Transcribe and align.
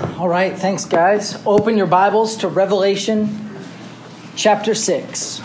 All 0.00 0.28
right, 0.28 0.56
thanks, 0.56 0.86
guys. 0.86 1.44
Open 1.44 1.76
your 1.76 1.86
Bibles 1.86 2.38
to 2.38 2.48
Revelation 2.48 3.58
chapter 4.34 4.74
6. 4.74 5.42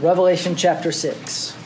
Revelation 0.00 0.56
chapter 0.56 0.90
6. 0.90 1.56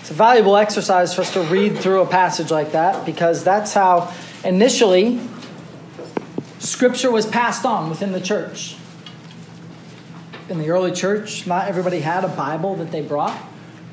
It's 0.00 0.10
a 0.10 0.14
valuable 0.14 0.56
exercise 0.56 1.14
for 1.14 1.20
us 1.20 1.32
to 1.34 1.42
read 1.42 1.78
through 1.78 2.00
a 2.00 2.06
passage 2.06 2.50
like 2.50 2.72
that 2.72 3.06
because 3.06 3.44
that's 3.44 3.72
how 3.74 4.12
initially 4.44 5.20
Scripture 6.58 7.12
was 7.12 7.26
passed 7.26 7.64
on 7.64 7.88
within 7.88 8.10
the 8.10 8.20
church. 8.20 8.76
In 10.48 10.58
the 10.58 10.70
early 10.70 10.90
church, 10.90 11.46
not 11.46 11.68
everybody 11.68 12.00
had 12.00 12.24
a 12.24 12.28
Bible 12.28 12.74
that 12.74 12.90
they 12.90 13.02
brought. 13.02 13.49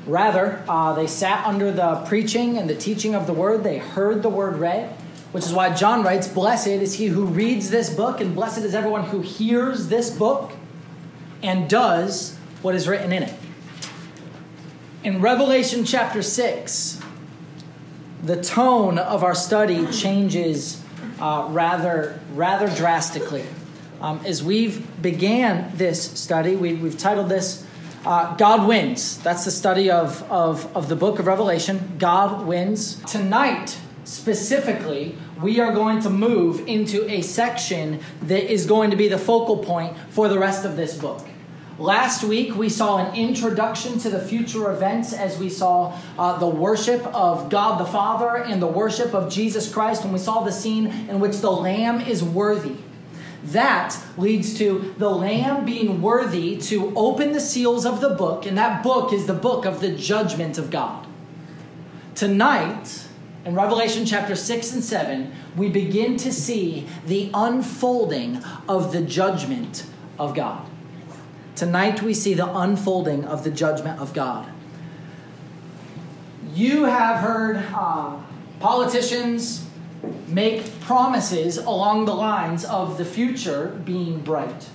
Rather, 0.08 0.64
uh, 0.66 0.94
they 0.94 1.06
sat 1.06 1.46
under 1.46 1.70
the 1.70 1.96
preaching 2.06 2.56
and 2.56 2.68
the 2.68 2.74
teaching 2.74 3.14
of 3.14 3.26
the 3.26 3.34
word. 3.34 3.62
They 3.62 3.76
heard 3.76 4.22
the 4.22 4.30
word 4.30 4.56
read, 4.56 4.90
which 5.32 5.44
is 5.44 5.52
why 5.52 5.74
John 5.74 6.02
writes, 6.02 6.26
Blessed 6.26 6.66
is 6.68 6.94
he 6.94 7.08
who 7.08 7.26
reads 7.26 7.68
this 7.68 7.94
book, 7.94 8.22
and 8.22 8.34
blessed 8.34 8.60
is 8.60 8.74
everyone 8.74 9.04
who 9.04 9.20
hears 9.20 9.88
this 9.88 10.10
book 10.10 10.52
and 11.42 11.68
does 11.68 12.38
what 12.62 12.74
is 12.74 12.88
written 12.88 13.12
in 13.12 13.22
it. 13.22 13.34
In 15.04 15.20
Revelation 15.20 15.84
chapter 15.84 16.22
6, 16.22 17.00
the 18.22 18.42
tone 18.42 18.98
of 18.98 19.22
our 19.22 19.34
study 19.34 19.86
changes 19.88 20.82
uh, 21.20 21.48
rather, 21.50 22.18
rather 22.34 22.74
drastically. 22.74 23.44
Um, 24.00 24.20
as 24.24 24.42
we've 24.42 25.02
began 25.02 25.76
this 25.76 26.02
study, 26.18 26.56
we, 26.56 26.74
we've 26.74 26.96
titled 26.96 27.28
this 27.28 27.67
uh, 28.04 28.36
God 28.36 28.66
Wins. 28.66 29.18
That's 29.18 29.44
the 29.44 29.50
study 29.50 29.90
of, 29.90 30.22
of, 30.30 30.74
of 30.76 30.88
the 30.88 30.96
book 30.96 31.18
of 31.18 31.26
Revelation. 31.26 31.96
God 31.98 32.46
Wins. 32.46 33.02
Tonight, 33.04 33.78
specifically, 34.04 35.16
we 35.42 35.60
are 35.60 35.72
going 35.72 36.00
to 36.00 36.10
move 36.10 36.66
into 36.66 37.08
a 37.10 37.22
section 37.22 38.00
that 38.22 38.50
is 38.52 38.66
going 38.66 38.90
to 38.90 38.96
be 38.96 39.08
the 39.08 39.18
focal 39.18 39.58
point 39.58 39.96
for 40.10 40.28
the 40.28 40.38
rest 40.38 40.64
of 40.64 40.76
this 40.76 40.96
book. 40.96 41.26
Last 41.78 42.24
week, 42.24 42.56
we 42.56 42.68
saw 42.68 42.98
an 42.98 43.14
introduction 43.14 44.00
to 44.00 44.10
the 44.10 44.18
future 44.18 44.72
events 44.72 45.12
as 45.12 45.38
we 45.38 45.48
saw 45.48 45.96
uh, 46.18 46.36
the 46.36 46.48
worship 46.48 47.06
of 47.14 47.50
God 47.50 47.80
the 47.80 47.84
Father 47.84 48.42
and 48.42 48.60
the 48.60 48.66
worship 48.66 49.14
of 49.14 49.32
Jesus 49.32 49.72
Christ, 49.72 50.02
and 50.02 50.12
we 50.12 50.18
saw 50.18 50.42
the 50.42 50.50
scene 50.50 50.88
in 51.08 51.20
which 51.20 51.36
the 51.38 51.52
Lamb 51.52 52.00
is 52.00 52.24
worthy. 52.24 52.74
That 53.44 53.96
leads 54.16 54.58
to 54.58 54.94
the 54.98 55.10
Lamb 55.10 55.64
being 55.64 56.02
worthy 56.02 56.56
to 56.58 56.92
open 56.96 57.32
the 57.32 57.40
seals 57.40 57.86
of 57.86 58.00
the 58.00 58.10
book, 58.10 58.46
and 58.46 58.58
that 58.58 58.82
book 58.82 59.12
is 59.12 59.26
the 59.26 59.34
book 59.34 59.64
of 59.64 59.80
the 59.80 59.90
judgment 59.90 60.58
of 60.58 60.70
God. 60.70 61.06
Tonight, 62.14 63.06
in 63.44 63.54
Revelation 63.54 64.04
chapter 64.04 64.34
6 64.34 64.72
and 64.72 64.82
7, 64.82 65.32
we 65.56 65.68
begin 65.68 66.16
to 66.18 66.32
see 66.32 66.86
the 67.06 67.30
unfolding 67.32 68.42
of 68.68 68.92
the 68.92 69.02
judgment 69.02 69.86
of 70.18 70.34
God. 70.34 70.68
Tonight, 71.54 72.02
we 72.02 72.14
see 72.14 72.34
the 72.34 72.52
unfolding 72.52 73.24
of 73.24 73.44
the 73.44 73.50
judgment 73.50 74.00
of 74.00 74.12
God. 74.14 74.50
You 76.54 76.84
have 76.84 77.20
heard 77.20 77.64
uh, 77.72 78.16
politicians 78.58 79.67
make 80.26 80.80
promises 80.80 81.58
along 81.58 82.04
the 82.04 82.14
lines 82.14 82.64
of 82.64 82.98
the 82.98 83.04
future 83.04 83.80
being 83.84 84.20
bright. 84.20 84.68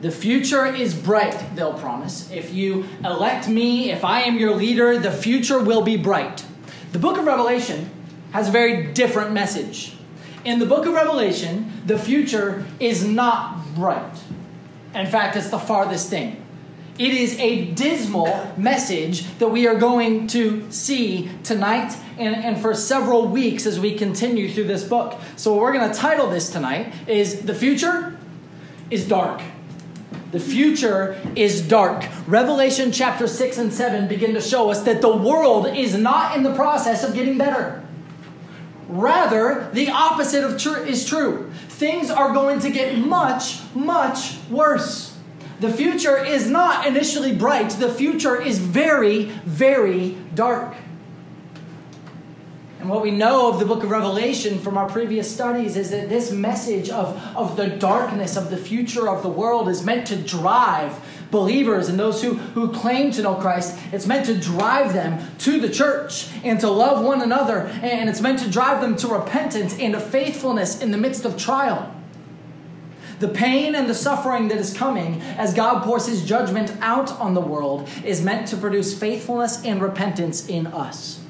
The 0.00 0.10
future 0.12 0.64
is 0.64 0.94
bright, 0.94 1.56
they'll 1.56 1.74
promise. 1.74 2.30
If 2.30 2.54
you 2.54 2.86
elect 3.04 3.48
me, 3.48 3.90
if 3.90 4.04
I 4.04 4.22
am 4.22 4.38
your 4.38 4.54
leader, 4.54 4.98
the 4.98 5.10
future 5.10 5.58
will 5.58 5.82
be 5.82 5.96
bright. 5.96 6.44
The 6.92 7.00
book 7.00 7.18
of 7.18 7.26
Revelation 7.26 7.90
has 8.32 8.48
a 8.48 8.52
very 8.52 8.92
different 8.92 9.32
message. 9.32 9.96
In 10.44 10.60
the 10.60 10.66
book 10.66 10.86
of 10.86 10.94
Revelation, 10.94 11.72
the 11.84 11.98
future 11.98 12.64
is 12.78 13.04
not 13.04 13.74
bright. 13.74 14.22
In 14.94 15.06
fact, 15.06 15.36
it's 15.36 15.50
the 15.50 15.58
farthest 15.58 16.08
thing. 16.08 16.44
It 16.98 17.12
is 17.12 17.38
a 17.38 17.66
dismal 17.66 18.52
message 18.56 19.38
that 19.38 19.48
we 19.48 19.68
are 19.68 19.76
going 19.76 20.26
to 20.28 20.68
see 20.72 21.30
tonight 21.44 21.96
and, 22.18 22.34
and 22.34 22.60
for 22.60 22.74
several 22.74 23.28
weeks 23.28 23.66
as 23.66 23.78
we 23.78 23.94
continue 23.96 24.50
through 24.50 24.64
this 24.64 24.82
book. 24.82 25.18
So, 25.36 25.52
what 25.52 25.62
we're 25.62 25.72
going 25.74 25.88
to 25.88 25.96
title 25.96 26.28
this 26.28 26.50
tonight 26.50 26.92
is 27.06 27.42
The 27.42 27.54
Future 27.54 28.18
is 28.90 29.06
Dark. 29.06 29.40
The 30.32 30.40
future 30.40 31.18
is 31.36 31.62
dark. 31.62 32.04
Revelation 32.26 32.92
chapter 32.92 33.26
6 33.26 33.56
and 33.56 33.72
7 33.72 34.08
begin 34.08 34.34
to 34.34 34.42
show 34.42 34.70
us 34.70 34.82
that 34.82 35.00
the 35.00 35.16
world 35.16 35.66
is 35.68 35.96
not 35.96 36.36
in 36.36 36.42
the 36.42 36.54
process 36.54 37.02
of 37.02 37.14
getting 37.14 37.38
better. 37.38 37.82
Rather, 38.88 39.70
the 39.72 39.88
opposite 39.88 40.44
of 40.44 40.60
true 40.60 40.82
is 40.82 41.06
true. 41.06 41.50
Things 41.68 42.10
are 42.10 42.34
going 42.34 42.60
to 42.60 42.70
get 42.70 42.98
much, 42.98 43.60
much 43.74 44.36
worse. 44.50 45.07
The 45.60 45.72
future 45.72 46.16
is 46.16 46.48
not 46.48 46.86
initially 46.86 47.34
bright, 47.34 47.70
the 47.70 47.92
future 47.92 48.40
is 48.40 48.58
very, 48.58 49.24
very 49.44 50.16
dark. 50.34 50.76
And 52.80 52.88
what 52.88 53.02
we 53.02 53.10
know 53.10 53.50
of 53.50 53.58
the 53.58 53.66
book 53.66 53.82
of 53.82 53.90
Revelation 53.90 54.60
from 54.60 54.78
our 54.78 54.88
previous 54.88 55.32
studies 55.32 55.76
is 55.76 55.90
that 55.90 56.08
this 56.08 56.30
message 56.30 56.90
of, 56.90 57.16
of 57.36 57.56
the 57.56 57.66
darkness 57.66 58.36
of 58.36 58.50
the 58.50 58.56
future 58.56 59.08
of 59.08 59.24
the 59.24 59.28
world 59.28 59.68
is 59.68 59.82
meant 59.84 60.06
to 60.06 60.16
drive 60.16 60.98
believers 61.32 61.88
and 61.88 61.98
those 61.98 62.22
who, 62.22 62.34
who 62.34 62.72
claim 62.72 63.10
to 63.10 63.22
know 63.22 63.34
Christ. 63.34 63.76
It's 63.92 64.06
meant 64.06 64.26
to 64.26 64.38
drive 64.38 64.92
them 64.92 65.20
to 65.38 65.58
the 65.58 65.68
church 65.68 66.28
and 66.44 66.60
to 66.60 66.70
love 66.70 67.04
one 67.04 67.20
another. 67.20 67.66
And 67.82 68.08
it's 68.08 68.20
meant 68.20 68.38
to 68.40 68.50
drive 68.50 68.80
them 68.80 68.96
to 68.98 69.08
repentance 69.08 69.76
and 69.76 69.94
to 69.94 70.00
faithfulness 70.00 70.80
in 70.80 70.92
the 70.92 70.98
midst 70.98 71.24
of 71.24 71.36
trial. 71.36 71.92
The 73.20 73.28
pain 73.28 73.74
and 73.74 73.88
the 73.88 73.94
suffering 73.94 74.48
that 74.48 74.58
is 74.58 74.76
coming 74.76 75.20
as 75.36 75.52
God 75.52 75.82
pours 75.82 76.06
his 76.06 76.24
judgment 76.24 76.72
out 76.80 77.10
on 77.18 77.34
the 77.34 77.40
world 77.40 77.88
is 78.04 78.22
meant 78.22 78.48
to 78.48 78.56
produce 78.56 78.98
faithfulness 78.98 79.64
and 79.64 79.82
repentance 79.82 80.46
in 80.48 80.68
us. 80.68 81.20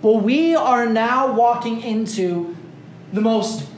Well, 0.00 0.20
we 0.20 0.54
are 0.54 0.86
now 0.86 1.32
walking 1.32 1.80
into 1.82 2.56
the 3.12 3.20
most 3.20 3.68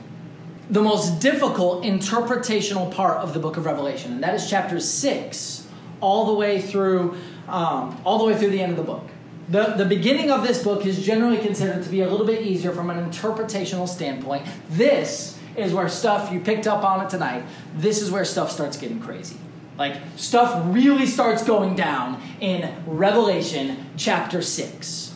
the 0.67 0.81
most 0.81 1.19
difficult 1.19 1.83
interpretational 1.83 2.91
part 2.91 3.17
of 3.17 3.35
the 3.35 3.39
book 3.39 3.55
of 3.55 3.65
Revelation, 3.65 4.13
and 4.13 4.23
that 4.23 4.33
is 4.33 4.49
chapter 4.49 4.79
six, 4.79 5.67
all 6.01 6.25
the 6.25 6.33
way 6.33 6.59
through 6.59 7.15
um, 7.47 8.01
all 8.03 8.17
the 8.17 8.25
way 8.25 8.35
through 8.35 8.49
the 8.49 8.61
end 8.61 8.71
of 8.71 8.77
the 8.77 8.83
book. 8.83 9.03
The, 9.49 9.75
the 9.77 9.85
beginning 9.85 10.31
of 10.31 10.41
this 10.41 10.63
book 10.63 10.87
is 10.87 11.05
generally 11.05 11.37
considered 11.37 11.83
to 11.83 11.89
be 11.89 12.01
a 12.01 12.09
little 12.09 12.25
bit 12.25 12.41
easier 12.41 12.71
from 12.71 12.89
an 12.89 12.97
interpretational 13.07 13.87
standpoint. 13.87 14.47
This 14.69 15.34
is 15.57 15.73
where 15.73 15.89
stuff, 15.89 16.31
you 16.31 16.39
picked 16.39 16.67
up 16.67 16.83
on 16.83 17.05
it 17.05 17.09
tonight, 17.09 17.43
this 17.75 18.01
is 18.01 18.11
where 18.11 18.25
stuff 18.25 18.51
starts 18.51 18.77
getting 18.77 18.99
crazy. 18.99 19.37
Like, 19.77 19.97
stuff 20.15 20.63
really 20.73 21.05
starts 21.05 21.43
going 21.43 21.75
down 21.75 22.21
in 22.39 22.73
Revelation 22.85 23.85
chapter 23.97 24.41
6. 24.41 25.13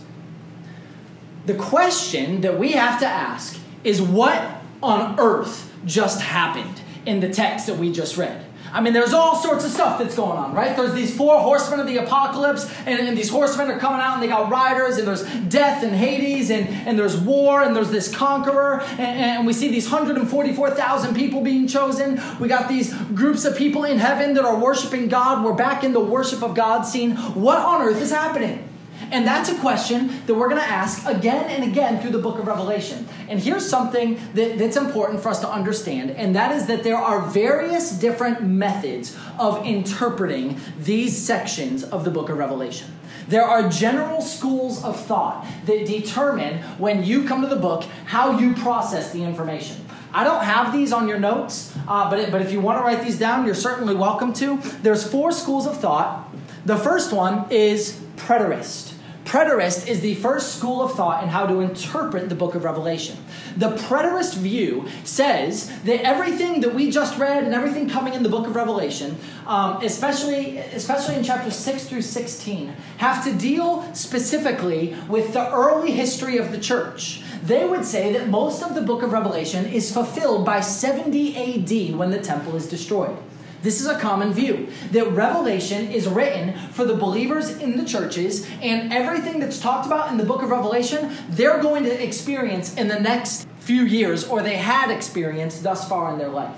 The 1.45 1.55
question 1.55 2.41
that 2.41 2.59
we 2.59 2.73
have 2.73 2.99
to 2.99 3.07
ask 3.07 3.59
is 3.83 4.01
what 4.01 4.61
on 4.83 5.19
earth 5.19 5.73
just 5.85 6.21
happened 6.21 6.81
in 7.05 7.21
the 7.21 7.29
text 7.29 7.67
that 7.67 7.77
we 7.77 7.91
just 7.91 8.17
read? 8.17 8.45
I 8.71 8.81
mean, 8.81 8.93
there's 8.93 9.13
all 9.13 9.35
sorts 9.35 9.65
of 9.65 9.71
stuff 9.71 9.99
that's 9.99 10.15
going 10.15 10.37
on, 10.37 10.53
right? 10.53 10.75
There's 10.75 10.93
these 10.93 11.15
four 11.15 11.39
horsemen 11.39 11.79
of 11.79 11.87
the 11.87 11.97
apocalypse, 11.97 12.71
and, 12.85 12.99
and, 12.99 13.17
these 13.17 13.29
horsemen 13.29 13.69
are 13.71 13.79
coming 13.79 13.99
out, 13.99 14.15
and 14.15 14.23
they 14.23 14.27
got 14.27 14.51
riders, 14.51 14.97
and 14.97 15.07
there's 15.07 15.23
death 15.47 15.83
and 15.83 15.95
Hades, 15.95 16.49
and, 16.51 16.67
and 16.87 16.97
there's 16.97 17.17
war, 17.17 17.63
and 17.63 17.75
there's 17.75 17.89
this 17.91 18.13
conqueror, 18.13 18.81
and, 18.81 18.99
and 18.99 19.47
we 19.47 19.53
see 19.53 19.69
these 19.69 19.89
144,000 19.89 21.15
people 21.15 21.41
being 21.41 21.67
chosen. 21.67 22.21
We 22.39 22.47
got 22.47 22.69
these 22.69 22.93
groups 22.93 23.45
of 23.45 23.57
people 23.57 23.83
in 23.83 23.97
heaven 23.97 24.35
that 24.35 24.45
are 24.45 24.57
worshiping 24.57 25.07
God. 25.07 25.43
We're 25.43 25.53
back 25.53 25.83
in 25.83 25.93
the 25.93 25.99
worship 25.99 26.43
of 26.43 26.53
God 26.53 26.83
scene. 26.83 27.15
What 27.15 27.57
on 27.57 27.81
earth 27.81 28.01
is 28.01 28.11
happening? 28.11 28.68
And 29.11 29.25
that's 29.25 29.49
a 29.49 29.57
question 29.59 30.07
that 30.25 30.33
we're 30.35 30.49
going 30.49 30.61
to 30.61 30.67
ask 30.67 31.05
again 31.07 31.45
and 31.49 31.69
again 31.69 32.01
through 32.01 32.11
the 32.11 32.19
book 32.19 32.39
of 32.39 32.47
Revelation. 32.47 33.07
And 33.27 33.39
here's 33.39 33.67
something 33.67 34.19
that, 34.33 34.57
that's 34.57 34.77
important 34.77 35.21
for 35.21 35.29
us 35.29 35.39
to 35.41 35.49
understand, 35.49 36.11
and 36.11 36.35
that 36.35 36.51
is 36.51 36.67
that 36.67 36.83
there 36.83 36.97
are 36.97 37.21
various 37.21 37.91
different 37.91 38.43
methods 38.43 39.17
of 39.39 39.65
interpreting 39.65 40.59
these 40.77 41.17
sections 41.17 41.83
of 41.83 42.03
the 42.05 42.11
book 42.11 42.29
of 42.29 42.37
Revelation. 42.37 42.87
There 43.27 43.43
are 43.43 43.69
general 43.69 44.21
schools 44.21 44.83
of 44.83 44.99
thought 44.99 45.45
that 45.65 45.85
determine 45.85 46.63
when 46.79 47.03
you 47.03 47.25
come 47.25 47.41
to 47.41 47.47
the 47.47 47.55
book 47.55 47.83
how 48.05 48.39
you 48.39 48.55
process 48.55 49.11
the 49.13 49.23
information. 49.23 49.85
I 50.11 50.23
don't 50.23 50.43
have 50.43 50.73
these 50.73 50.91
on 50.91 51.07
your 51.07 51.19
notes, 51.19 51.75
uh, 51.87 52.09
but, 52.09 52.19
it, 52.19 52.31
but 52.31 52.41
if 52.41 52.51
you 52.51 52.59
want 52.59 52.79
to 52.79 52.83
write 52.83 53.03
these 53.03 53.19
down, 53.19 53.45
you're 53.45 53.53
certainly 53.53 53.93
welcome 53.93 54.33
to. 54.33 54.57
There's 54.81 55.07
four 55.07 55.31
schools 55.31 55.67
of 55.67 55.77
thought. 55.77 56.27
The 56.65 56.77
first 56.77 57.13
one 57.13 57.45
is 57.51 58.01
preterist. 58.19 58.93
Preterist 59.29 59.87
is 59.87 60.01
the 60.01 60.15
first 60.15 60.55
school 60.55 60.81
of 60.81 60.93
thought 60.93 61.21
in 61.21 61.29
how 61.29 61.45
to 61.45 61.59
interpret 61.59 62.29
the 62.29 62.35
book 62.35 62.55
of 62.55 62.63
Revelation. 62.63 63.15
The 63.57 63.75
preterist 63.75 64.35
view 64.37 64.87
says 65.03 65.71
that 65.83 66.01
everything 66.01 66.61
that 66.61 66.73
we 66.73 66.89
just 66.89 67.15
read 67.19 67.43
and 67.43 67.53
everything 67.53 67.87
coming 67.87 68.15
in 68.15 68.23
the 68.23 68.29
book 68.29 68.47
of 68.47 68.55
Revelation, 68.55 69.17
um, 69.45 69.83
especially, 69.83 70.57
especially 70.57 71.15
in 71.15 71.23
chapters 71.23 71.55
6 71.57 71.85
through 71.85 72.01
16, 72.01 72.73
have 72.97 73.23
to 73.23 73.31
deal 73.33 73.87
specifically 73.93 74.95
with 75.07 75.33
the 75.33 75.51
early 75.53 75.91
history 75.91 76.37
of 76.37 76.51
the 76.51 76.59
church. 76.59 77.21
They 77.43 77.67
would 77.67 77.85
say 77.85 78.11
that 78.13 78.29
most 78.29 78.63
of 78.63 78.73
the 78.73 78.81
book 78.81 79.03
of 79.03 79.11
Revelation 79.11 79.67
is 79.67 79.93
fulfilled 79.93 80.43
by 80.43 80.61
70 80.61 81.37
AD 81.37 81.95
when 81.95 82.09
the 82.09 82.19
temple 82.19 82.55
is 82.55 82.67
destroyed. 82.67 83.15
This 83.61 83.81
is 83.81 83.87
a 83.87 83.99
common 83.99 84.31
view 84.31 84.69
that 84.91 85.11
Revelation 85.11 85.91
is 85.91 86.07
written 86.07 86.57
for 86.69 86.85
the 86.85 86.95
believers 86.95 87.57
in 87.57 87.75
the 87.77 87.83
churches, 87.83 88.47
and 88.61 88.93
everything 88.93 89.39
that's 89.39 89.59
talked 89.59 89.85
about 89.85 90.11
in 90.11 90.17
the 90.17 90.23
book 90.23 90.41
of 90.41 90.49
Revelation, 90.49 91.13
they're 91.29 91.61
going 91.61 91.83
to 91.83 92.03
experience 92.03 92.75
in 92.75 92.87
the 92.87 92.99
next 92.99 93.47
few 93.59 93.83
years, 93.83 94.25
or 94.25 94.41
they 94.41 94.55
had 94.55 94.89
experienced 94.89 95.61
thus 95.61 95.87
far 95.87 96.13
in 96.13 96.19
their 96.19 96.29
life. 96.29 96.55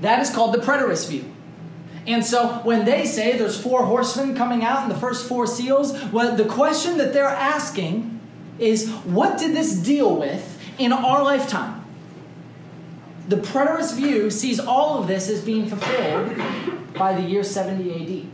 That 0.00 0.20
is 0.20 0.30
called 0.30 0.54
the 0.54 0.58
preterist 0.58 1.08
view. 1.08 1.32
And 2.06 2.24
so 2.24 2.60
when 2.62 2.84
they 2.84 3.04
say 3.04 3.36
there's 3.36 3.60
four 3.60 3.84
horsemen 3.84 4.36
coming 4.36 4.64
out 4.64 4.82
in 4.82 4.88
the 4.88 4.96
first 4.96 5.28
four 5.28 5.46
seals, 5.46 5.92
well, 6.12 6.36
the 6.36 6.44
question 6.44 6.98
that 6.98 7.12
they're 7.12 7.24
asking 7.26 8.20
is 8.58 8.88
what 9.04 9.38
did 9.38 9.54
this 9.54 9.74
deal 9.74 10.16
with 10.16 10.58
in 10.78 10.92
our 10.92 11.22
lifetime? 11.22 11.85
The 13.28 13.36
preterist 13.36 13.96
view 13.96 14.30
sees 14.30 14.60
all 14.60 14.98
of 14.98 15.08
this 15.08 15.28
as 15.28 15.42
being 15.42 15.68
fulfilled 15.68 16.36
by 16.94 17.20
the 17.20 17.28
year 17.28 17.42
70 17.42 17.92
AD. 17.92 18.26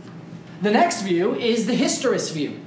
The 0.62 0.70
next 0.70 1.02
view 1.02 1.34
is 1.34 1.66
the 1.66 1.74
historist 1.74 2.34
view. 2.34 2.60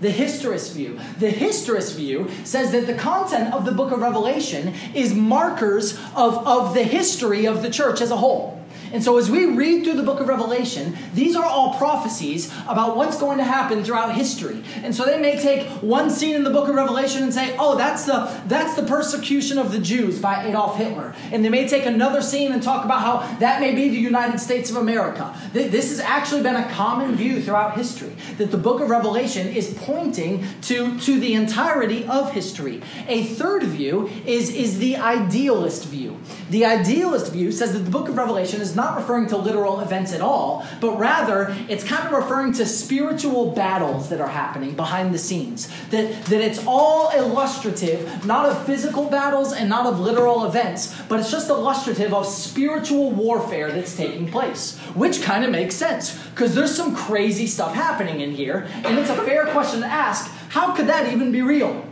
The 0.00 0.10
historist 0.10 0.74
view. 0.74 0.98
The 1.18 1.30
historist 1.30 1.96
view 1.96 2.30
says 2.44 2.72
that 2.72 2.86
the 2.86 2.94
content 2.94 3.54
of 3.54 3.64
the 3.64 3.72
book 3.72 3.92
of 3.92 4.00
Revelation 4.00 4.74
is 4.94 5.14
markers 5.14 5.98
of, 6.14 6.46
of 6.46 6.74
the 6.74 6.82
history 6.82 7.46
of 7.46 7.62
the 7.62 7.70
church 7.70 8.00
as 8.00 8.10
a 8.10 8.16
whole. 8.16 8.55
And 8.92 9.02
so, 9.02 9.18
as 9.18 9.30
we 9.30 9.46
read 9.46 9.84
through 9.84 9.96
the 9.96 10.02
book 10.02 10.20
of 10.20 10.28
Revelation, 10.28 10.96
these 11.14 11.36
are 11.36 11.44
all 11.44 11.74
prophecies 11.74 12.52
about 12.68 12.96
what's 12.96 13.18
going 13.18 13.38
to 13.38 13.44
happen 13.44 13.84
throughout 13.84 14.14
history. 14.14 14.62
And 14.82 14.94
so, 14.94 15.04
they 15.04 15.20
may 15.20 15.40
take 15.40 15.66
one 15.82 16.10
scene 16.10 16.34
in 16.34 16.44
the 16.44 16.50
book 16.50 16.68
of 16.68 16.74
Revelation 16.74 17.22
and 17.22 17.32
say, 17.32 17.56
"Oh, 17.58 17.76
that's 17.76 18.04
the 18.04 18.30
that's 18.46 18.74
the 18.74 18.82
persecution 18.82 19.58
of 19.58 19.72
the 19.72 19.78
Jews 19.78 20.18
by 20.18 20.46
Adolf 20.46 20.76
Hitler," 20.76 21.14
and 21.32 21.44
they 21.44 21.48
may 21.48 21.66
take 21.68 21.86
another 21.86 22.22
scene 22.22 22.52
and 22.52 22.62
talk 22.62 22.84
about 22.84 23.00
how 23.00 23.38
that 23.38 23.60
may 23.60 23.74
be 23.74 23.88
the 23.88 23.96
United 23.96 24.38
States 24.40 24.70
of 24.70 24.76
America. 24.76 25.34
This 25.52 25.90
has 25.90 26.00
actually 26.00 26.42
been 26.42 26.56
a 26.56 26.68
common 26.70 27.14
view 27.16 27.42
throughout 27.42 27.76
history 27.76 28.16
that 28.38 28.50
the 28.50 28.58
book 28.58 28.80
of 28.80 28.90
Revelation 28.90 29.48
is 29.48 29.74
pointing 29.80 30.44
to 30.62 30.98
to 31.00 31.18
the 31.18 31.34
entirety 31.34 32.04
of 32.06 32.32
history. 32.32 32.82
A 33.08 33.24
third 33.24 33.64
view 33.64 34.10
is 34.26 34.50
is 34.50 34.78
the 34.78 34.96
idealist 34.96 35.86
view. 35.86 36.16
The 36.50 36.64
idealist 36.64 37.32
view 37.32 37.50
says 37.50 37.72
that 37.72 37.80
the 37.80 37.90
book 37.90 38.08
of 38.08 38.16
Revelation 38.16 38.60
is 38.60 38.75
not 38.76 38.96
referring 38.96 39.26
to 39.28 39.36
literal 39.36 39.80
events 39.80 40.12
at 40.12 40.20
all, 40.20 40.66
but 40.80 40.98
rather 40.98 41.54
it's 41.68 41.82
kind 41.82 42.06
of 42.06 42.12
referring 42.12 42.52
to 42.52 42.66
spiritual 42.66 43.52
battles 43.52 44.08
that 44.10 44.20
are 44.20 44.28
happening 44.28 44.74
behind 44.76 45.14
the 45.14 45.18
scenes. 45.18 45.68
That, 45.90 46.26
that 46.26 46.40
it's 46.40 46.64
all 46.66 47.10
illustrative, 47.10 48.24
not 48.24 48.46
of 48.46 48.66
physical 48.66 49.08
battles 49.08 49.52
and 49.52 49.68
not 49.68 49.86
of 49.86 49.98
literal 49.98 50.44
events, 50.44 50.94
but 51.08 51.18
it's 51.18 51.30
just 51.30 51.48
illustrative 51.48 52.12
of 52.12 52.26
spiritual 52.26 53.10
warfare 53.10 53.72
that's 53.72 53.96
taking 53.96 54.30
place, 54.30 54.78
which 54.94 55.22
kind 55.22 55.44
of 55.44 55.50
makes 55.50 55.74
sense 55.74 56.16
because 56.28 56.54
there's 56.54 56.74
some 56.74 56.94
crazy 56.94 57.46
stuff 57.46 57.74
happening 57.74 58.20
in 58.20 58.30
here, 58.32 58.68
and 58.84 58.98
it's 58.98 59.10
a 59.10 59.16
fair 59.22 59.46
question 59.46 59.80
to 59.80 59.86
ask 59.86 60.30
how 60.50 60.72
could 60.72 60.86
that 60.86 61.12
even 61.12 61.32
be 61.32 61.42
real? 61.42 61.84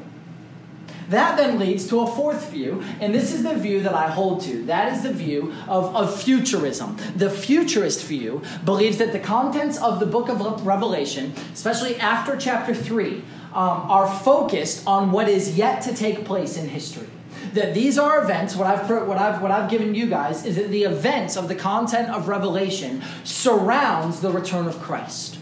That 1.09 1.37
then 1.37 1.59
leads 1.59 1.87
to 1.89 2.01
a 2.01 2.07
fourth 2.07 2.51
view, 2.51 2.83
and 3.01 3.15
this 3.15 3.33
is 3.33 3.43
the 3.43 3.55
view 3.55 3.83
that 3.83 3.95
I 3.95 4.09
hold 4.09 4.41
to. 4.43 4.65
That 4.65 4.93
is 4.93 5.03
the 5.03 5.13
view 5.13 5.53
of, 5.69 5.95
of 5.95 6.23
futurism. 6.23 6.97
The 7.17 7.31
futurist 7.31 8.05
view 8.05 8.43
believes 8.65 8.99
that 8.99 9.13
the 9.13 9.19
contents 9.19 9.81
of 9.81 10.01
the 10.01 10.07
book 10.07 10.29
of 10.29 10.67
Revelation, 10.67 11.35
especially 11.53 11.97
after 11.97 12.37
chapter 12.37 12.75
3, 12.75 13.23
um, 13.53 13.91
are 13.91 14.13
focused 14.21 14.87
on 14.87 15.13
what 15.13 15.29
is 15.29 15.57
yet 15.57 15.83
to 15.83 15.95
take 15.95 16.25
place 16.25 16.57
in 16.57 16.69
history 16.69 17.07
that 17.53 17.73
these 17.73 17.99
are 17.99 18.23
events 18.23 18.57
what 18.57 18.67
I've 18.67 18.89
what 18.89 19.17
I've 19.17 19.41
what 19.41 19.51
I've 19.51 19.71
given 19.71 19.95
you 19.95 20.07
guys 20.07 20.45
is 20.45 20.57
that 20.57 20.71
the 20.71 20.85
events 20.85 21.37
of 21.37 21.47
the 21.47 21.55
content 21.55 22.09
of 22.09 22.27
revelation 22.27 23.03
surrounds 23.23 24.21
the 24.21 24.31
return 24.31 24.67
of 24.67 24.81
Christ 24.81 25.39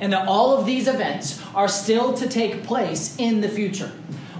and 0.00 0.12
that 0.12 0.26
all 0.26 0.56
of 0.56 0.66
these 0.66 0.88
events 0.88 1.40
are 1.54 1.68
still 1.68 2.12
to 2.14 2.28
take 2.28 2.64
place 2.64 3.16
in 3.16 3.40
the 3.42 3.48
future 3.48 3.92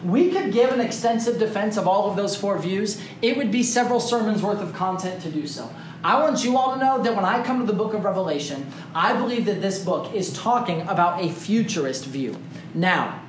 we 0.06 0.30
could 0.30 0.52
give 0.52 0.70
an 0.70 0.80
extensive 0.80 1.38
defense 1.38 1.76
of 1.76 1.88
all 1.88 2.10
of 2.10 2.16
those 2.16 2.36
four 2.36 2.58
views. 2.58 3.00
It 3.22 3.36
would 3.36 3.50
be 3.50 3.62
several 3.62 4.00
sermons 4.00 4.42
worth 4.42 4.60
of 4.60 4.72
content 4.72 5.22
to 5.22 5.30
do 5.30 5.46
so. 5.46 5.70
I 6.04 6.22
want 6.22 6.44
you 6.44 6.56
all 6.56 6.74
to 6.74 6.78
know 6.78 7.02
that 7.02 7.16
when 7.16 7.24
I 7.24 7.42
come 7.42 7.58
to 7.60 7.66
the 7.66 7.72
book 7.72 7.92
of 7.92 8.04
Revelation, 8.04 8.70
I 8.94 9.14
believe 9.14 9.46
that 9.46 9.60
this 9.60 9.82
book 9.82 10.14
is 10.14 10.32
talking 10.32 10.82
about 10.82 11.22
a 11.22 11.30
futurist 11.30 12.04
view. 12.04 12.36
Now, 12.74 13.22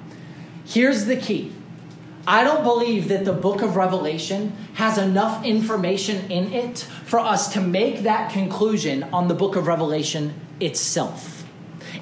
here's 0.66 1.06
the 1.06 1.18
key. 1.18 1.54
I 2.28 2.44
don't 2.44 2.64
believe 2.64 3.08
that 3.08 3.24
the 3.24 3.34
book 3.34 3.62
of 3.62 3.78
Revelation 3.78 4.52
has 4.74 4.98
enough 4.98 5.46
information 5.46 6.30
in 6.30 6.52
it 6.52 6.80
for 7.06 7.20
us 7.20 7.54
to 7.54 7.62
make 7.62 8.04
that 8.04 8.32
conclusion 8.32 9.04
on 9.14 9.30
the 9.30 9.34
book 9.34 9.56
of 9.56 9.66
Revelation 9.66 10.34
itself. 10.60 11.37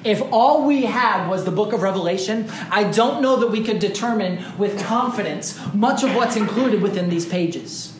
If 0.06 0.22
all 0.32 0.64
we 0.64 0.84
had 0.84 1.28
was 1.28 1.44
the 1.44 1.50
book 1.50 1.72
of 1.72 1.82
Revelation, 1.82 2.48
I 2.70 2.84
don't 2.84 3.20
know 3.20 3.34
that 3.38 3.48
we 3.48 3.64
could 3.64 3.80
determine 3.80 4.56
with 4.56 4.80
confidence 4.84 5.58
much 5.74 6.04
of 6.04 6.14
what's 6.14 6.36
included 6.36 6.80
within 6.80 7.10
these 7.10 7.26
pages. 7.26 7.98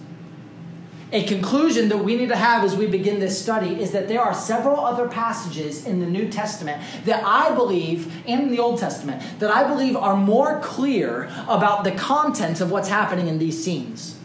A 1.10 1.24
conclusion 1.24 1.88
that 1.88 1.98
we 1.98 2.14
need 2.14 2.28
to 2.28 2.36
have 2.36 2.62
as 2.62 2.76
we 2.76 2.86
begin 2.86 3.18
this 3.18 3.42
study 3.42 3.82
is 3.82 3.90
that 3.90 4.06
there 4.06 4.20
are 4.20 4.34
several 4.34 4.78
other 4.78 5.08
passages 5.08 5.84
in 5.84 5.98
the 5.98 6.06
New 6.06 6.28
Testament 6.28 6.80
that 7.06 7.24
I 7.24 7.52
believe, 7.56 8.24
and 8.24 8.42
in 8.42 8.50
the 8.52 8.60
Old 8.60 8.78
Testament, 8.78 9.40
that 9.40 9.50
I 9.50 9.66
believe 9.66 9.96
are 9.96 10.16
more 10.16 10.60
clear 10.60 11.24
about 11.48 11.82
the 11.82 11.90
content 11.90 12.60
of 12.60 12.70
what's 12.70 12.88
happening 12.88 13.26
in 13.26 13.40
these 13.40 13.64
scenes. 13.64 14.16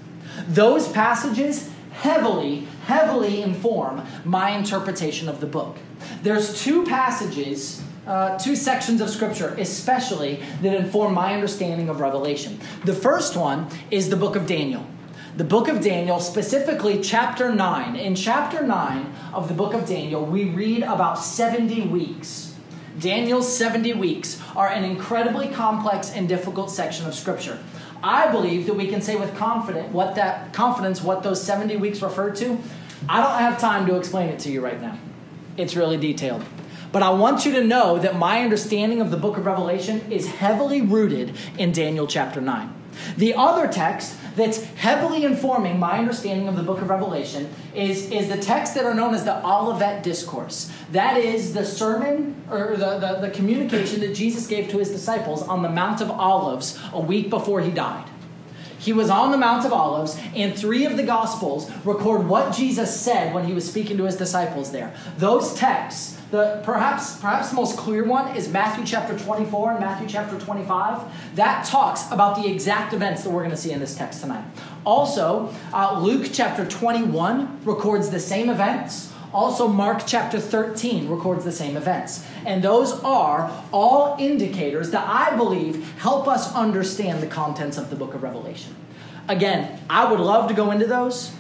Those 0.48 0.88
passages 0.88 1.72
heavily, 1.94 2.68
heavily 2.86 3.42
inform 3.42 4.06
my 4.24 4.52
interpretation 4.52 5.28
of 5.28 5.40
the 5.40 5.48
book. 5.48 5.78
There's 6.24 6.62
two 6.62 6.84
passages, 6.86 7.82
uh, 8.06 8.38
two 8.38 8.56
sections 8.56 9.02
of 9.02 9.10
Scripture, 9.10 9.56
especially, 9.58 10.40
that 10.62 10.74
inform 10.74 11.16
my 11.16 11.34
understanding 11.34 11.90
of 11.90 12.00
Revelation. 12.00 12.60
The 12.86 12.94
first 12.94 13.36
one 13.36 13.68
is 13.90 14.10
the 14.10 14.16
book 14.16 14.36
of 14.36 14.46
Daniel. 14.46 14.86
The 15.36 15.44
book 15.44 15.68
of 15.68 15.82
Daniel, 15.82 16.20
specifically 16.20 17.02
chapter 17.02 17.52
9. 17.52 17.96
In 17.96 18.14
chapter 18.14 18.62
9 18.62 19.14
of 19.34 19.48
the 19.48 19.56
book 19.56 19.74
of 19.74 19.88
Daniel, 19.88 20.24
we 20.24 20.46
read 20.46 20.84
about 20.84 21.16
70 21.16 21.88
weeks. 21.88 22.54
Daniel's 23.00 23.52
70 23.58 23.94
weeks 23.94 24.40
are 24.56 24.68
an 24.68 24.84
incredibly 24.84 25.48
complex 25.48 26.12
and 26.12 26.30
difficult 26.30 26.70
section 26.70 27.08
of 27.08 27.16
Scripture. 27.16 27.58
I 28.04 28.32
believe 28.32 28.68
that 28.68 28.76
we 28.76 28.88
can 28.88 29.02
say 29.02 29.16
with 29.16 29.36
confidence 29.38 29.92
what 29.92 30.16
that 30.16 30.54
confidence 30.54 31.02
what 31.02 31.24
those 31.24 31.42
70 31.42 31.78
weeks 31.78 32.02
refer 32.02 32.30
to. 32.32 32.60
I 33.10 33.22
don't 33.22 33.40
have 33.40 33.60
time 33.60 33.88
to 33.88 33.98
explain 33.98 34.30
it 34.30 34.40
to 34.40 34.52
you 34.52 34.62
right 34.62 34.80
now. 34.80 34.98
It's 35.58 35.76
really 35.76 35.98
detailed. 35.98 36.44
But 36.92 37.04
I 37.04 37.10
want 37.12 37.46
you 37.46 37.54
to 37.54 37.64
know 37.64 37.98
that 38.00 38.18
my 38.18 38.42
understanding 38.42 39.00
of 39.00 39.12
the 39.12 39.18
book 39.18 39.38
of 39.38 39.46
Revelation 39.46 40.12
is 40.12 40.28
heavily 40.28 40.82
rooted 40.82 41.36
in 41.58 41.72
Daniel 41.72 42.06
chapter 42.06 42.42
9. 42.42 42.74
The 43.18 43.34
other 43.34 43.68
text 43.68 44.18
that's 44.36 44.64
heavily 44.64 45.24
informing 45.26 45.80
my 45.80 45.98
understanding 45.98 46.48
of 46.48 46.56
the 46.56 46.64
book 46.64 46.82
of 46.82 46.90
Revelation 46.90 47.50
is, 47.74 48.10
is 48.12 48.30
the 48.30 48.38
texts 48.38 48.76
that 48.76 48.86
are 48.86 48.94
known 48.94 49.14
as 49.14 49.24
the 49.24 49.46
Olivet 49.46 50.04
Discourse. 50.04 50.72
That 50.92 51.18
is 51.18 51.54
the 51.54 51.66
sermon 51.66 52.42
or 52.50 52.76
the, 52.78 53.00
the, 53.00 53.28
the 53.28 53.30
communication 53.32 54.00
that 54.02 54.14
Jesus 54.14 54.48
gave 54.48 54.70
to 54.70 54.78
his 54.78 54.90
disciples 54.90 55.42
on 55.44 55.62
the 55.62 55.70
Mount 55.70 56.02
of 56.02 56.10
Olives 56.10 56.80
a 56.94 57.00
week 57.00 57.30
before 57.30 57.62
he 57.62 57.72
died. 57.72 58.11
He 58.82 58.94
was 58.94 59.12
on 59.12 59.30
the 59.30 59.38
Mount 59.38 59.64
of 59.64 59.72
Olives, 59.72 60.20
and 60.36 60.58
three 60.58 60.86
of 60.86 60.98
the 60.98 61.04
Gospels 61.04 61.70
record 61.86 62.28
what 62.28 62.52
Jesus 62.52 63.00
said 63.00 63.32
when 63.32 63.46
he 63.46 63.54
was 63.54 63.70
speaking 63.70 63.96
to 63.98 64.06
his 64.06 64.16
disciples 64.16 64.72
there. 64.72 64.92
Those 65.20 65.54
texts, 65.54 66.20
the 66.32 66.62
perhaps 66.64 67.18
perhaps 67.18 67.50
the 67.50 67.56
most 67.58 67.78
clear 67.78 68.04
one 68.04 68.36
is 68.36 68.50
Matthew 68.50 68.84
chapter 68.84 69.16
24 69.16 69.74
and 69.74 69.80
Matthew 69.80 70.08
chapter 70.08 70.40
25. 70.40 71.36
That 71.36 71.64
talks 71.66 72.10
about 72.12 72.42
the 72.42 72.50
exact 72.50 72.94
events 72.94 73.24
that 73.24 73.30
we're 73.30 73.42
going 73.42 73.52
to 73.52 73.58
see 73.58 73.72
in 73.72 73.80
this 73.80 73.96
text 73.96 74.22
tonight. 74.22 74.46
Also, 74.84 75.54
uh, 75.74 76.00
Luke 76.02 76.32
chapter 76.34 76.66
21 76.66 77.64
records 77.64 78.10
the 78.10 78.20
same 78.20 78.50
events. 78.50 79.11
Also, 79.34 79.68
Mark 79.68 80.04
chapter 80.06 80.40
13 80.40 81.10
records 81.10 81.46
the 81.46 81.52
same 81.52 81.78
events. 81.78 82.26
And 82.46 82.62
those 82.62 83.02
are 83.04 83.64
all 83.72 84.18
indicators 84.20 84.92
that 84.92 85.08
I 85.08 85.36
believe 85.36 85.98
help 86.00 86.28
us 86.28 86.54
understand 86.54 87.24
the 87.24 87.28
contents 87.28 87.78
of 87.78 87.90
the 87.90 87.96
book 87.96 88.14
of 88.14 88.24
Revelation. 88.24 88.76
Again, 89.30 89.80
I 89.90 90.10
would 90.12 90.20
love 90.20 90.50
to 90.50 90.54
go 90.54 90.72
into 90.72 90.86
those. 90.86 91.34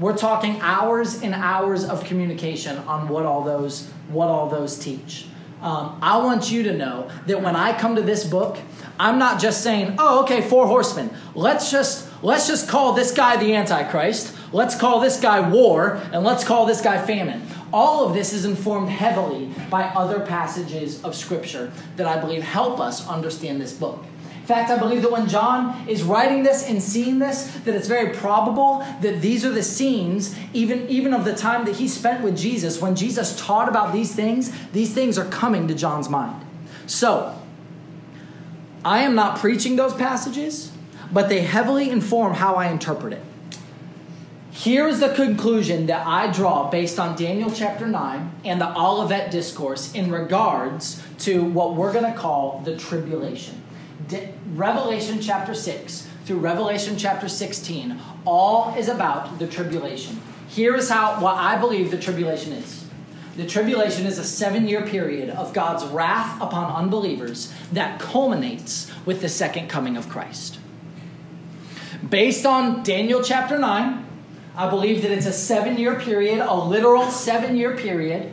We're 0.00 0.16
talking 0.16 0.60
hours 0.60 1.22
and 1.22 1.34
hours 1.34 1.84
of 1.84 2.04
communication 2.04 2.78
on 2.78 3.08
what 3.08 3.24
all 3.24 3.42
those 3.44 3.88
what 4.08 4.28
all 4.28 4.48
those 4.48 4.78
teach. 4.78 5.26
um, 5.62 5.98
I 6.02 6.18
want 6.18 6.50
you 6.50 6.62
to 6.64 6.76
know 6.76 7.10
that 7.26 7.42
when 7.42 7.56
I 7.56 7.78
come 7.78 7.96
to 7.96 8.02
this 8.02 8.24
book, 8.24 8.58
I'm 9.00 9.18
not 9.18 9.40
just 9.40 9.62
saying, 9.62 9.96
"Oh, 9.98 10.22
okay, 10.22 10.42
four 10.42 10.66
horsemen. 10.66 11.10
Let's 11.34 11.70
just 11.70 12.08
let's 12.22 12.46
just 12.46 12.68
call 12.68 12.92
this 12.92 13.12
guy 13.12 13.36
the 13.36 13.54
Antichrist. 13.54 14.35
Let's 14.52 14.74
call 14.74 15.00
this 15.00 15.18
guy 15.18 15.40
war, 15.40 16.00
and 16.12 16.24
let's 16.24 16.44
call 16.44 16.66
this 16.66 16.80
guy 16.80 16.98
famine." 16.98 17.42
All 17.72 18.06
of 18.06 18.14
this 18.14 18.32
is 18.32 18.44
informed 18.44 18.90
heavily 18.90 19.50
by 19.68 19.84
other 19.84 20.20
passages 20.20 21.02
of 21.02 21.14
Scripture 21.14 21.72
that 21.96 22.06
I 22.06 22.18
believe 22.18 22.42
help 22.42 22.80
us 22.80 23.06
understand 23.08 23.60
this 23.60 23.72
book. 23.72 24.04
In 24.40 24.46
fact, 24.46 24.70
I 24.70 24.78
believe 24.78 25.02
that 25.02 25.10
when 25.10 25.26
John 25.26 25.74
is 25.88 26.04
writing 26.04 26.44
this 26.44 26.68
and 26.68 26.80
seeing 26.80 27.18
this, 27.18 27.50
that 27.64 27.74
it's 27.74 27.88
very 27.88 28.10
probable 28.10 28.84
that 29.00 29.20
these 29.20 29.44
are 29.44 29.50
the 29.50 29.64
scenes, 29.64 30.36
even, 30.52 30.88
even 30.88 31.12
of 31.12 31.24
the 31.24 31.34
time 31.34 31.64
that 31.64 31.74
he 31.76 31.88
spent 31.88 32.22
with 32.22 32.36
Jesus. 32.36 32.80
When 32.80 32.94
Jesus 32.94 33.34
taught 33.36 33.68
about 33.68 33.92
these 33.92 34.14
things, 34.14 34.52
these 34.72 34.94
things 34.94 35.18
are 35.18 35.24
coming 35.24 35.66
to 35.66 35.74
John's 35.74 36.08
mind. 36.08 36.42
So, 36.86 37.34
I 38.84 39.00
am 39.00 39.16
not 39.16 39.40
preaching 39.40 39.74
those 39.74 39.94
passages, 39.94 40.70
but 41.12 41.28
they 41.28 41.40
heavily 41.40 41.90
inform 41.90 42.34
how 42.34 42.54
I 42.54 42.68
interpret 42.68 43.14
it. 43.14 43.24
Here's 44.58 45.00
the 45.00 45.10
conclusion 45.10 45.84
that 45.88 46.06
I 46.06 46.32
draw 46.32 46.70
based 46.70 46.98
on 46.98 47.14
Daniel 47.14 47.50
chapter 47.50 47.86
9 47.86 48.40
and 48.42 48.58
the 48.58 48.74
Olivet 48.74 49.30
discourse 49.30 49.92
in 49.92 50.10
regards 50.10 51.02
to 51.18 51.44
what 51.44 51.74
we're 51.74 51.92
going 51.92 52.10
to 52.10 52.18
call 52.18 52.62
the 52.64 52.74
tribulation. 52.74 53.62
De- 54.08 54.32
Revelation 54.54 55.20
chapter 55.20 55.52
6 55.54 56.08
through 56.24 56.38
Revelation 56.38 56.96
chapter 56.96 57.28
16 57.28 58.00
all 58.24 58.74
is 58.78 58.88
about 58.88 59.38
the 59.38 59.46
tribulation. 59.46 60.22
Here 60.48 60.74
is 60.74 60.88
how 60.88 61.20
what 61.20 61.34
I 61.34 61.58
believe 61.58 61.90
the 61.90 61.98
tribulation 61.98 62.54
is. 62.54 62.86
The 63.36 63.46
tribulation 63.46 64.06
is 64.06 64.16
a 64.16 64.24
seven 64.24 64.66
year 64.66 64.86
period 64.86 65.28
of 65.28 65.52
God's 65.52 65.84
wrath 65.84 66.40
upon 66.40 66.74
unbelievers 66.74 67.52
that 67.72 68.00
culminates 68.00 68.90
with 69.04 69.20
the 69.20 69.28
second 69.28 69.68
coming 69.68 69.98
of 69.98 70.08
Christ. 70.08 70.58
Based 72.08 72.46
on 72.46 72.82
Daniel 72.82 73.22
chapter 73.22 73.58
9, 73.58 74.05
I 74.56 74.70
believe 74.70 75.02
that 75.02 75.10
it's 75.10 75.26
a 75.26 75.32
seven 75.32 75.78
year 75.78 76.00
period, 76.00 76.40
a 76.40 76.54
literal 76.54 77.10
seven 77.10 77.56
year 77.56 77.76
period. 77.76 78.32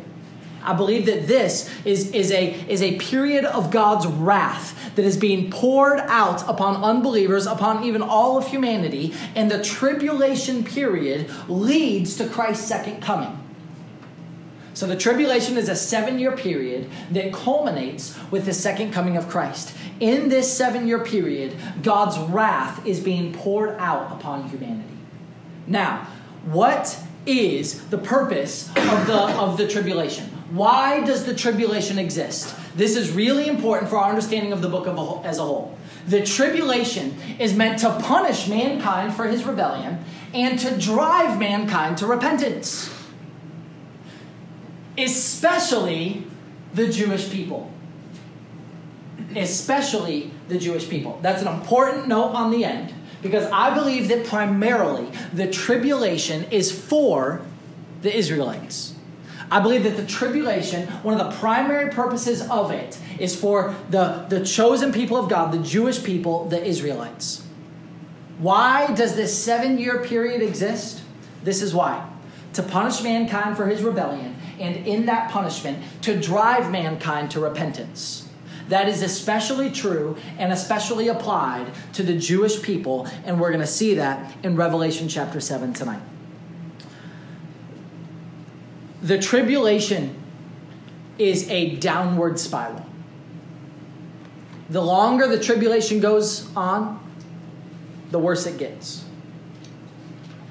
I 0.64 0.74
believe 0.74 1.06
that 1.08 1.28
this 1.28 1.70
is, 1.84 2.12
is, 2.12 2.32
a, 2.32 2.54
is 2.70 2.82
a 2.82 2.98
period 2.98 3.44
of 3.44 3.70
God's 3.70 4.08
wrath 4.08 4.96
that 4.96 5.04
is 5.04 5.18
being 5.18 5.52
poured 5.52 6.00
out 6.00 6.48
upon 6.48 6.82
unbelievers, 6.82 7.46
upon 7.46 7.84
even 7.84 8.02
all 8.02 8.38
of 8.38 8.48
humanity, 8.48 9.14
and 9.36 9.52
the 9.52 9.62
tribulation 9.62 10.64
period 10.64 11.30
leads 11.50 12.16
to 12.16 12.30
Christ's 12.30 12.66
second 12.66 13.02
coming. 13.02 13.38
So 14.74 14.88
the 14.88 14.96
tribulation 14.96 15.58
is 15.58 15.68
a 15.68 15.76
seven 15.76 16.18
year 16.18 16.36
period 16.36 16.90
that 17.12 17.34
culminates 17.34 18.18
with 18.32 18.46
the 18.46 18.54
second 18.54 18.94
coming 18.94 19.18
of 19.18 19.28
Christ. 19.28 19.76
In 20.00 20.30
this 20.30 20.52
seven 20.52 20.88
year 20.88 21.04
period, 21.04 21.56
God's 21.84 22.18
wrath 22.18 22.86
is 22.86 23.00
being 23.00 23.34
poured 23.34 23.76
out 23.78 24.14
upon 24.14 24.50
humanity. 24.50 24.93
Now, 25.68 26.08
what 26.46 27.00
is 27.26 27.88
the 27.88 27.98
purpose 27.98 28.70
of 28.70 29.08
the, 29.08 29.38
of 29.38 29.58
the 29.58 29.68
tribulation? 29.68 30.26
Why 30.52 31.04
does 31.04 31.26
the 31.26 31.34
tribulation 31.34 31.98
exist? 31.98 32.56
This 32.76 32.96
is 32.96 33.12
really 33.12 33.48
important 33.48 33.90
for 33.90 33.98
our 33.98 34.10
understanding 34.10 34.52
of 34.52 34.62
the 34.62 34.70
book 34.70 34.88
of 34.88 35.26
as 35.26 35.40
a 35.40 35.44
whole. 35.44 35.78
The 36.08 36.24
tribulation 36.26 37.18
is 37.40 37.56
meant 37.56 37.80
to 37.80 37.90
punish 38.02 38.48
mankind 38.48 39.16
for 39.16 39.26
his 39.26 39.46
rebellion 39.46 40.04
and 40.34 40.60
to 40.60 40.78
drive 40.78 41.40
mankind 41.40 41.98
to 42.00 42.08
repentance, 42.08 42.94
especially 44.98 46.28
the 46.74 46.90
Jewish 46.90 47.30
people. 47.32 47.72
Especially 49.36 50.32
the 50.50 50.58
Jewish 50.58 50.90
people. 50.90 51.20
That's 51.22 51.42
an 51.42 51.48
important 51.48 52.08
note 52.08 52.34
on 52.34 52.52
the 52.52 52.66
end 52.66 52.94
because 53.24 53.50
I 53.52 53.74
believe 53.74 54.10
that 54.10 54.26
primarily 54.26 55.10
the 55.34 55.50
tribulation 55.50 56.46
is 56.52 56.72
for 56.72 57.42
the 58.02 58.16
Israelites. 58.16 58.94
I 59.50 59.60
believe 59.60 59.84
that 59.84 59.98
the 59.98 60.06
tribulation, 60.06 60.88
one 61.04 61.20
of 61.20 61.32
the 61.32 61.38
primary 61.38 61.90
purposes 61.92 62.48
of 62.50 62.72
it, 62.72 62.98
is 63.20 63.36
for 63.36 63.76
the, 63.90 64.26
the 64.30 64.44
chosen 64.46 64.92
people 64.92 65.18
of 65.18 65.30
God, 65.30 65.54
the 65.54 65.60
Jewish 65.60 66.04
people, 66.04 66.46
the 66.46 66.64
Israelites. 66.64 67.46
Why 68.40 68.94
does 68.94 69.16
this 69.16 69.42
seven 69.42 69.78
year 69.78 70.04
period 70.04 70.42
exist? 70.42 71.02
This 71.44 71.62
is 71.62 71.74
why. 71.74 72.10
To 72.54 72.64
punish 72.64 73.04
mankind 73.04 73.56
for 73.56 73.68
his 73.68 73.82
rebellion, 73.84 74.36
and 74.60 74.88
in 74.88 75.06
that 75.06 75.32
punishment, 75.32 75.84
to 76.02 76.20
drive 76.20 76.72
mankind 76.72 77.32
to 77.32 77.40
repentance. 77.40 78.23
That 78.70 78.88
is 78.88 79.02
especially 79.02 79.70
true 79.70 80.18
and 80.38 80.54
especially 80.54 81.08
applied 81.08 81.68
to 81.94 82.04
the 82.04 82.18
Jewish 82.18 82.62
people, 82.62 83.08
and 83.26 83.40
we're 83.40 83.50
going 83.50 83.62
to 83.62 83.68
see 83.68 83.96
that 83.96 84.34
in 84.44 84.56
Revelation 84.56 85.08
chapter 85.08 85.40
7 85.40 85.74
tonight. 85.74 86.02
The 89.02 89.20
tribulation 89.20 90.16
is 91.18 91.50
a 91.50 91.76
downward 91.76 92.40
spiral. 92.40 92.86
The 94.70 94.82
longer 94.82 95.28
the 95.28 95.40
tribulation 95.40 96.00
goes 96.00 96.54
on, 96.56 97.00
the 98.12 98.20
worse 98.20 98.46
it 98.46 98.58
gets. 98.58 99.04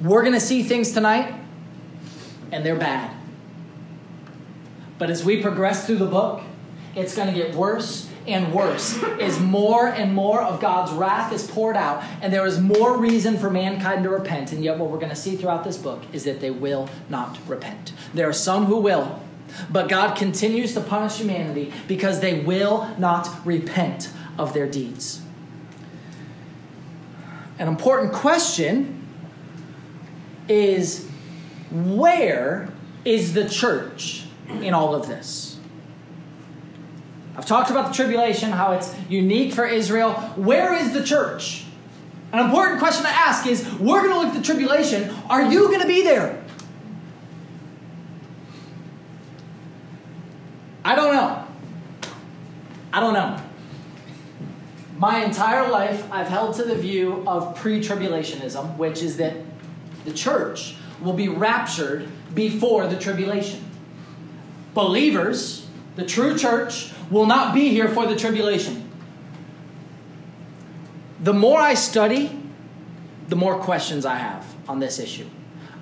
We're 0.00 0.23
going 0.23 0.35
to 0.35 0.40
see 0.40 0.62
things 0.62 0.92
tonight, 0.92 1.35
and 2.50 2.64
they're 2.64 2.76
bad. 2.76 3.16
But 4.99 5.11
as 5.11 5.25
we 5.25 5.40
progress 5.40 5.87
through 5.87 5.97
the 5.97 6.07
book, 6.07 6.42
it's 6.94 7.14
going 7.14 7.28
to 7.28 7.34
get 7.34 7.54
worse 7.54 8.08
and 8.26 8.52
worse 8.52 9.02
as 9.20 9.40
more 9.40 9.88
and 9.88 10.14
more 10.14 10.40
of 10.40 10.61
God's 10.61 10.92
wrath 10.92 11.32
is 11.32 11.46
poured 11.50 11.76
out, 11.76 12.04
and 12.20 12.32
there 12.32 12.46
is 12.46 12.61
more 12.61 12.96
reason 12.96 13.37
for 13.37 13.50
mankind 13.50 14.04
to 14.04 14.11
repent. 14.11 14.52
And 14.52 14.62
yet, 14.62 14.78
what 14.78 14.90
we're 14.90 14.99
going 14.99 15.11
to 15.11 15.16
see 15.16 15.37
throughout 15.37 15.64
this 15.64 15.76
book 15.76 16.02
is 16.12 16.25
that 16.25 16.40
they 16.40 16.50
will 16.50 16.88
not 17.08 17.38
repent. 17.46 17.92
There 18.14 18.28
are 18.28 18.32
some 18.32 18.66
who 18.66 18.78
will, 18.78 19.20
but 19.70 19.88
God 19.88 20.16
continues 20.16 20.75
to 20.75 20.80
punish 20.80 21.18
humanity 21.18 21.72
because 21.88 22.20
they 22.20 22.40
will 22.40 22.94
not 22.99 23.44
repent 23.44 24.11
of 24.38 24.54
their 24.54 24.66
deeds. 24.66 25.22
An 27.58 27.68
important 27.68 28.12
question 28.12 29.06
is 30.49 31.08
where 31.70 32.68
is 33.04 33.34
the 33.34 33.49
church 33.49 34.25
in 34.49 34.75
all 34.75 34.94
of 34.94 35.06
this? 35.08 35.51
I've 37.36 37.46
talked 37.46 37.70
about 37.70 37.88
the 37.88 37.94
tribulation, 37.94 38.50
how 38.50 38.72
it's 38.72 38.94
unique 39.08 39.54
for 39.54 39.64
Israel. 39.64 40.12
Where 40.36 40.74
is 40.74 40.92
the 40.92 41.02
church? 41.02 41.64
An 42.32 42.44
important 42.44 42.78
question 42.78 43.04
to 43.04 43.10
ask 43.10 43.46
is 43.46 43.70
we're 43.74 44.00
going 44.02 44.12
to 44.12 44.18
look 44.18 44.28
at 44.28 44.34
the 44.34 44.42
tribulation. 44.42 45.14
Are 45.28 45.42
you 45.42 45.68
going 45.68 45.80
to 45.80 45.86
be 45.86 46.02
there? 46.02 46.42
I 50.84 50.94
don't 50.94 51.14
know. 51.14 51.46
I 52.92 53.00
don't 53.00 53.14
know. 53.14 53.40
My 54.98 55.24
entire 55.24 55.70
life, 55.70 56.06
I've 56.12 56.28
held 56.28 56.56
to 56.56 56.64
the 56.64 56.74
view 56.74 57.24
of 57.26 57.56
pre 57.56 57.80
tribulationism, 57.80 58.76
which 58.76 59.02
is 59.02 59.16
that 59.16 59.36
the 60.04 60.12
church 60.12 60.76
will 61.00 61.12
be 61.12 61.28
raptured 61.28 62.08
before 62.34 62.86
the 62.86 62.98
tribulation. 62.98 63.64
Believers, 64.74 65.66
the 65.96 66.04
true 66.04 66.37
church, 66.37 66.92
will 67.11 67.26
not 67.26 67.54
be 67.54 67.68
here 67.68 67.88
for 67.88 68.06
the 68.06 68.16
tribulation. 68.16 68.90
The 71.20 71.32
more 71.32 71.61
I 71.61 71.75
study, 71.75 72.38
the 73.28 73.37
more 73.37 73.58
questions 73.58 74.04
I 74.04 74.16
have 74.16 74.46
on 74.68 74.80
this 74.80 74.99
issue. 74.99 75.26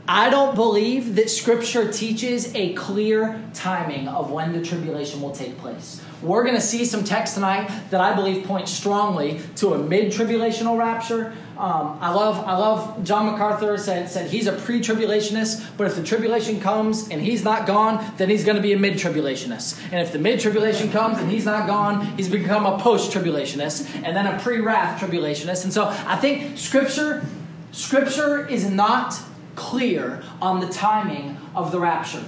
I 0.07 0.29
don't 0.29 0.55
believe 0.55 1.14
that 1.17 1.31
Scripture 1.31 1.90
teaches 1.93 2.55
a 2.55 2.75
clear 2.75 3.40
timing 3.55 4.09
of 4.09 4.31
when 4.31 4.52
the 4.52 4.62
tribulation 4.62 5.23
will 5.23 5.31
take 5.31 5.57
place. 5.59 6.02
We're 6.23 6.43
going 6.43 6.55
to 6.55 6.61
see 6.61 6.85
some 6.85 7.03
text 7.03 7.35
tonight 7.35 7.71
that 7.91 8.00
I 8.00 8.15
believe 8.15 8.45
point 8.45 8.69
strongly 8.69 9.41
to 9.57 9.73
a 9.73 9.79
mid-tribulational 9.79 10.79
rapture. 10.79 11.33
Um, 11.57 11.99
I 12.00 12.12
love, 12.12 12.45
I 12.47 12.57
love. 12.59 13.03
John 13.05 13.27
MacArthur 13.27 13.79
said 13.79 14.09
said 14.11 14.31
he's 14.31 14.47
a 14.47 14.53
pre-tribulationist, 14.53 15.77
but 15.79 15.87
if 15.87 15.97
the 15.97 16.03
tribulation 16.03 16.61
comes 16.61 17.09
and 17.09 17.23
he's 17.23 17.43
not 17.43 17.67
gone, 17.67 18.05
then 18.19 18.29
he's 18.29 18.45
going 18.45 18.57
to 18.57 18.62
be 18.62 18.75
a 18.75 18.79
mid-tribulationist. 18.79 19.81
And 19.85 20.00
if 20.00 20.12
the 20.12 20.19
mid-tribulation 20.19 20.91
comes 20.91 21.19
and 21.19 21.31
he's 21.31 21.47
not 21.47 21.67
gone, 21.67 22.05
he's 22.17 22.29
become 22.29 22.67
a 22.67 22.79
post-tribulationist, 22.79 24.03
and 24.05 24.15
then 24.15 24.27
a 24.27 24.39
pre-wrath 24.41 25.00
tribulationist. 25.00 25.65
And 25.65 25.73
so 25.73 25.87
I 25.89 26.17
think 26.17 26.59
Scripture, 26.59 27.25
Scripture 27.73 28.47
is 28.47 28.69
not 28.69 29.19
clear 29.55 30.23
on 30.43 30.61
the 30.61 30.69
timing 30.69 31.39
of 31.55 31.73
the 31.73 31.81
rapture. 31.81 32.25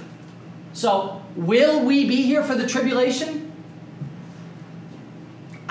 So, 0.73 1.21
will 1.35 1.83
we 1.85 2.07
be 2.07 2.23
here 2.23 2.43
for 2.43 2.55
the 2.55 2.67
tribulation? 2.67 3.42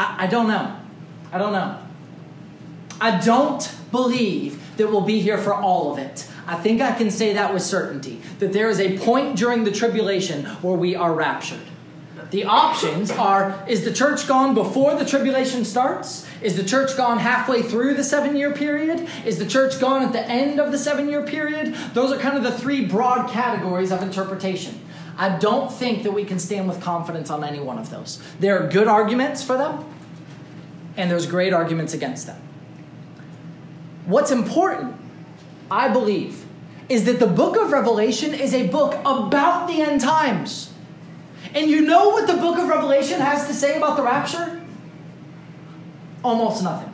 I, 0.02 0.24
I 0.24 0.26
don't 0.26 0.48
know. 0.48 0.76
I 1.32 1.38
don't 1.38 1.52
know. 1.52 1.78
I 3.00 3.20
don't 3.20 3.74
believe 3.90 4.76
that 4.76 4.88
we'll 4.88 5.02
be 5.02 5.20
here 5.20 5.38
for 5.38 5.54
all 5.54 5.92
of 5.92 5.98
it. 5.98 6.28
I 6.46 6.56
think 6.56 6.80
I 6.80 6.92
can 6.92 7.10
say 7.10 7.34
that 7.34 7.52
with 7.52 7.62
certainty 7.62 8.20
that 8.38 8.52
there 8.52 8.68
is 8.68 8.80
a 8.80 8.98
point 8.98 9.36
during 9.36 9.64
the 9.64 9.70
tribulation 9.70 10.44
where 10.44 10.76
we 10.76 10.94
are 10.96 11.14
raptured. 11.14 11.60
The 12.30 12.44
options 12.44 13.10
are 13.10 13.62
is 13.68 13.84
the 13.84 13.92
church 13.92 14.26
gone 14.26 14.54
before 14.54 14.94
the 14.96 15.04
tribulation 15.04 15.64
starts? 15.64 16.26
Is 16.40 16.56
the 16.56 16.64
church 16.64 16.96
gone 16.96 17.18
halfway 17.18 17.62
through 17.62 17.94
the 17.94 18.02
seven 18.02 18.36
year 18.36 18.52
period? 18.52 19.06
Is 19.26 19.38
the 19.38 19.46
church 19.46 19.78
gone 19.78 20.02
at 20.02 20.12
the 20.12 20.26
end 20.26 20.58
of 20.58 20.72
the 20.72 20.78
seven 20.78 21.08
year 21.08 21.24
period? 21.24 21.74
Those 21.92 22.10
are 22.10 22.18
kind 22.18 22.36
of 22.36 22.42
the 22.42 22.58
three 22.58 22.86
broad 22.86 23.30
categories 23.30 23.92
of 23.92 24.02
interpretation. 24.02 24.80
I 25.16 25.38
don't 25.38 25.72
think 25.72 26.02
that 26.04 26.12
we 26.12 26.24
can 26.24 26.38
stand 26.38 26.68
with 26.68 26.80
confidence 26.80 27.30
on 27.30 27.44
any 27.44 27.60
one 27.60 27.78
of 27.78 27.90
those. 27.90 28.22
There 28.40 28.58
are 28.58 28.68
good 28.68 28.88
arguments 28.88 29.42
for 29.42 29.56
them, 29.56 29.84
and 30.96 31.10
there's 31.10 31.26
great 31.26 31.52
arguments 31.52 31.94
against 31.94 32.26
them. 32.26 32.40
What's 34.06 34.30
important, 34.30 34.96
I 35.70 35.88
believe, 35.88 36.44
is 36.88 37.04
that 37.04 37.20
the 37.20 37.26
book 37.26 37.56
of 37.56 37.72
Revelation 37.72 38.34
is 38.34 38.52
a 38.52 38.66
book 38.68 38.94
about 39.00 39.68
the 39.68 39.80
end 39.80 40.00
times. 40.00 40.72
And 41.54 41.70
you 41.70 41.82
know 41.82 42.08
what 42.10 42.26
the 42.26 42.36
book 42.36 42.58
of 42.58 42.68
Revelation 42.68 43.20
has 43.20 43.46
to 43.46 43.54
say 43.54 43.76
about 43.76 43.96
the 43.96 44.02
rapture? 44.02 44.60
Almost 46.24 46.62
nothing. 46.62 46.88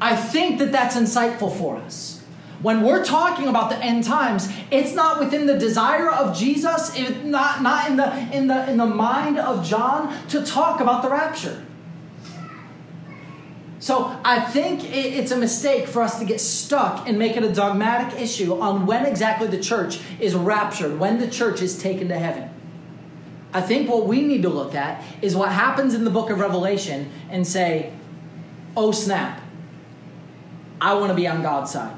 I 0.00 0.14
think 0.14 0.58
that 0.58 0.72
that's 0.72 0.96
insightful 0.96 1.56
for 1.56 1.76
us. 1.76 2.15
When 2.62 2.82
we're 2.82 3.04
talking 3.04 3.48
about 3.48 3.70
the 3.70 3.78
end 3.84 4.04
times, 4.04 4.48
it's 4.70 4.94
not 4.94 5.20
within 5.20 5.46
the 5.46 5.58
desire 5.58 6.10
of 6.10 6.36
Jesus, 6.36 6.96
it, 6.96 7.24
not, 7.24 7.62
not 7.62 7.90
in, 7.90 7.96
the, 7.96 8.16
in, 8.32 8.46
the, 8.46 8.70
in 8.70 8.78
the 8.78 8.86
mind 8.86 9.38
of 9.38 9.64
John 9.64 10.26
to 10.28 10.44
talk 10.44 10.80
about 10.80 11.02
the 11.02 11.10
rapture. 11.10 11.64
So 13.78 14.18
I 14.24 14.40
think 14.40 14.82
it's 14.84 15.30
a 15.30 15.36
mistake 15.36 15.86
for 15.86 16.02
us 16.02 16.18
to 16.18 16.24
get 16.24 16.40
stuck 16.40 17.06
and 17.06 17.18
make 17.18 17.36
it 17.36 17.44
a 17.44 17.52
dogmatic 17.52 18.20
issue 18.20 18.58
on 18.58 18.86
when 18.86 19.04
exactly 19.04 19.48
the 19.48 19.60
church 19.60 20.00
is 20.18 20.34
raptured, 20.34 20.98
when 20.98 21.18
the 21.18 21.28
church 21.28 21.60
is 21.60 21.78
taken 21.80 22.08
to 22.08 22.18
heaven. 22.18 22.50
I 23.52 23.60
think 23.60 23.88
what 23.88 24.06
we 24.06 24.22
need 24.22 24.42
to 24.42 24.48
look 24.48 24.74
at 24.74 25.04
is 25.22 25.36
what 25.36 25.52
happens 25.52 25.94
in 25.94 26.04
the 26.04 26.10
book 26.10 26.30
of 26.30 26.40
Revelation 26.40 27.10
and 27.30 27.46
say, 27.46 27.92
oh 28.76 28.92
snap, 28.92 29.40
I 30.80 30.94
want 30.94 31.10
to 31.10 31.14
be 31.14 31.26
on 31.28 31.42
God's 31.42 31.70
side. 31.70 31.96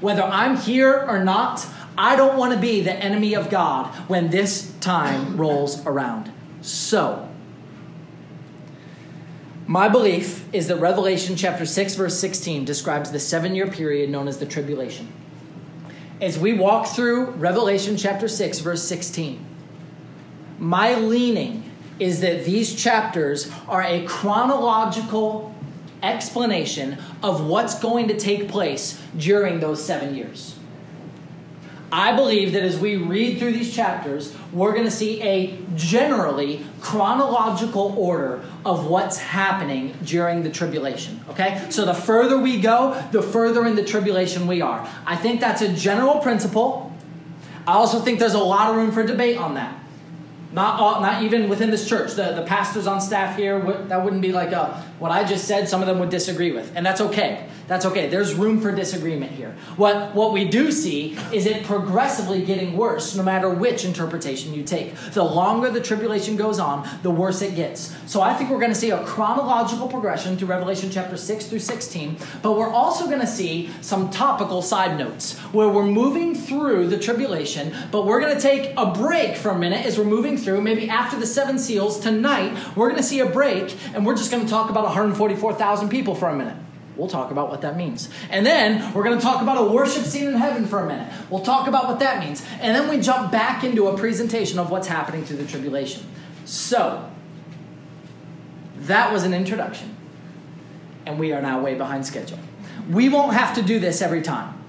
Whether 0.00 0.22
I'm 0.22 0.56
here 0.56 1.04
or 1.08 1.22
not, 1.22 1.66
I 1.96 2.16
don't 2.16 2.36
want 2.36 2.54
to 2.54 2.58
be 2.58 2.80
the 2.80 2.94
enemy 2.94 3.34
of 3.34 3.50
God 3.50 3.94
when 4.08 4.30
this 4.30 4.72
time 4.80 5.36
rolls 5.36 5.84
around. 5.86 6.32
So, 6.62 7.28
my 9.66 9.88
belief 9.88 10.52
is 10.52 10.66
that 10.68 10.76
Revelation 10.76 11.36
chapter 11.36 11.64
6, 11.64 11.94
verse 11.94 12.18
16 12.18 12.64
describes 12.64 13.12
the 13.12 13.20
seven 13.20 13.54
year 13.54 13.66
period 13.66 14.10
known 14.10 14.26
as 14.26 14.38
the 14.38 14.46
tribulation. 14.46 15.12
As 16.20 16.38
we 16.38 16.52
walk 16.54 16.88
through 16.88 17.30
Revelation 17.30 17.96
chapter 17.96 18.28
6, 18.28 18.58
verse 18.58 18.82
16, 18.82 19.46
my 20.58 20.94
leaning 20.94 21.70
is 21.98 22.20
that 22.20 22.44
these 22.44 22.74
chapters 22.74 23.50
are 23.68 23.82
a 23.82 24.04
chronological 24.06 25.54
explanation 26.02 26.98
of 27.22 27.46
what's 27.46 27.78
going 27.78 28.08
to 28.08 28.16
take 28.16 28.48
place 28.48 29.00
during 29.16 29.60
those 29.60 29.84
seven 29.84 30.14
years. 30.14 30.56
I 31.92 32.14
believe 32.14 32.52
that 32.52 32.62
as 32.62 32.78
we 32.78 32.96
read 32.96 33.38
through 33.38 33.52
these 33.52 33.74
chapters, 33.74 34.34
we're 34.52 34.72
going 34.72 34.84
to 34.84 34.92
see 34.92 35.20
a 35.22 35.58
generally 35.74 36.64
chronological 36.80 37.94
order 37.98 38.44
of 38.64 38.86
what's 38.86 39.18
happening 39.18 39.96
during 40.04 40.44
the 40.44 40.50
tribulation. 40.50 41.20
Okay? 41.30 41.66
So 41.70 41.84
the 41.84 41.94
further 41.94 42.38
we 42.38 42.60
go, 42.60 43.02
the 43.10 43.22
further 43.22 43.66
in 43.66 43.74
the 43.74 43.84
tribulation 43.84 44.46
we 44.46 44.60
are. 44.60 44.88
I 45.04 45.16
think 45.16 45.40
that's 45.40 45.62
a 45.62 45.72
general 45.72 46.20
principle. 46.20 46.94
I 47.66 47.72
also 47.72 47.98
think 47.98 48.20
there's 48.20 48.34
a 48.34 48.38
lot 48.38 48.70
of 48.70 48.76
room 48.76 48.92
for 48.92 49.04
debate 49.04 49.38
on 49.38 49.54
that. 49.54 49.79
Not, 50.52 50.80
all, 50.80 51.00
not 51.00 51.22
even 51.22 51.48
within 51.48 51.70
this 51.70 51.88
church. 51.88 52.14
The, 52.14 52.32
the 52.32 52.42
pastors 52.42 52.86
on 52.86 53.00
staff 53.00 53.36
here, 53.36 53.60
that 53.88 54.02
wouldn't 54.02 54.22
be 54.22 54.32
like 54.32 54.50
a, 54.52 54.84
what 54.98 55.12
I 55.12 55.24
just 55.24 55.46
said, 55.46 55.68
some 55.68 55.80
of 55.80 55.86
them 55.86 56.00
would 56.00 56.10
disagree 56.10 56.50
with. 56.50 56.72
And 56.74 56.84
that's 56.84 57.00
okay. 57.00 57.48
That's 57.70 57.86
okay. 57.86 58.08
There's 58.08 58.34
room 58.34 58.60
for 58.60 58.72
disagreement 58.72 59.30
here. 59.30 59.54
What, 59.76 60.12
what 60.12 60.32
we 60.32 60.44
do 60.44 60.72
see 60.72 61.16
is 61.32 61.46
it 61.46 61.62
progressively 61.62 62.44
getting 62.44 62.76
worse 62.76 63.14
no 63.14 63.22
matter 63.22 63.48
which 63.48 63.84
interpretation 63.84 64.52
you 64.52 64.64
take. 64.64 64.96
The 65.12 65.22
longer 65.22 65.70
the 65.70 65.80
tribulation 65.80 66.34
goes 66.34 66.58
on, 66.58 66.88
the 67.04 67.12
worse 67.12 67.42
it 67.42 67.54
gets. 67.54 67.94
So 68.06 68.22
I 68.22 68.34
think 68.34 68.50
we're 68.50 68.58
going 68.58 68.72
to 68.72 68.78
see 68.78 68.90
a 68.90 69.04
chronological 69.04 69.86
progression 69.86 70.36
through 70.36 70.48
Revelation 70.48 70.90
chapter 70.90 71.16
6 71.16 71.46
through 71.46 71.60
16, 71.60 72.16
but 72.42 72.58
we're 72.58 72.72
also 72.72 73.06
going 73.06 73.20
to 73.20 73.26
see 73.26 73.70
some 73.82 74.10
topical 74.10 74.62
side 74.62 74.98
notes 74.98 75.38
where 75.52 75.68
we're 75.68 75.86
moving 75.86 76.34
through 76.34 76.88
the 76.88 76.98
tribulation, 76.98 77.72
but 77.92 78.04
we're 78.04 78.20
going 78.20 78.34
to 78.34 78.40
take 78.40 78.74
a 78.76 78.86
break 78.86 79.36
for 79.36 79.50
a 79.50 79.56
minute 79.56 79.86
as 79.86 79.96
we're 79.96 80.02
moving 80.02 80.36
through. 80.36 80.60
Maybe 80.60 80.88
after 80.88 81.16
the 81.16 81.26
seven 81.26 81.56
seals 81.56 82.00
tonight, 82.00 82.52
we're 82.74 82.88
going 82.88 83.00
to 83.00 83.06
see 83.06 83.20
a 83.20 83.26
break 83.26 83.76
and 83.94 84.04
we're 84.04 84.16
just 84.16 84.32
going 84.32 84.44
to 84.44 84.50
talk 84.50 84.70
about 84.70 84.82
144,000 84.86 85.88
people 85.88 86.16
for 86.16 86.28
a 86.28 86.34
minute. 86.34 86.56
We'll 87.00 87.08
talk 87.08 87.30
about 87.30 87.48
what 87.48 87.62
that 87.62 87.78
means. 87.78 88.10
And 88.28 88.44
then 88.44 88.92
we're 88.92 89.04
going 89.04 89.16
to 89.16 89.24
talk 89.24 89.40
about 89.40 89.56
a 89.56 89.72
worship 89.72 90.04
scene 90.04 90.28
in 90.28 90.34
heaven 90.34 90.66
for 90.66 90.80
a 90.80 90.86
minute. 90.86 91.10
We'll 91.30 91.40
talk 91.40 91.66
about 91.66 91.88
what 91.88 91.98
that 92.00 92.22
means. 92.22 92.44
And 92.60 92.76
then 92.76 92.90
we 92.90 93.00
jump 93.00 93.32
back 93.32 93.64
into 93.64 93.88
a 93.88 93.96
presentation 93.96 94.58
of 94.58 94.70
what's 94.70 94.86
happening 94.86 95.24
through 95.24 95.38
the 95.38 95.46
tribulation. 95.46 96.04
So, 96.44 97.10
that 98.80 99.10
was 99.10 99.24
an 99.24 99.32
introduction. 99.32 99.96
And 101.06 101.18
we 101.18 101.32
are 101.32 101.40
now 101.40 101.62
way 101.62 101.74
behind 101.74 102.04
schedule. 102.04 102.38
We 102.90 103.08
won't 103.08 103.32
have 103.32 103.54
to 103.54 103.62
do 103.62 103.80
this 103.80 104.02
every 104.02 104.20
time. 104.20 104.62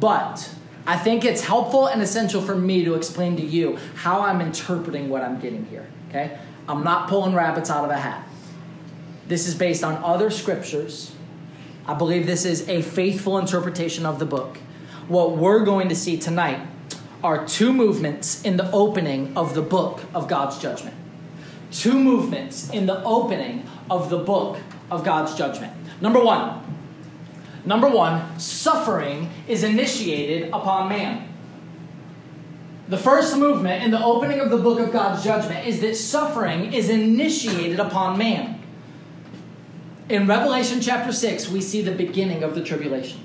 But 0.00 0.52
I 0.88 0.96
think 0.96 1.24
it's 1.24 1.44
helpful 1.44 1.86
and 1.86 2.02
essential 2.02 2.42
for 2.42 2.56
me 2.56 2.84
to 2.84 2.94
explain 2.94 3.36
to 3.36 3.44
you 3.44 3.78
how 3.94 4.22
I'm 4.22 4.40
interpreting 4.40 5.08
what 5.08 5.22
I'm 5.22 5.38
getting 5.38 5.66
here. 5.66 5.86
Okay? 6.08 6.36
I'm 6.68 6.82
not 6.82 7.08
pulling 7.08 7.32
rabbits 7.32 7.70
out 7.70 7.84
of 7.84 7.92
a 7.92 7.96
hat. 7.96 8.26
This 9.28 9.46
is 9.46 9.54
based 9.54 9.84
on 9.84 10.02
other 10.02 10.30
scriptures 10.30 11.14
I 11.90 11.94
believe 11.94 12.24
this 12.24 12.44
is 12.44 12.68
a 12.68 12.82
faithful 12.82 13.36
interpretation 13.36 14.06
of 14.06 14.20
the 14.20 14.24
book. 14.24 14.58
What 15.08 15.36
we're 15.36 15.64
going 15.64 15.88
to 15.88 15.96
see 15.96 16.18
tonight 16.18 16.64
are 17.20 17.44
two 17.44 17.72
movements 17.72 18.40
in 18.42 18.56
the 18.56 18.70
opening 18.70 19.36
of 19.36 19.56
the 19.56 19.62
book 19.62 20.04
of 20.14 20.28
God's 20.28 20.60
judgment. 20.60 20.94
Two 21.72 21.98
movements 21.98 22.70
in 22.70 22.86
the 22.86 23.02
opening 23.02 23.66
of 23.90 24.08
the 24.08 24.18
book 24.18 24.58
of 24.88 25.02
God's 25.02 25.34
judgment. 25.34 25.72
Number 26.00 26.22
one, 26.22 26.62
number 27.64 27.88
one, 27.88 28.38
suffering 28.38 29.28
is 29.48 29.64
initiated 29.64 30.50
upon 30.50 30.88
man. 30.90 31.28
The 32.86 32.98
first 32.98 33.36
movement 33.36 33.82
in 33.82 33.90
the 33.90 34.00
opening 34.00 34.38
of 34.38 34.50
the 34.52 34.58
book 34.58 34.78
of 34.78 34.92
God's 34.92 35.24
judgment 35.24 35.66
is 35.66 35.80
that 35.80 35.96
suffering 35.96 36.72
is 36.72 36.88
initiated 36.88 37.80
upon 37.80 38.16
man. 38.16 38.59
In 40.10 40.26
Revelation 40.26 40.80
chapter 40.80 41.12
6, 41.12 41.50
we 41.50 41.60
see 41.60 41.82
the 41.82 41.92
beginning 41.92 42.42
of 42.42 42.56
the 42.56 42.64
tribulation. 42.64 43.20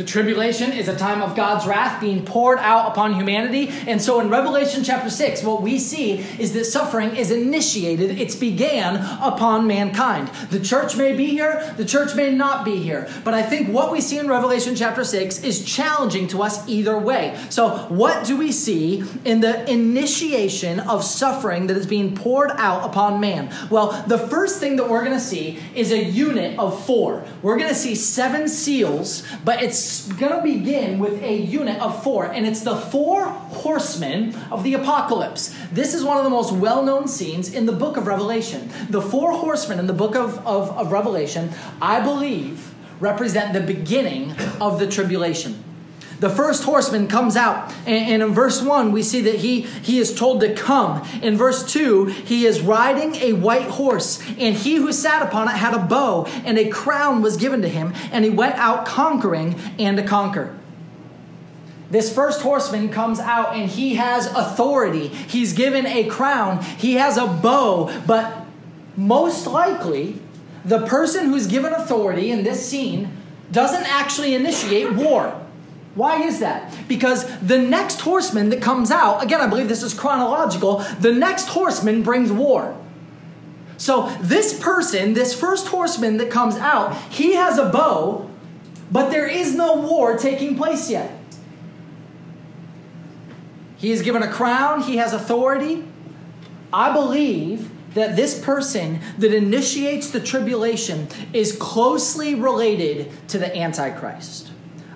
The 0.00 0.06
tribulation 0.06 0.72
is 0.72 0.88
a 0.88 0.96
time 0.96 1.20
of 1.20 1.36
God's 1.36 1.66
wrath 1.66 2.00
being 2.00 2.24
poured 2.24 2.58
out 2.60 2.90
upon 2.90 3.12
humanity. 3.12 3.68
And 3.86 4.00
so 4.00 4.18
in 4.18 4.30
Revelation 4.30 4.82
chapter 4.82 5.10
6, 5.10 5.42
what 5.42 5.60
we 5.60 5.78
see 5.78 6.12
is 6.38 6.54
that 6.54 6.64
suffering 6.64 7.16
is 7.16 7.30
initiated, 7.30 8.18
it's 8.18 8.34
began 8.34 8.96
upon 9.20 9.66
mankind. 9.66 10.28
The 10.48 10.58
church 10.58 10.96
may 10.96 11.14
be 11.14 11.26
here, 11.26 11.74
the 11.76 11.84
church 11.84 12.14
may 12.14 12.32
not 12.32 12.64
be 12.64 12.76
here. 12.76 13.10
But 13.24 13.34
I 13.34 13.42
think 13.42 13.68
what 13.68 13.92
we 13.92 14.00
see 14.00 14.16
in 14.16 14.26
Revelation 14.26 14.74
chapter 14.74 15.04
6 15.04 15.44
is 15.44 15.62
challenging 15.66 16.28
to 16.28 16.42
us 16.42 16.66
either 16.66 16.98
way. 16.98 17.38
So, 17.50 17.80
what 17.90 18.24
do 18.24 18.38
we 18.38 18.52
see 18.52 19.04
in 19.26 19.42
the 19.42 19.70
initiation 19.70 20.80
of 20.80 21.04
suffering 21.04 21.66
that 21.66 21.76
is 21.76 21.86
being 21.86 22.16
poured 22.16 22.52
out 22.52 22.88
upon 22.88 23.20
man? 23.20 23.54
Well, 23.68 24.02
the 24.06 24.16
first 24.16 24.60
thing 24.60 24.76
that 24.76 24.88
we're 24.88 25.04
going 25.04 25.18
to 25.18 25.20
see 25.20 25.58
is 25.74 25.92
a 25.92 26.02
unit 26.02 26.58
of 26.58 26.86
four. 26.86 27.22
We're 27.42 27.58
going 27.58 27.68
to 27.68 27.74
see 27.74 27.94
seven 27.94 28.48
seals, 28.48 29.24
but 29.44 29.62
it's 29.62 29.89
going 30.18 30.32
to 30.32 30.42
begin 30.42 30.98
with 30.98 31.22
a 31.22 31.36
unit 31.36 31.80
of 31.80 32.02
four, 32.02 32.26
and 32.26 32.46
it's 32.46 32.60
the 32.60 32.76
four 32.76 33.26
horsemen 33.26 34.34
of 34.50 34.62
the 34.64 34.74
apocalypse. 34.74 35.54
This 35.72 35.94
is 35.94 36.04
one 36.04 36.18
of 36.18 36.24
the 36.24 36.30
most 36.30 36.52
well 36.52 36.82
known 36.82 37.08
scenes 37.08 37.52
in 37.52 37.66
the 37.66 37.72
book 37.72 37.96
of 37.96 38.06
Revelation. 38.06 38.70
The 38.88 39.02
four 39.02 39.32
horsemen 39.32 39.78
in 39.78 39.86
the 39.86 39.92
book 39.92 40.14
of, 40.14 40.38
of, 40.46 40.70
of 40.76 40.92
Revelation, 40.92 41.50
I 41.80 42.00
believe, 42.00 42.74
represent 43.00 43.52
the 43.52 43.60
beginning 43.60 44.34
of 44.60 44.78
the 44.78 44.86
tribulation 44.86 45.64
the 46.20 46.30
first 46.30 46.64
horseman 46.64 47.08
comes 47.08 47.34
out 47.34 47.74
and, 47.86 48.22
in 48.22 48.32
verse 48.32 48.62
1 48.62 48.92
we 48.92 49.02
see 49.02 49.20
that 49.22 49.36
he 49.36 49.62
he 49.62 49.98
is 49.98 50.14
told 50.14 50.40
to 50.40 50.54
come 50.54 51.06
in 51.22 51.36
verse 51.36 51.70
2 51.72 52.06
he 52.06 52.46
is 52.46 52.60
riding 52.60 53.16
a 53.16 53.32
white 53.32 53.68
horse 53.68 54.22
and 54.38 54.54
he 54.54 54.76
who 54.76 54.92
sat 54.92 55.22
upon 55.22 55.48
it 55.48 55.52
had 55.52 55.74
a 55.74 55.78
bow 55.78 56.26
and 56.44 56.58
a 56.58 56.68
crown 56.68 57.22
was 57.22 57.36
given 57.36 57.62
to 57.62 57.68
him 57.68 57.92
and 58.12 58.24
he 58.24 58.30
went 58.30 58.54
out 58.56 58.86
conquering 58.86 59.58
and 59.78 59.96
to 59.96 60.02
conquer 60.02 60.56
this 61.90 62.14
first 62.14 62.42
horseman 62.42 62.88
comes 62.88 63.18
out 63.18 63.56
and 63.56 63.68
he 63.68 63.96
has 63.96 64.26
authority. 64.28 65.08
He's 65.08 65.52
given 65.52 65.86
a 65.86 66.04
crown. 66.04 66.62
He 66.62 66.94
has 66.94 67.16
a 67.16 67.26
bow. 67.26 67.92
But 68.06 68.46
most 68.96 69.48
likely, 69.48 70.20
the 70.64 70.86
person 70.86 71.26
who's 71.26 71.48
given 71.48 71.72
authority 71.72 72.30
in 72.30 72.44
this 72.44 72.64
scene 72.64 73.10
doesn't 73.50 73.84
actually 73.92 74.36
initiate 74.36 74.92
war. 74.92 75.39
Why 75.94 76.22
is 76.22 76.38
that? 76.40 76.72
Because 76.86 77.26
the 77.40 77.58
next 77.58 78.00
horseman 78.00 78.50
that 78.50 78.62
comes 78.62 78.90
out, 78.90 79.22
again, 79.22 79.40
I 79.40 79.48
believe 79.48 79.68
this 79.68 79.82
is 79.82 79.92
chronological, 79.92 80.78
the 81.00 81.12
next 81.12 81.48
horseman 81.48 82.02
brings 82.02 82.30
war. 82.30 82.76
So 83.76 84.14
this 84.20 84.58
person, 84.60 85.14
this 85.14 85.38
first 85.38 85.68
horseman 85.68 86.18
that 86.18 86.30
comes 86.30 86.56
out, 86.56 86.96
he 87.10 87.34
has 87.34 87.58
a 87.58 87.68
bow, 87.70 88.30
but 88.92 89.10
there 89.10 89.26
is 89.26 89.54
no 89.54 89.74
war 89.74 90.16
taking 90.16 90.56
place 90.56 90.90
yet. 90.90 91.10
He 93.76 93.90
is 93.90 94.02
given 94.02 94.22
a 94.22 94.30
crown, 94.30 94.82
he 94.82 94.98
has 94.98 95.12
authority. 95.12 95.84
I 96.72 96.92
believe 96.92 97.70
that 97.94 98.14
this 98.14 98.38
person 98.38 99.00
that 99.18 99.34
initiates 99.34 100.10
the 100.10 100.20
tribulation 100.20 101.08
is 101.32 101.56
closely 101.56 102.34
related 102.34 103.10
to 103.28 103.38
the 103.38 103.56
Antichrist. 103.56 104.49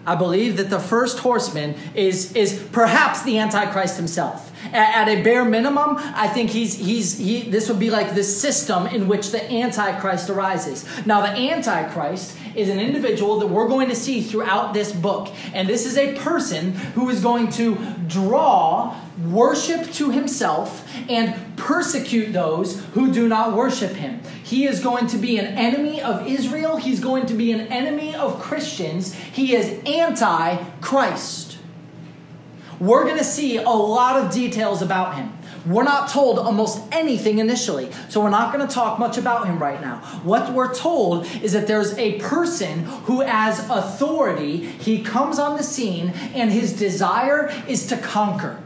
I 0.07 0.14
believe 0.14 0.57
that 0.59 0.71
the 0.71 0.79
first 0.79 1.19
horseman 1.19 1.77
is, 1.95 2.33
is 2.35 2.62
perhaps 2.73 3.23
the 3.23 3.38
Antichrist 3.38 3.97
himself. 3.97 4.53
At, 4.67 5.09
at, 5.09 5.09
a 5.09 5.23
bare 5.23 5.45
minimum, 5.45 5.97
I 5.99 6.29
think 6.29 6.51
he's, 6.51 6.75
he's, 6.75 7.19
he, 7.19 7.43
this 7.43 7.69
would 7.69 7.79
be 7.79 7.90
like 7.90 8.14
the 8.14 8.25
system 8.25 8.87
in 8.87 9.09
which 9.09 9.31
the 9.31 9.51
Antichrist 9.53 10.31
arises. 10.31 10.85
Now, 11.07 11.21
the 11.21 11.29
Antichrist 11.29 12.37
is 12.57 12.69
an 12.69 12.79
individual 12.79 13.38
that 13.40 13.47
we're 13.47 13.69
going 13.69 13.88
to 13.88 13.95
see 13.95 14.21
throughout 14.23 14.75
this 14.75 14.93
book. 14.93 15.33
And 15.53 15.69
this 15.69 15.87
is 15.87 15.97
a 15.97 16.14
person 16.17 16.73
who 16.73 17.09
is 17.11 17.23
going 17.23 17.51
to 17.53 17.77
draw 18.07 18.97
worship 19.27 19.90
to 19.93 20.11
himself 20.11 20.88
and 21.09 21.57
persecute 21.57 22.33
those 22.33 22.85
who 22.95 23.12
do 23.12 23.29
not 23.29 23.55
worship 23.55 23.93
him. 23.93 24.21
He 24.43 24.67
is 24.67 24.81
going 24.81 25.07
to 25.09 25.19
be 25.19 25.38
an 25.38 25.47
enemy 25.47 26.03
of 26.03 26.27
Israel. 26.27 26.77
He's 26.77 27.01
going 27.01 27.27
to 27.27 27.35
be 27.35 27.53
an 27.53 27.61
enemy 27.69 28.14
of 28.14 28.40
Christians. 28.40 29.14
He 29.14 29.55
is 29.55 29.81
anti 29.87 30.57
Christ. 30.81 31.59
We're 32.81 33.05
going 33.05 33.19
to 33.19 33.25
see 33.25 33.57
a 33.57 33.71
lot 33.71 34.23
of 34.23 34.33
details 34.33 34.83
about 34.83 35.14
him. 35.14 35.33
We're 35.66 35.85
not 35.85 36.11
told 36.11 36.38
almost 36.38 36.83
anything 36.92 37.38
initially, 37.38 37.90
so 38.11 38.20
we're 38.20 38.31
not 38.31 38.53
going 38.53 38.66
to 38.66 38.72
talk 38.72 38.98
much 38.98 39.16
about 39.16 39.46
him 39.46 39.59
right 39.59 39.81
now. 39.81 39.98
What 40.22 40.53
we're 40.53 40.74
told 40.74 41.27
is 41.42 41.53
that 41.55 41.66
there's 41.66 41.96
a 41.96 42.20
person 42.20 42.85
who, 42.85 43.20
has 43.22 43.70
authority, 43.70 44.59
he 44.59 45.03
comes 45.03 45.38
on 45.38 45.57
the 45.57 45.62
scene, 45.62 46.11
and 46.35 46.53
his 46.53 46.74
desire 46.74 47.50
is 47.66 47.87
to 47.87 47.96
conquer. 47.96 48.61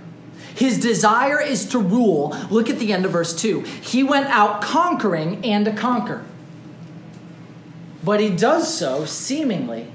His 0.56 0.80
desire 0.80 1.40
is 1.40 1.66
to 1.66 1.78
rule. 1.78 2.36
Look 2.50 2.68
at 2.68 2.80
the 2.80 2.92
end 2.92 3.04
of 3.04 3.12
verse 3.12 3.32
2. 3.34 3.60
He 3.60 4.02
went 4.02 4.26
out 4.26 4.60
conquering 4.60 5.44
and 5.44 5.64
to 5.66 5.72
conquer. 5.72 6.24
But 8.02 8.18
he 8.18 8.30
does 8.30 8.76
so 8.76 9.04
seemingly 9.04 9.92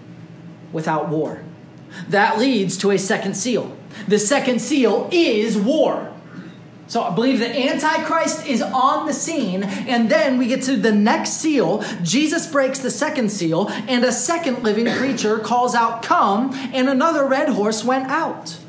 without 0.72 1.10
war. 1.10 1.44
That 2.08 2.40
leads 2.40 2.78
to 2.78 2.92
a 2.92 2.98
second 2.98 3.36
seal. 3.36 3.76
The 4.08 4.20
second 4.20 4.60
seal 4.60 5.10
is 5.12 5.58
war. 5.58 6.14
So 6.94 7.02
I 7.02 7.10
believe 7.10 7.40
the 7.40 7.50
Antichrist 7.50 8.46
is 8.46 8.62
on 8.62 9.08
the 9.08 9.14
scene, 9.14 9.64
and 9.64 10.12
then 10.12 10.38
we 10.38 10.46
get 10.46 10.62
to 10.66 10.78
the 10.78 10.92
next 10.92 11.32
seal. 11.42 11.84
Jesus 12.04 12.46
breaks 12.46 12.82
the 12.82 12.92
second 12.92 13.32
seal, 13.32 13.68
and 13.88 14.06
a 14.06 14.12
second 14.12 14.62
living 14.62 14.86
creature 14.86 15.40
calls 15.40 15.74
out, 15.74 16.04
Come, 16.04 16.54
and 16.72 16.88
another 16.88 17.26
red 17.26 17.50
horse 17.50 17.84
went 17.84 18.12
out. 18.12 18.60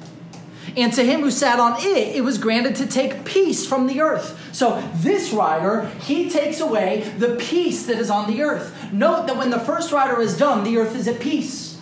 And 0.75 0.91
to 0.95 1.05
him 1.05 1.21
who 1.21 1.31
sat 1.31 1.61
on 1.61 1.75
it, 1.81 2.17
it 2.17 2.25
was 2.25 2.39
granted 2.39 2.77
to 2.77 2.87
take 2.87 3.27
peace 3.27 3.67
from 3.67 3.89
the 3.89 4.01
earth. 4.01 4.41
So 4.55 4.81
this 4.95 5.31
rider, 5.31 5.91
he 6.01 6.31
takes 6.31 6.61
away 6.61 7.13
the 7.19 7.37
peace 7.37 7.85
that 7.85 7.99
is 7.99 8.09
on 8.09 8.27
the 8.27 8.41
earth. 8.41 8.91
Note 8.91 9.27
that 9.27 9.37
when 9.37 9.51
the 9.51 9.61
first 9.61 9.93
rider 9.93 10.19
is 10.23 10.35
done, 10.35 10.65
the 10.65 10.79
earth 10.79 10.97
is 10.97 11.07
at 11.07 11.21
peace. 11.21 11.79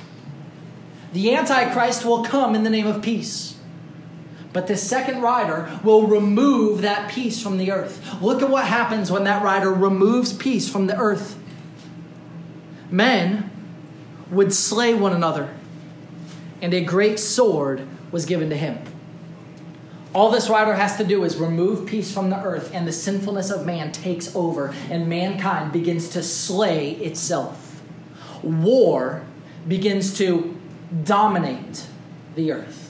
The 1.13 1.37
Antichrist 1.37 2.05
will 2.05 2.25
come 2.25 2.57
in 2.57 2.65
the 2.65 2.71
name 2.71 2.89
of 2.89 3.01
peace. 3.01 3.61
But 4.53 4.67
the 4.67 4.77
second 4.77 5.23
rider 5.23 5.79
will 5.83 6.07
remove 6.07 6.83
that 6.83 7.11
peace 7.11 7.43
from 7.43 7.57
the 7.57 7.73
earth. 7.73 8.21
Look 8.21 8.43
at 8.43 8.51
what 8.51 8.67
happens 8.67 9.11
when 9.11 9.25
that 9.25 9.43
rider 9.43 9.73
removes 9.73 10.33
peace 10.33 10.69
from 10.69 10.87
the 10.87 10.97
earth. 10.99 11.39
Men 12.91 13.51
would 14.31 14.53
slay 14.53 14.93
one 14.93 15.13
another, 15.13 15.55
and 16.61 16.75
a 16.75 16.83
great 16.83 17.19
sword 17.19 17.87
was 18.11 18.27
given 18.27 18.51
to 18.51 18.57
him. 18.57 18.79
All 20.15 20.31
this 20.31 20.51
rider 20.51 20.75
has 20.75 20.99
to 20.99 21.05
do 21.05 21.25
is 21.25 21.39
remove 21.39 21.87
peace 21.87 22.13
from 22.13 22.29
the 22.29 22.43
earth, 22.43 22.71
and 22.75 22.87
the 22.87 22.93
sinfulness 22.93 23.51
of 23.51 23.65
man 23.65 23.93
takes 23.93 24.35
over, 24.37 24.75
and 24.91 25.09
mankind 25.09 25.73
begins 25.73 26.11
to 26.11 26.23
slay 26.23 26.93
itself. 26.93 27.81
War 28.43 29.25
begins 29.67 30.17
to 30.19 30.59
dominate 31.05 31.87
the 32.35 32.53
earth. 32.53 32.82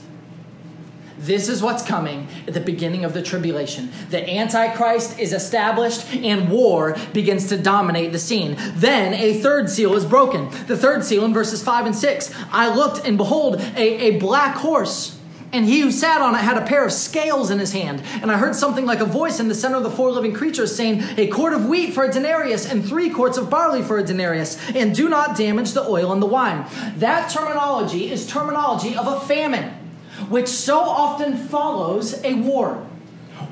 This 1.23 1.47
is 1.47 1.63
what's 1.63 1.83
coming 1.83 2.27
at 2.47 2.53
the 2.53 2.59
beginning 2.59 3.05
of 3.05 3.13
the 3.13 3.21
tribulation. 3.21 3.89
The 4.09 4.29
Antichrist 4.29 5.17
is 5.17 5.31
established 5.31 6.13
and 6.13 6.49
war 6.49 6.97
begins 7.13 7.47
to 7.47 7.57
dominate 7.57 8.11
the 8.11 8.19
scene. 8.19 8.57
Then 8.73 9.13
a 9.13 9.39
third 9.39 9.69
seal 9.69 9.95
is 9.95 10.03
broken. 10.03 10.49
The 10.67 10.75
third 10.75 11.05
seal 11.05 11.23
in 11.23 11.33
verses 11.33 11.63
5 11.63 11.85
and 11.85 11.95
6. 11.95 12.33
I 12.51 12.75
looked 12.75 13.07
and 13.07 13.17
behold 13.17 13.61
a, 13.77 13.77
a 13.77 14.19
black 14.19 14.57
horse. 14.57 15.17
And 15.53 15.65
he 15.65 15.79
who 15.79 15.91
sat 15.91 16.19
on 16.19 16.35
it 16.35 16.39
had 16.39 16.57
a 16.57 16.65
pair 16.65 16.83
of 16.83 16.91
scales 16.91 17.51
in 17.51 17.59
his 17.59 17.71
hand. 17.71 18.01
And 18.21 18.29
I 18.29 18.37
heard 18.37 18.55
something 18.55 18.85
like 18.85 18.99
a 18.99 19.05
voice 19.05 19.39
in 19.39 19.47
the 19.47 19.55
center 19.55 19.77
of 19.77 19.83
the 19.83 19.91
four 19.91 20.11
living 20.11 20.33
creatures 20.33 20.75
saying, 20.75 21.03
A 21.15 21.27
quart 21.27 21.53
of 21.53 21.67
wheat 21.67 21.93
for 21.93 22.03
a 22.03 22.11
denarius, 22.11 22.69
and 22.69 22.83
three 22.83 23.09
quarts 23.09 23.37
of 23.37 23.51
barley 23.51 23.83
for 23.83 23.99
a 23.99 24.03
denarius, 24.03 24.57
and 24.71 24.93
do 24.95 25.07
not 25.07 25.37
damage 25.37 25.71
the 25.71 25.87
oil 25.87 26.11
and 26.11 26.21
the 26.21 26.25
wine. 26.25 26.65
That 26.97 27.29
terminology 27.29 28.11
is 28.11 28.27
terminology 28.27 28.95
of 28.97 29.07
a 29.07 29.19
famine 29.21 29.82
which 30.29 30.47
so 30.47 30.79
often 30.79 31.35
follows 31.35 32.23
a 32.23 32.33
war. 32.35 32.87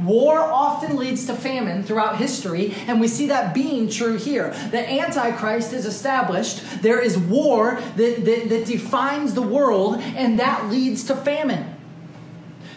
War 0.03 0.39
often 0.39 0.95
leads 0.95 1.25
to 1.27 1.35
famine 1.35 1.83
throughout 1.83 2.17
history, 2.17 2.73
and 2.87 2.99
we 2.99 3.07
see 3.07 3.27
that 3.27 3.53
being 3.53 3.89
true 3.89 4.17
here. 4.17 4.51
The 4.71 4.89
Antichrist 4.89 5.73
is 5.73 5.85
established, 5.85 6.81
there 6.81 6.99
is 6.99 7.17
war 7.17 7.79
that, 7.97 8.25
that, 8.25 8.49
that 8.49 8.65
defines 8.65 9.33
the 9.33 9.41
world, 9.41 9.97
and 9.99 10.39
that 10.39 10.69
leads 10.69 11.03
to 11.05 11.15
famine. 11.15 11.75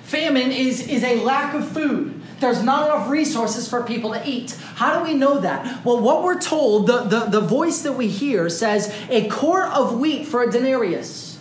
Famine 0.02 0.52
is, 0.52 0.86
is 0.86 1.02
a 1.02 1.22
lack 1.22 1.54
of 1.54 1.66
food. 1.66 2.20
There's 2.40 2.62
not 2.62 2.86
enough 2.86 3.08
resources 3.08 3.68
for 3.68 3.82
people 3.82 4.12
to 4.12 4.22
eat. 4.28 4.52
How 4.74 4.98
do 4.98 5.04
we 5.04 5.14
know 5.14 5.38
that? 5.38 5.84
Well, 5.84 6.00
what 6.00 6.22
we're 6.22 6.40
told, 6.40 6.86
the, 6.86 7.02
the, 7.04 7.20
the 7.20 7.40
voice 7.40 7.82
that 7.82 7.92
we 7.92 8.08
hear 8.08 8.50
says, 8.50 8.94
a 9.08 9.28
quart 9.28 9.72
of 9.72 9.98
wheat 9.98 10.26
for 10.26 10.42
a 10.42 10.50
denarius. 10.50 11.33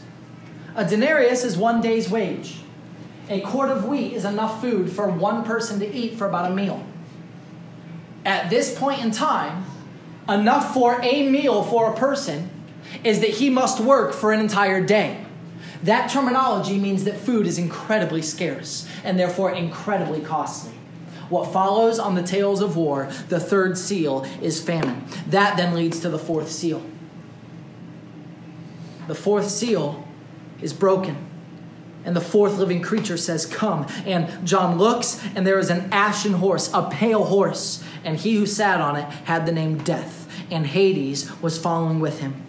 A 0.76 0.86
denarius 0.86 1.44
is 1.44 1.58
one 1.58 1.82
day's 1.82 2.10
wage. 2.10 2.62
A 3.30 3.42
quart 3.42 3.70
of 3.70 3.86
wheat 3.86 4.14
is 4.14 4.26
enough 4.26 4.60
food 4.60 4.92
for 4.92 5.08
one 5.08 5.44
person 5.44 5.80
to 5.80 5.92
eat 5.92 6.16
for 6.16 6.28
about 6.28 6.52
a 6.52 6.54
meal. 6.54 6.86
At 8.26 8.50
this 8.50 8.78
point 8.78 9.04
in 9.04 9.12
time, 9.12 9.66
enough 10.28 10.74
for 10.74 11.00
a 11.02 11.30
meal 11.30 11.64
for 11.64 11.92
a 11.92 11.96
person 11.96 12.50
is 13.04 13.20
that 13.20 13.32
he 13.32 13.50
must 13.50 13.80
work 13.80 14.14
for 14.14 14.32
an 14.32 14.40
entire 14.40 14.84
day. 14.84 15.26
That 15.84 16.10
terminology 16.10 16.78
means 16.78 17.04
that 17.04 17.18
food 17.18 17.46
is 17.46 17.58
incredibly 17.58 18.22
scarce 18.22 18.88
and 19.04 19.20
therefore 19.20 19.52
incredibly 19.52 20.22
costly. 20.22 20.74
What 21.30 21.52
follows 21.52 22.00
on 22.00 22.16
the 22.16 22.24
tails 22.24 22.62
of 22.62 22.78
war, 22.78 23.10
the 23.30 23.40
third 23.40 23.78
seal, 23.78 24.26
is 24.42 24.62
famine. 24.62 25.06
That 25.28 25.58
then 25.58 25.76
leads 25.76 26.00
to 26.02 26.10
the 26.10 26.20
fourth 26.20 26.50
seal. 26.50 26.84
The 29.08 29.16
fourth 29.16 29.50
seal 29.50 30.08
is 30.64 30.74
broken. 30.74 31.30
And 32.06 32.16
the 32.16 32.22
fourth 32.22 32.58
living 32.58 32.82
creature 32.82 33.18
says, 33.18 33.46
Come. 33.46 33.88
And 34.06 34.46
John 34.46 34.78
looks, 34.78 35.24
and 35.36 35.48
there 35.48 35.60
is 35.60 35.70
an 35.70 35.90
ashen 35.92 36.34
horse, 36.34 36.72
a 36.74 36.90
pale 36.90 37.26
horse. 37.26 37.84
And 38.04 38.18
he 38.18 38.36
who 38.36 38.46
sat 38.46 38.82
on 38.82 38.96
it 38.96 39.06
had 39.26 39.46
the 39.46 39.52
name 39.52 39.78
Death, 39.78 40.28
and 40.52 40.68
Hades 40.68 41.32
was 41.42 41.58
following 41.58 42.00
with 42.00 42.20
him. 42.20 42.42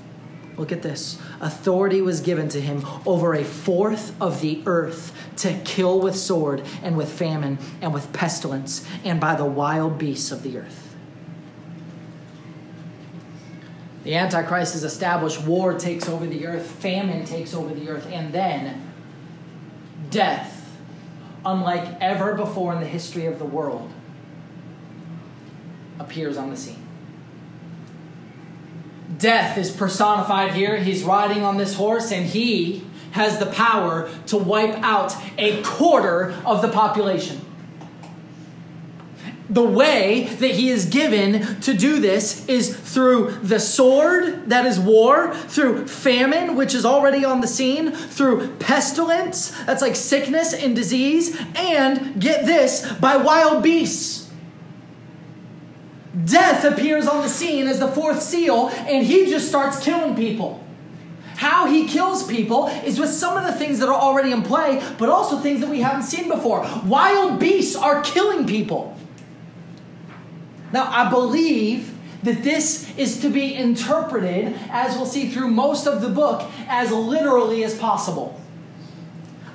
Look 0.57 0.70
at 0.70 0.83
this. 0.83 1.20
Authority 1.40 2.00
was 2.00 2.20
given 2.20 2.48
to 2.50 2.61
him 2.61 2.87
over 3.07 3.35
a 3.35 3.44
fourth 3.44 4.20
of 4.20 4.40
the 4.40 4.62
earth 4.66 5.12
to 5.38 5.59
kill 5.64 6.00
with 6.00 6.14
sword 6.14 6.62
and 6.83 6.96
with 6.96 7.11
famine 7.11 7.59
and 7.81 7.92
with 7.92 8.12
pestilence 8.12 8.87
and 9.05 9.20
by 9.20 9.35
the 9.35 9.44
wild 9.44 9.98
beasts 9.98 10.31
of 10.31 10.42
the 10.42 10.59
earth. 10.59 10.84
The 14.04 14.14
Antichrist 14.14 14.74
is 14.74 14.84
established, 14.84 15.42
war 15.42 15.78
takes 15.78 16.08
over 16.08 16.26
the 16.26 16.46
earth, 16.46 16.70
famine 16.70 17.24
takes 17.24 17.54
over 17.54 17.74
the 17.74 17.88
earth, 17.88 18.06
and 18.12 18.32
then 18.32 18.92
death, 20.10 20.76
unlike 21.44 21.96
ever 22.02 22.34
before 22.34 22.74
in 22.74 22.80
the 22.80 22.86
history 22.86 23.24
of 23.24 23.38
the 23.38 23.46
world, 23.46 23.90
appears 25.98 26.36
on 26.36 26.50
the 26.50 26.56
scene. 26.56 26.86
Death 29.18 29.56
is 29.56 29.70
personified 29.70 30.52
here. 30.52 30.76
He's 30.76 31.02
riding 31.02 31.42
on 31.42 31.56
this 31.56 31.74
horse, 31.74 32.12
and 32.12 32.26
he 32.26 32.84
has 33.12 33.38
the 33.38 33.46
power 33.46 34.10
to 34.26 34.36
wipe 34.36 34.74
out 34.82 35.14
a 35.38 35.62
quarter 35.62 36.34
of 36.44 36.60
the 36.62 36.68
population. 36.68 37.40
The 39.48 39.62
way 39.62 40.24
that 40.24 40.52
he 40.52 40.70
is 40.70 40.87
given 40.87 41.61
to 41.61 41.74
do 41.74 42.00
this 42.00 42.46
is 42.48 42.74
through 42.74 43.33
the 43.42 43.61
sword, 43.61 44.48
that 44.48 44.64
is 44.64 44.80
war, 44.80 45.35
through 45.35 45.87
famine, 45.87 46.57
which 46.57 46.74
is 46.74 46.87
already 46.87 47.24
on 47.24 47.40
the 47.42 47.46
scene, 47.46 47.92
through 47.92 48.48
pestilence, 48.57 49.50
that's 49.64 49.83
like 49.83 49.96
sickness 49.96 50.54
and 50.54 50.74
disease, 50.74 51.38
and 51.54 52.20
get 52.20 52.46
this, 52.46 52.90
by 52.94 53.16
wild 53.16 53.62
beasts. 53.62 54.30
Death 56.24 56.64
appears 56.64 57.07
on 57.07 57.22
the 57.22 57.28
scene 57.28 57.66
as 57.66 57.80
the 57.80 57.88
fourth 57.88 58.22
seal, 58.22 58.68
and 58.68 59.04
he 59.04 59.26
just 59.26 59.48
starts 59.48 59.83
killing 59.85 60.14
people. 60.14 60.64
How 61.37 61.66
he 61.66 61.87
kills 61.87 62.26
people 62.26 62.68
is 62.68 62.98
with 62.98 63.11
some 63.11 63.37
of 63.37 63.44
the 63.44 63.52
things 63.52 63.80
that 63.80 63.88
are 63.88 64.00
already 64.00 64.30
in 64.30 64.42
play, 64.42 64.83
but 64.96 65.09
also 65.09 65.38
things 65.38 65.61
that 65.61 65.68
we 65.68 65.80
haven't 65.80 66.04
seen 66.04 66.28
before. 66.28 66.66
Wild 66.87 67.40
beasts 67.40 67.74
are 67.74 68.02
killing 68.02 68.46
people. 68.46 68.93
Now, 70.74 70.90
I 70.90 71.08
believe 71.08 71.96
that 72.24 72.42
this 72.42 72.92
is 72.98 73.20
to 73.20 73.28
be 73.28 73.54
interpreted, 73.54 74.58
as 74.70 74.96
we'll 74.96 75.06
see 75.06 75.28
through 75.28 75.46
most 75.46 75.87
of 75.87 76.00
the 76.00 76.08
book, 76.08 76.50
as 76.66 76.90
literally 76.90 77.62
as 77.62 77.78
possible. 77.78 78.40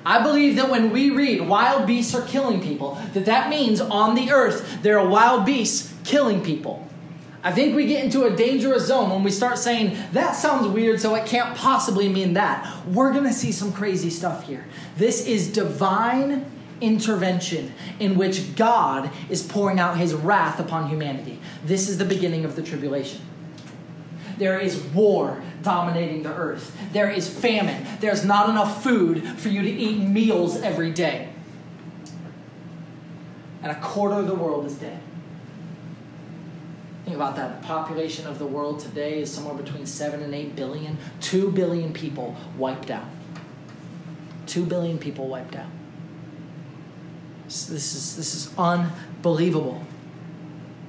I 0.06 0.24
believe 0.24 0.56
that 0.56 0.70
when 0.70 0.92
we 0.92 1.10
read 1.10 1.42
wild 1.42 1.86
beasts 1.86 2.16
are 2.16 2.26
killing 2.26 2.62
people, 2.62 2.98
that 3.14 3.26
that 3.26 3.50
means 3.50 3.82
on 3.82 4.16
the 4.16 4.32
earth 4.32 4.82
there 4.82 4.98
are 4.98 5.06
wild 5.06 5.46
beasts 5.46 5.94
killing 6.06 6.42
people. 6.42 6.88
I 7.44 7.52
think 7.52 7.76
we 7.76 7.86
get 7.86 8.02
into 8.02 8.24
a 8.24 8.34
dangerous 8.34 8.88
zone 8.88 9.10
when 9.10 9.22
we 9.22 9.32
start 9.32 9.58
saying, 9.58 9.98
that 10.14 10.38
sounds 10.38 10.70
weird, 10.70 11.02
so 11.02 11.16
it 11.16 11.26
can't 11.26 11.54
possibly 11.54 12.08
mean 12.08 12.36
that. 12.36 12.86
We're 12.88 13.12
going 13.12 13.26
to 13.26 13.34
see 13.34 13.52
some 13.52 13.74
crazy 13.74 14.10
stuff 14.10 14.48
here. 14.48 14.66
This 14.96 15.28
is 15.28 15.52
divine 15.52 16.46
intervention 16.82 17.74
in 18.00 18.18
which 18.18 18.56
God 18.56 19.12
is 19.30 19.42
pouring 19.42 19.80
out 19.80 19.98
his 19.98 20.14
wrath 20.14 20.60
upon 20.60 20.90
humanity. 20.90 21.40
This 21.66 21.90
is 21.90 21.98
the 21.98 22.06
beginning 22.06 22.46
of 22.46 22.56
the 22.56 22.64
tribulation. 22.64 23.22
There 24.38 24.60
is 24.60 24.80
war 24.80 25.44
dominating 25.62 26.24
the 26.24 26.34
earth. 26.34 26.76
There 26.94 27.10
is 27.12 27.30
famine. 27.30 27.86
There's 28.00 28.24
not 28.24 28.50
enough 28.50 28.82
food 28.82 29.28
for 29.38 29.50
you 29.50 29.62
to 29.62 29.70
eat 29.70 30.00
meals 30.00 30.62
every 30.62 30.92
day. 30.92 31.30
And 33.62 33.72
a 33.72 33.80
quarter 33.82 34.16
of 34.16 34.28
the 34.28 34.36
world 34.36 34.66
is 34.66 34.76
dead. 34.76 35.02
Think 37.04 37.18
about 37.18 37.36
that. 37.36 37.62
The 37.62 37.68
population 37.68 38.28
of 38.28 38.40
the 38.40 38.46
world 38.46 38.80
today 38.80 39.22
is 39.22 39.30
somewhere 39.32 39.56
between 39.56 39.86
7 39.86 40.22
and 40.22 40.34
8 40.34 40.56
billion. 40.56 40.98
2 41.22 41.52
billion 41.52 41.92
people 41.92 42.38
wiped 42.58 42.92
out. 42.92 43.08
2 44.46 44.66
billion 44.66 44.98
people 44.98 45.28
wiped 45.28 45.56
out. 45.56 45.70
This 47.50 47.96
is, 47.96 48.16
this 48.16 48.36
is 48.36 48.54
unbelievable. 48.60 49.84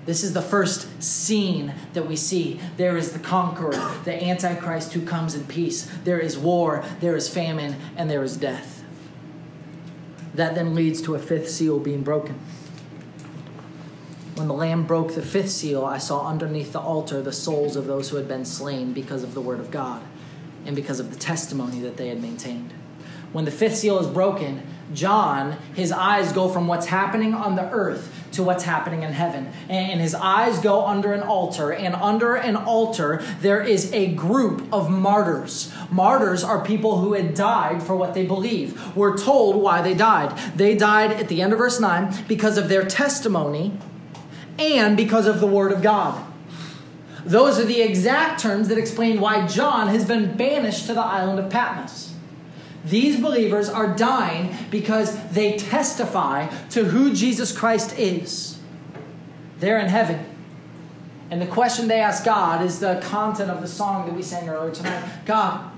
This 0.04 0.22
is 0.22 0.34
the 0.34 0.42
first 0.42 1.02
scene 1.02 1.74
that 1.94 2.06
we 2.06 2.16
see. 2.16 2.60
There 2.76 2.96
is 2.96 3.12
the 3.12 3.18
conqueror, 3.18 3.94
the 4.04 4.22
Antichrist 4.22 4.92
who 4.92 5.02
comes 5.06 5.34
in 5.34 5.46
peace. 5.46 5.90
There 6.04 6.18
is 6.18 6.36
war, 6.36 6.84
there 7.00 7.16
is 7.16 7.28
famine, 7.28 7.76
and 7.96 8.10
there 8.10 8.22
is 8.22 8.36
death. 8.36 8.84
That 10.34 10.54
then 10.54 10.74
leads 10.74 11.00
to 11.02 11.14
a 11.14 11.18
fifth 11.18 11.50
seal 11.50 11.78
being 11.78 12.02
broken. 12.02 12.38
When 14.34 14.48
the 14.48 14.54
Lamb 14.54 14.86
broke 14.86 15.14
the 15.14 15.22
fifth 15.22 15.50
seal, 15.50 15.84
I 15.84 15.98
saw 15.98 16.26
underneath 16.26 16.72
the 16.72 16.80
altar 16.80 17.22
the 17.22 17.32
souls 17.32 17.76
of 17.76 17.86
those 17.86 18.10
who 18.10 18.16
had 18.16 18.28
been 18.28 18.44
slain 18.44 18.92
because 18.92 19.22
of 19.22 19.34
the 19.34 19.40
word 19.40 19.60
of 19.60 19.70
God 19.70 20.02
and 20.66 20.76
because 20.76 21.00
of 21.00 21.10
the 21.10 21.18
testimony 21.18 21.80
that 21.80 21.96
they 21.96 22.08
had 22.08 22.20
maintained. 22.20 22.72
When 23.32 23.44
the 23.44 23.50
fifth 23.50 23.76
seal 23.76 23.98
is 23.98 24.06
broken, 24.06 24.66
John, 24.92 25.56
his 25.74 25.92
eyes 25.92 26.32
go 26.32 26.48
from 26.48 26.66
what's 26.66 26.86
happening 26.86 27.34
on 27.34 27.56
the 27.56 27.70
earth 27.70 28.12
to 28.32 28.42
what's 28.42 28.64
happening 28.64 29.02
in 29.02 29.12
heaven. 29.12 29.50
And 29.68 30.00
his 30.00 30.14
eyes 30.14 30.58
go 30.60 30.86
under 30.86 31.12
an 31.12 31.22
altar, 31.22 31.72
and 31.72 31.94
under 31.94 32.36
an 32.36 32.56
altar, 32.56 33.22
there 33.40 33.62
is 33.62 33.92
a 33.92 34.12
group 34.14 34.72
of 34.72 34.90
martyrs. 34.90 35.72
Martyrs 35.90 36.44
are 36.44 36.64
people 36.64 36.98
who 36.98 37.14
had 37.14 37.34
died 37.34 37.82
for 37.82 37.96
what 37.96 38.14
they 38.14 38.26
believe. 38.26 38.96
We're 38.96 39.18
told 39.18 39.56
why 39.56 39.82
they 39.82 39.94
died. 39.94 40.36
They 40.56 40.74
died 40.74 41.12
at 41.12 41.28
the 41.28 41.42
end 41.42 41.52
of 41.52 41.58
verse 41.58 41.80
9 41.80 42.24
because 42.28 42.58
of 42.58 42.68
their 42.68 42.84
testimony 42.84 43.78
and 44.58 44.96
because 44.96 45.26
of 45.26 45.40
the 45.40 45.46
Word 45.46 45.72
of 45.72 45.82
God. 45.82 46.26
Those 47.24 47.58
are 47.58 47.64
the 47.64 47.82
exact 47.82 48.40
terms 48.40 48.68
that 48.68 48.78
explain 48.78 49.20
why 49.20 49.46
John 49.46 49.88
has 49.88 50.04
been 50.04 50.36
banished 50.36 50.86
to 50.86 50.94
the 50.94 51.02
island 51.02 51.38
of 51.38 51.50
Patmos. 51.50 52.09
These 52.84 53.20
believers 53.20 53.68
are 53.68 53.94
dying 53.94 54.54
because 54.70 55.30
they 55.30 55.56
testify 55.56 56.46
to 56.70 56.84
who 56.84 57.12
Jesus 57.12 57.56
Christ 57.56 57.98
is. 57.98 58.58
They're 59.58 59.78
in 59.78 59.88
heaven. 59.88 60.24
And 61.30 61.40
the 61.40 61.46
question 61.46 61.88
they 61.88 62.00
ask 62.00 62.24
God 62.24 62.64
is 62.64 62.80
the 62.80 63.00
content 63.04 63.50
of 63.50 63.60
the 63.60 63.68
song 63.68 64.06
that 64.06 64.14
we 64.14 64.22
sang 64.22 64.48
earlier 64.48 64.74
tonight 64.74 65.04
God, 65.26 65.70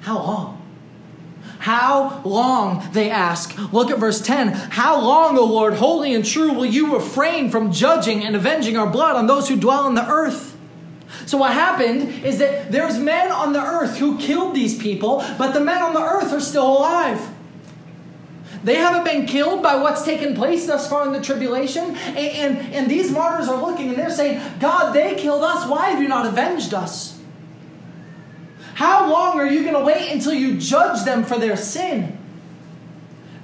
how 0.00 0.18
long? 0.18 0.60
How 1.60 2.20
long, 2.26 2.86
they 2.92 3.08
ask. 3.08 3.56
Look 3.72 3.90
at 3.90 3.98
verse 3.98 4.20
10. 4.20 4.48
How 4.48 5.00
long, 5.00 5.38
O 5.38 5.44
Lord, 5.46 5.74
holy 5.74 6.12
and 6.12 6.22
true, 6.22 6.52
will 6.52 6.66
you 6.66 6.92
refrain 6.92 7.48
from 7.48 7.72
judging 7.72 8.22
and 8.22 8.36
avenging 8.36 8.76
our 8.76 8.86
blood 8.86 9.16
on 9.16 9.26
those 9.26 9.48
who 9.48 9.56
dwell 9.56 9.84
on 9.84 9.94
the 9.94 10.06
earth? 10.06 10.53
So 11.26 11.38
what 11.38 11.52
happened 11.52 12.24
is 12.24 12.38
that 12.38 12.70
there's 12.70 12.98
men 12.98 13.30
on 13.30 13.52
the 13.52 13.62
earth 13.62 13.96
who 13.98 14.18
killed 14.18 14.54
these 14.54 14.78
people, 14.78 15.24
but 15.38 15.52
the 15.52 15.60
men 15.60 15.82
on 15.82 15.94
the 15.94 16.02
earth 16.02 16.32
are 16.32 16.40
still 16.40 16.66
alive. 16.78 17.30
They 18.64 18.76
haven't 18.76 19.04
been 19.04 19.26
killed 19.26 19.62
by 19.62 19.76
what's 19.76 20.02
taken 20.04 20.34
place 20.34 20.66
thus 20.66 20.88
far 20.88 21.06
in 21.06 21.12
the 21.12 21.20
tribulation. 21.20 21.96
And, 21.96 22.18
and, 22.18 22.74
and 22.74 22.90
these 22.90 23.10
martyrs 23.10 23.46
are 23.48 23.60
looking 23.60 23.90
and 23.90 23.98
they're 23.98 24.10
saying, 24.10 24.40
God, 24.58 24.94
they 24.94 25.14
killed 25.16 25.44
us. 25.44 25.68
Why 25.68 25.90
have 25.90 26.00
you 26.00 26.08
not 26.08 26.24
avenged 26.24 26.72
us? 26.72 27.20
How 28.74 29.10
long 29.10 29.38
are 29.38 29.46
you 29.46 29.62
going 29.62 29.74
to 29.74 29.84
wait 29.84 30.10
until 30.10 30.32
you 30.32 30.56
judge 30.58 31.04
them 31.04 31.24
for 31.24 31.38
their 31.38 31.56
sin? 31.56 32.18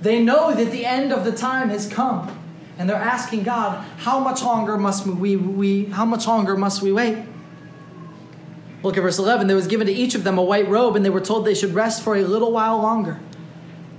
They 0.00 0.22
know 0.22 0.54
that 0.54 0.72
the 0.72 0.86
end 0.86 1.12
of 1.12 1.24
the 1.24 1.32
time 1.32 1.68
has 1.68 1.86
come. 1.86 2.36
And 2.78 2.88
they're 2.88 2.96
asking 2.96 3.42
God, 3.42 3.84
how 3.98 4.20
much 4.20 4.42
longer 4.42 4.78
must 4.78 5.06
we, 5.06 5.36
we 5.36 5.84
how 5.84 6.06
much 6.06 6.26
longer 6.26 6.56
must 6.56 6.80
we 6.80 6.92
wait? 6.92 7.18
Look 8.82 8.96
at 8.96 9.02
verse 9.02 9.18
11. 9.18 9.46
There 9.46 9.56
was 9.56 9.66
given 9.66 9.86
to 9.86 9.92
each 9.92 10.14
of 10.14 10.24
them 10.24 10.38
a 10.38 10.42
white 10.42 10.68
robe, 10.68 10.96
and 10.96 11.04
they 11.04 11.10
were 11.10 11.20
told 11.20 11.44
they 11.44 11.54
should 11.54 11.74
rest 11.74 12.02
for 12.02 12.16
a 12.16 12.22
little 12.22 12.52
while 12.52 12.78
longer 12.78 13.20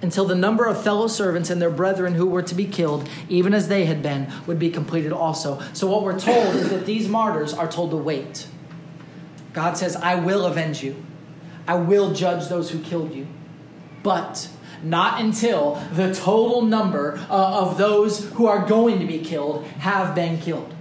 until 0.02 0.26
the 0.26 0.36
number 0.36 0.66
of 0.66 0.82
fellow 0.82 1.08
servants 1.08 1.50
and 1.50 1.62
their 1.62 1.70
brethren 1.70 2.16
who 2.16 2.26
were 2.26 2.42
to 2.42 2.56
be 2.56 2.66
killed, 2.66 3.08
even 3.30 3.54
as 3.54 3.68
they 3.68 3.86
had 3.86 4.02
been, 4.02 4.32
would 4.48 4.58
be 4.58 4.70
completed 4.70 5.12
also. 5.12 5.62
So, 5.74 5.88
what 5.88 6.04
we're 6.04 6.20
told 6.20 6.56
is 6.56 6.70
that 6.70 6.86
these 6.86 7.08
martyrs 7.08 7.54
are 7.54 7.70
told 7.70 7.92
to 7.92 7.98
wait. 7.98 8.48
God 9.54 9.78
says, 9.78 9.96
I 9.96 10.16
will 10.16 10.46
avenge 10.46 10.82
you, 10.82 11.04
I 11.68 11.76
will 11.76 12.14
judge 12.14 12.48
those 12.48 12.72
who 12.72 12.80
killed 12.80 13.14
you. 13.14 13.28
But 14.04 14.50
not 14.82 15.22
until 15.22 15.76
the 15.94 16.14
total 16.14 16.64
number 16.64 17.20
uh, 17.30 17.62
of 17.62 17.78
those 17.78 18.32
who 18.32 18.48
are 18.48 18.66
going 18.66 19.00
to 19.00 19.06
be 19.06 19.20
killed 19.20 19.66
have 19.80 20.16
been 20.16 20.40
killed. 20.40 20.74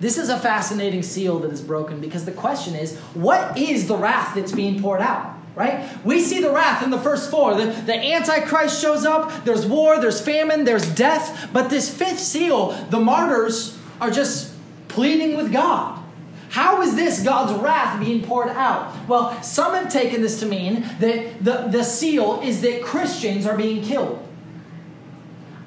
This 0.00 0.18
is 0.18 0.28
a 0.28 0.38
fascinating 0.38 1.02
seal 1.02 1.38
that 1.40 1.50
is 1.50 1.60
broken 1.60 2.00
because 2.00 2.24
the 2.24 2.32
question 2.32 2.74
is 2.74 2.98
what 3.14 3.56
is 3.56 3.88
the 3.88 3.96
wrath 3.96 4.34
that's 4.34 4.52
being 4.52 4.80
poured 4.80 5.00
out? 5.00 5.32
Right? 5.54 5.88
We 6.04 6.20
see 6.20 6.40
the 6.40 6.50
wrath 6.50 6.82
in 6.82 6.90
the 6.90 6.98
first 6.98 7.30
four. 7.30 7.54
The, 7.54 7.66
the 7.66 7.94
Antichrist 7.94 8.80
shows 8.80 9.04
up, 9.04 9.44
there's 9.44 9.64
war, 9.64 10.00
there's 10.00 10.20
famine, 10.20 10.64
there's 10.64 10.92
death. 10.94 11.48
But 11.52 11.70
this 11.70 11.96
fifth 11.96 12.18
seal, 12.18 12.72
the 12.90 12.98
martyrs 12.98 13.78
are 14.00 14.10
just 14.10 14.52
pleading 14.88 15.36
with 15.36 15.52
God. 15.52 16.02
How 16.50 16.82
is 16.82 16.94
this 16.94 17.22
God's 17.22 17.52
wrath 17.60 17.98
being 17.98 18.24
poured 18.24 18.48
out? 18.48 19.08
Well, 19.08 19.40
some 19.42 19.74
have 19.74 19.92
taken 19.92 20.22
this 20.22 20.40
to 20.40 20.46
mean 20.46 20.82
that 21.00 21.44
the, 21.44 21.68
the 21.70 21.82
seal 21.82 22.40
is 22.42 22.60
that 22.62 22.82
Christians 22.82 23.46
are 23.46 23.56
being 23.56 23.82
killed. 23.82 24.24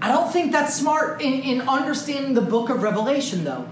I 0.02 0.10
don't 0.10 0.32
think 0.32 0.52
that's 0.52 0.76
smart 0.76 1.22
in, 1.22 1.34
in 1.42 1.62
understanding 1.68 2.36
the 2.36 2.42
book 2.42 2.70
of 2.70 2.84
Revelation, 2.84 3.44
though. 3.44 3.70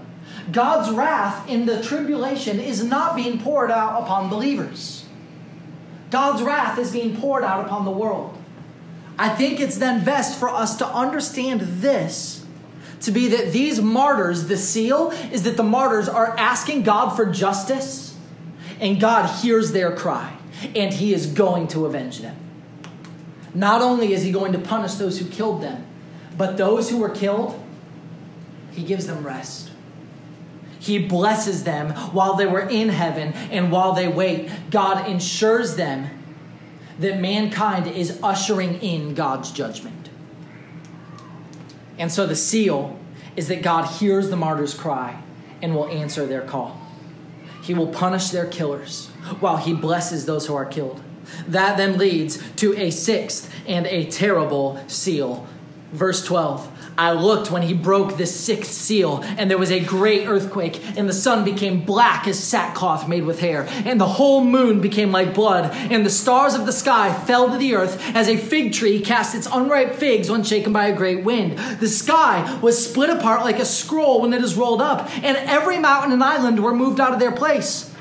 God's 0.50 0.90
wrath 0.90 1.48
in 1.48 1.66
the 1.66 1.82
tribulation 1.82 2.60
is 2.60 2.84
not 2.84 3.16
being 3.16 3.40
poured 3.40 3.70
out 3.70 4.02
upon 4.02 4.28
believers. 4.28 5.04
God's 6.10 6.42
wrath 6.42 6.78
is 6.78 6.92
being 6.92 7.16
poured 7.16 7.42
out 7.42 7.64
upon 7.66 7.84
the 7.84 7.90
world. 7.90 8.36
I 9.18 9.28
think 9.30 9.60
it's 9.60 9.78
then 9.78 10.04
best 10.04 10.38
for 10.38 10.48
us 10.48 10.76
to 10.76 10.86
understand 10.86 11.60
this 11.60 12.44
to 13.00 13.10
be 13.10 13.28
that 13.28 13.52
these 13.52 13.80
martyrs, 13.80 14.46
the 14.46 14.56
seal 14.56 15.10
is 15.32 15.42
that 15.44 15.56
the 15.56 15.62
martyrs 15.62 16.08
are 16.08 16.36
asking 16.38 16.82
God 16.82 17.10
for 17.10 17.26
justice, 17.26 18.16
and 18.80 19.00
God 19.00 19.42
hears 19.42 19.72
their 19.72 19.94
cry, 19.94 20.36
and 20.74 20.92
He 20.92 21.12
is 21.12 21.26
going 21.26 21.68
to 21.68 21.86
avenge 21.86 22.20
them. 22.20 22.36
Not 23.54 23.80
only 23.80 24.12
is 24.12 24.22
He 24.22 24.32
going 24.32 24.52
to 24.52 24.58
punish 24.58 24.94
those 24.94 25.18
who 25.18 25.26
killed 25.26 25.62
them, 25.62 25.86
but 26.36 26.56
those 26.56 26.90
who 26.90 26.98
were 26.98 27.10
killed, 27.10 27.62
He 28.72 28.82
gives 28.82 29.06
them 29.06 29.26
rest. 29.26 29.65
He 30.86 30.98
blesses 30.98 31.64
them 31.64 31.90
while 32.12 32.34
they 32.34 32.46
were 32.46 32.68
in 32.68 32.90
heaven 32.90 33.32
and 33.50 33.72
while 33.72 33.92
they 33.92 34.06
wait. 34.06 34.48
God 34.70 35.08
ensures 35.08 35.74
them 35.74 36.08
that 37.00 37.20
mankind 37.20 37.88
is 37.88 38.20
ushering 38.22 38.80
in 38.80 39.14
God's 39.14 39.50
judgment. 39.50 40.10
And 41.98 42.12
so 42.12 42.24
the 42.24 42.36
seal 42.36 42.98
is 43.34 43.48
that 43.48 43.62
God 43.62 43.86
hears 43.98 44.30
the 44.30 44.36
martyr's 44.36 44.74
cry 44.74 45.20
and 45.60 45.74
will 45.74 45.88
answer 45.88 46.24
their 46.24 46.42
call. 46.42 46.80
He 47.62 47.74
will 47.74 47.88
punish 47.88 48.30
their 48.30 48.46
killers 48.46 49.08
while 49.40 49.56
he 49.56 49.74
blesses 49.74 50.24
those 50.24 50.46
who 50.46 50.54
are 50.54 50.64
killed. 50.64 51.02
That 51.48 51.76
then 51.76 51.98
leads 51.98 52.40
to 52.56 52.76
a 52.76 52.90
sixth 52.90 53.52
and 53.66 53.86
a 53.86 54.08
terrible 54.08 54.80
seal. 54.86 55.46
Verse 55.90 56.24
12 56.24 56.70
I 56.98 57.12
looked 57.12 57.50
when 57.50 57.62
he 57.62 57.74
broke 57.74 58.16
the 58.16 58.26
sixth 58.26 58.72
seal, 58.72 59.22
and 59.36 59.50
there 59.50 59.58
was 59.58 59.70
a 59.70 59.80
great 59.80 60.26
earthquake, 60.26 60.80
and 60.96 61.08
the 61.08 61.12
sun 61.12 61.44
became 61.44 61.84
black 61.84 62.26
as 62.26 62.42
sackcloth 62.42 63.08
made 63.08 63.24
with 63.24 63.40
hair, 63.40 63.66
and 63.84 64.00
the 64.00 64.06
whole 64.06 64.42
moon 64.42 64.80
became 64.80 65.12
like 65.12 65.34
blood, 65.34 65.74
and 65.74 66.04
the 66.04 66.10
stars 66.10 66.54
of 66.54 66.66
the 66.66 66.72
sky 66.72 67.12
fell 67.12 67.50
to 67.50 67.58
the 67.58 67.74
earth 67.74 68.00
as 68.14 68.28
a 68.28 68.36
fig 68.36 68.72
tree 68.72 69.00
casts 69.00 69.34
its 69.34 69.48
unripe 69.52 69.94
figs 69.94 70.30
when 70.30 70.42
shaken 70.42 70.72
by 70.72 70.86
a 70.86 70.96
great 70.96 71.24
wind. 71.24 71.58
The 71.80 71.88
sky 71.88 72.58
was 72.62 72.88
split 72.88 73.10
apart 73.10 73.42
like 73.42 73.58
a 73.58 73.64
scroll 73.64 74.22
when 74.22 74.32
it 74.32 74.42
is 74.42 74.56
rolled 74.56 74.82
up, 74.82 75.10
and 75.22 75.36
every 75.36 75.78
mountain 75.78 76.12
and 76.12 76.22
island 76.22 76.62
were 76.62 76.74
moved 76.74 77.00
out 77.00 77.12
of 77.12 77.20
their 77.20 77.32
place. 77.32 77.92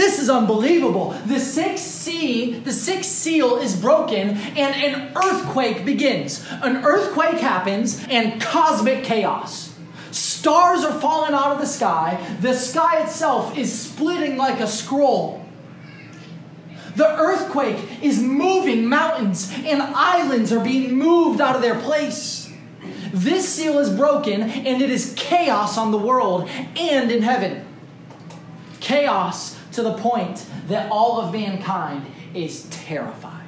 This 0.00 0.18
is 0.18 0.30
unbelievable. 0.30 1.10
The 1.26 1.38
sixth 1.38 1.84
sea, 1.84 2.54
the 2.54 2.72
sixth 2.72 3.10
seal 3.10 3.56
is 3.58 3.76
broken 3.76 4.30
and 4.30 4.74
an 4.74 5.12
earthquake 5.14 5.84
begins. 5.84 6.42
An 6.62 6.86
earthquake 6.86 7.38
happens 7.38 8.02
and 8.08 8.40
cosmic 8.40 9.04
chaos. 9.04 9.74
Stars 10.10 10.84
are 10.84 10.98
falling 10.98 11.34
out 11.34 11.52
of 11.52 11.58
the 11.58 11.66
sky. 11.66 12.18
The 12.40 12.54
sky 12.54 13.02
itself 13.02 13.58
is 13.58 13.78
splitting 13.78 14.38
like 14.38 14.60
a 14.60 14.66
scroll. 14.66 15.44
The 16.96 17.18
earthquake 17.18 18.02
is 18.02 18.22
moving 18.22 18.86
mountains 18.86 19.52
and 19.54 19.82
islands 19.82 20.50
are 20.50 20.64
being 20.64 20.96
moved 20.96 21.42
out 21.42 21.56
of 21.56 21.60
their 21.60 21.78
place. 21.78 22.50
This 23.12 23.46
seal 23.46 23.78
is 23.78 23.90
broken 23.90 24.40
and 24.40 24.80
it 24.80 24.88
is 24.88 25.12
chaos 25.18 25.76
on 25.76 25.90
the 25.90 25.98
world 25.98 26.48
and 26.78 27.12
in 27.12 27.20
heaven. 27.20 27.66
Chaos 28.80 29.59
to 29.80 29.88
the 29.88 29.94
point 29.94 30.46
that 30.68 30.90
all 30.92 31.20
of 31.20 31.32
mankind 31.32 32.06
is 32.34 32.64
terrified. 32.70 33.40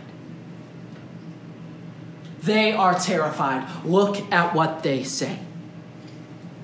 They 2.43 2.73
are 2.73 2.99
terrified. 2.99 3.69
Look 3.85 4.17
at 4.33 4.55
what 4.55 4.83
they 4.83 5.05
say. 5.05 5.39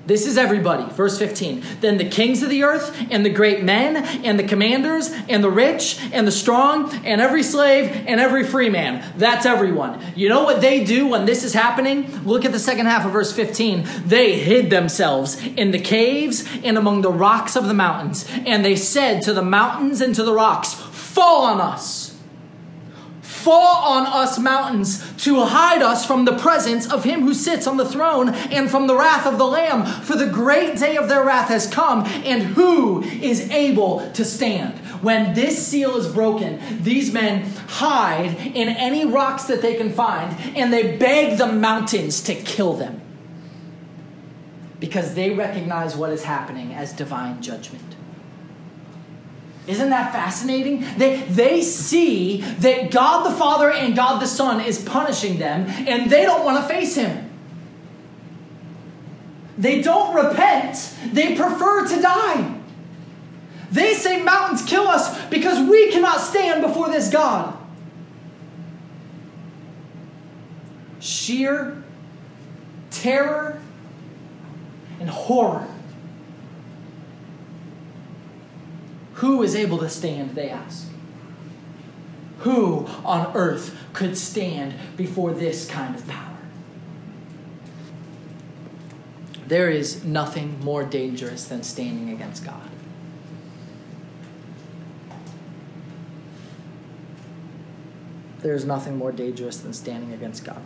This 0.09 0.27
is 0.27 0.39
everybody. 0.39 0.91
Verse 0.95 1.19
15. 1.19 1.63
Then 1.83 1.99
the 1.99 2.09
kings 2.09 2.43
of 2.43 2.49
the 2.49 2.63
earth, 2.63 2.99
and 3.11 3.27
the 3.27 3.31
great 3.31 3.63
men, 3.63 3.99
and 4.25 4.39
the 4.39 4.49
commanders, 4.49 5.13
and 5.29 5.45
the 5.45 5.51
rich, 5.51 6.01
and 6.15 6.27
the 6.27 6.33
strong, 6.33 6.91
and 7.05 7.21
every 7.21 7.43
slave, 7.43 7.91
and 8.07 8.19
every 8.19 8.43
free 8.43 8.71
man. 8.71 9.05
That's 9.19 9.45
everyone. 9.45 10.01
You 10.17 10.31
know 10.31 10.45
what 10.45 10.63
they 10.63 10.83
do 10.83 11.07
when 11.09 11.27
this 11.27 11.45
is 11.45 11.53
happening? 11.53 12.25
Look 12.25 12.47
at 12.47 12.53
the 12.53 12.59
second 12.59 12.87
half 12.87 13.05
of 13.05 13.13
verse 13.13 13.33
15. 13.33 13.87
They 14.07 14.39
hid 14.39 14.71
themselves 14.71 15.39
in 15.45 15.73
the 15.73 15.79
caves 15.79 16.49
and 16.65 16.79
among 16.79 17.03
the 17.03 17.13
rocks 17.13 17.55
of 17.55 17.69
the 17.69 17.75
mountains. 17.75 18.27
And 18.47 18.65
they 18.65 18.77
said 18.77 19.21
to 19.25 19.35
the 19.35 19.43
mountains 19.43 20.01
and 20.01 20.15
to 20.15 20.23
the 20.23 20.33
rocks, 20.33 20.73
Fall 20.73 21.45
on 21.45 21.61
us 21.61 22.08
fall 23.39 23.85
on 23.85 24.07
us 24.07 24.39
mountains 24.39 25.13
to 25.25 25.45
hide 25.45 25.83
us 25.83 26.05
from 26.05 26.25
the 26.25 26.37
presence 26.37 26.91
of 26.91 27.05
him 27.05 27.23
who 27.23 27.35
sits 27.35 27.67
on 27.67 27.77
the 27.77 27.89
throne 27.89 28.31
and 28.31 28.71
from 28.71 28.87
the 28.87 28.97
wrath 28.97 29.27
of 29.27 29.39
the 29.39 29.47
Lamb. 29.47 29.87
For 30.03 30.17
the 30.17 30.27
great 30.27 30.79
day 30.79 30.97
of 30.97 31.09
their 31.09 31.25
wrath 31.25 31.49
has 31.49 31.67
come, 31.67 32.05
and 32.07 32.43
who 32.43 33.03
is 33.03 33.51
able 33.51 34.11
to 34.13 34.25
stand? 34.25 34.79
When 35.03 35.35
this 35.35 35.65
seal 35.67 35.97
is 35.97 36.09
broken, 36.09 36.61
these 36.83 37.13
men 37.13 37.45
hide 37.69 38.37
in 38.55 38.69
any 38.69 39.05
rocks 39.05 39.45
that 39.45 39.63
they 39.63 39.77
can 39.77 39.93
find, 39.93 40.37
and 40.57 40.73
they 40.73 40.97
beg 40.97 41.39
the 41.39 41.47
mountains 41.47 42.21
to 42.23 42.35
kill 42.35 42.75
them 42.75 43.01
because 44.81 45.15
they 45.15 45.31
recognize 45.31 45.97
what 45.97 46.11
is 46.11 46.25
happening 46.25 46.73
as 46.73 46.93
divine 46.93 47.43
judgment. 47.43 47.98
Isn't 49.69 49.91
that 49.91 50.13
fascinating? 50.13 50.83
They, 50.97 51.21
they 51.21 51.61
see 51.61 52.41
that 52.41 52.91
God 52.91 53.31
the 53.31 53.37
Father 53.37 53.71
and 53.71 53.95
God 53.95 54.19
the 54.19 54.27
Son 54.27 54.63
is 54.63 54.83
punishing 54.83 55.39
them, 55.39 55.67
and 55.87 56.11
they 56.11 56.23
don't 56.23 56.43
want 56.43 56.63
to 56.63 56.67
face 56.67 56.95
Him. 56.95 57.31
They 59.59 59.83
don't 59.83 60.15
repent, 60.15 60.95
they 61.13 61.37
prefer 61.37 61.87
to 61.87 62.01
die. 62.01 62.59
They 63.71 63.93
say, 63.93 64.23
Mountains 64.23 64.65
kill 64.65 64.89
us 64.89 65.23
because 65.27 65.69
we 65.69 65.93
cannot 65.93 66.21
stand 66.23 66.63
before 66.63 66.89
this 66.89 67.11
God. 67.11 67.55
Sheer 70.99 71.83
terror 72.91 73.61
and 74.99 75.11
horror 75.11 75.69
Who 79.19 79.43
is 79.43 79.57
able 79.57 79.79
to 79.79 79.89
stand, 79.89 80.37
they 80.37 80.49
ask? 80.49 80.87
Who 82.41 82.87
on 83.05 83.35
earth 83.35 83.77
could 83.93 84.17
stand 84.17 84.75
before 84.97 85.33
this 85.33 85.69
kind 85.69 85.97
of 85.97 86.07
power? 86.07 86.37
There 89.49 89.71
is 89.71 90.05
nothing 90.05 90.61
more 90.61 90.85
dangerous 90.85 91.47
than 91.47 91.65
standing 91.65 92.11
against 92.11 92.45
God. 92.45 92.71
There 98.39 98.55
is 98.55 98.65
nothing 98.65 98.97
more 98.97 99.11
dangerous 99.11 99.57
than 99.57 99.73
standing 99.73 100.13
against 100.13 100.45
God. 100.45 100.63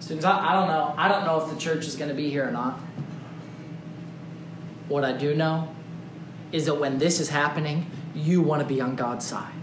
Students, 0.00 0.26
I, 0.26 0.50
I 0.50 0.52
don't 0.52 0.68
know. 0.68 0.94
I 0.98 1.08
don't 1.08 1.24
know 1.24 1.40
if 1.40 1.50
the 1.50 1.58
church 1.58 1.86
is 1.86 1.96
going 1.96 2.10
to 2.10 2.14
be 2.14 2.28
here 2.28 2.46
or 2.46 2.50
not. 2.50 2.78
What 4.92 5.04
I 5.04 5.12
do 5.12 5.34
know 5.34 5.68
is 6.52 6.66
that 6.66 6.74
when 6.74 6.98
this 6.98 7.18
is 7.18 7.30
happening, 7.30 7.90
you 8.14 8.42
want 8.42 8.60
to 8.60 8.68
be 8.68 8.78
on 8.78 8.94
God's 8.94 9.26
side. 9.26 9.54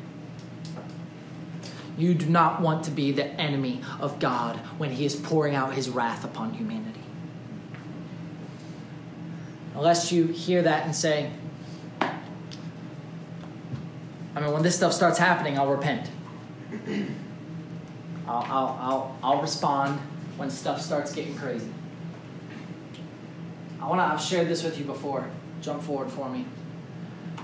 You 1.99 2.15
do 2.15 2.25
not 2.25 2.61
want 2.61 2.83
to 2.85 2.91
be 2.91 3.11
the 3.11 3.25
enemy 3.39 3.83
of 3.99 4.17
God 4.19 4.57
when 4.79 4.89
He 4.89 5.05
is 5.05 5.15
pouring 5.15 5.53
out 5.53 5.75
His 5.75 5.87
wrath 5.87 6.23
upon 6.25 6.55
humanity. 6.55 7.03
Unless 9.75 10.11
you 10.11 10.25
hear 10.25 10.63
that 10.63 10.85
and 10.85 10.95
say, 10.95 11.31
I 12.01 12.09
mean, 14.41 14.51
when 14.51 14.63
this 14.63 14.75
stuff 14.75 14.93
starts 14.93 15.19
happening, 15.19 15.59
I'll 15.59 15.69
repent. 15.69 16.09
I'll, 18.27 18.45
I'll, 18.49 18.79
I'll, 18.81 19.17
I'll 19.21 19.41
respond 19.43 19.99
when 20.37 20.49
stuff 20.49 20.81
starts 20.81 21.13
getting 21.13 21.35
crazy. 21.35 21.69
I 23.81 23.87
want 23.87 23.99
to, 23.99 24.03
I've 24.03 24.21
shared 24.21 24.47
this 24.47 24.63
with 24.63 24.77
you 24.77 24.85
before. 24.85 25.29
Jump 25.61 25.83
forward 25.83 26.11
for 26.11 26.29
me. 26.29 26.45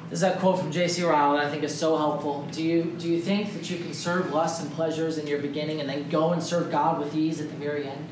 This 0.09 0.19
is 0.19 0.23
a 0.23 0.35
quote 0.35 0.59
from 0.59 0.71
J.C. 0.71 1.03
Ryle 1.03 1.33
that 1.33 1.45
I 1.45 1.49
think 1.49 1.63
is 1.63 1.75
so 1.75 1.97
helpful. 1.97 2.47
Do 2.51 2.61
you, 2.61 2.95
do 2.99 3.09
you 3.09 3.19
think 3.19 3.53
that 3.53 3.69
you 3.69 3.77
can 3.77 3.93
serve 3.93 4.31
lusts 4.31 4.61
and 4.61 4.71
pleasures 4.71 5.17
in 5.17 5.25
your 5.25 5.39
beginning 5.39 5.79
and 5.79 5.89
then 5.89 6.09
go 6.09 6.31
and 6.31 6.43
serve 6.43 6.71
God 6.71 6.99
with 6.99 7.15
ease 7.15 7.41
at 7.41 7.49
the 7.49 7.55
very 7.55 7.87
end? 7.87 8.07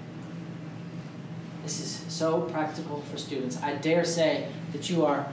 This 1.64 1.80
is 1.80 2.12
so 2.12 2.42
practical 2.42 3.02
for 3.02 3.18
students. 3.18 3.62
I 3.62 3.76
dare 3.76 4.04
say 4.04 4.50
that 4.72 4.90
you 4.90 5.06
are 5.06 5.28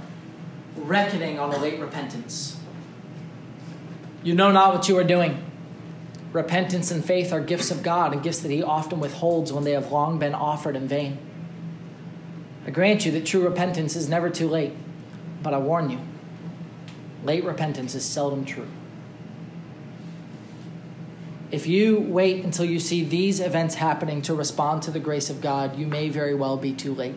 reckoning 0.76 1.38
on 1.38 1.52
a 1.52 1.58
late 1.58 1.80
repentance. 1.80 2.60
You 4.22 4.34
know 4.34 4.52
not 4.52 4.74
what 4.74 4.88
you 4.88 4.96
are 4.98 5.04
doing. 5.04 5.42
Repentance 6.32 6.90
and 6.90 7.04
faith 7.04 7.32
are 7.32 7.40
gifts 7.40 7.70
of 7.70 7.82
God 7.82 8.12
and 8.12 8.22
gifts 8.22 8.40
that 8.40 8.50
He 8.50 8.62
often 8.62 9.00
withholds 9.00 9.52
when 9.52 9.64
they 9.64 9.72
have 9.72 9.90
long 9.90 10.18
been 10.18 10.34
offered 10.34 10.76
in 10.76 10.86
vain. 10.86 11.18
I 12.66 12.70
grant 12.70 13.06
you 13.06 13.12
that 13.12 13.24
true 13.24 13.42
repentance 13.42 13.96
is 13.96 14.08
never 14.08 14.28
too 14.28 14.48
late, 14.48 14.72
but 15.42 15.54
I 15.54 15.58
warn 15.58 15.90
you, 15.90 16.00
late 17.24 17.44
repentance 17.44 17.94
is 17.94 18.04
seldom 18.04 18.44
true. 18.44 18.68
If 21.50 21.66
you 21.66 21.98
wait 21.98 22.44
until 22.44 22.64
you 22.64 22.78
see 22.78 23.02
these 23.02 23.40
events 23.40 23.76
happening 23.76 24.22
to 24.22 24.34
respond 24.34 24.82
to 24.82 24.90
the 24.90 25.00
grace 25.00 25.30
of 25.30 25.40
God, 25.40 25.76
you 25.76 25.86
may 25.86 26.08
very 26.08 26.34
well 26.34 26.56
be 26.56 26.72
too 26.72 26.94
late. 26.94 27.16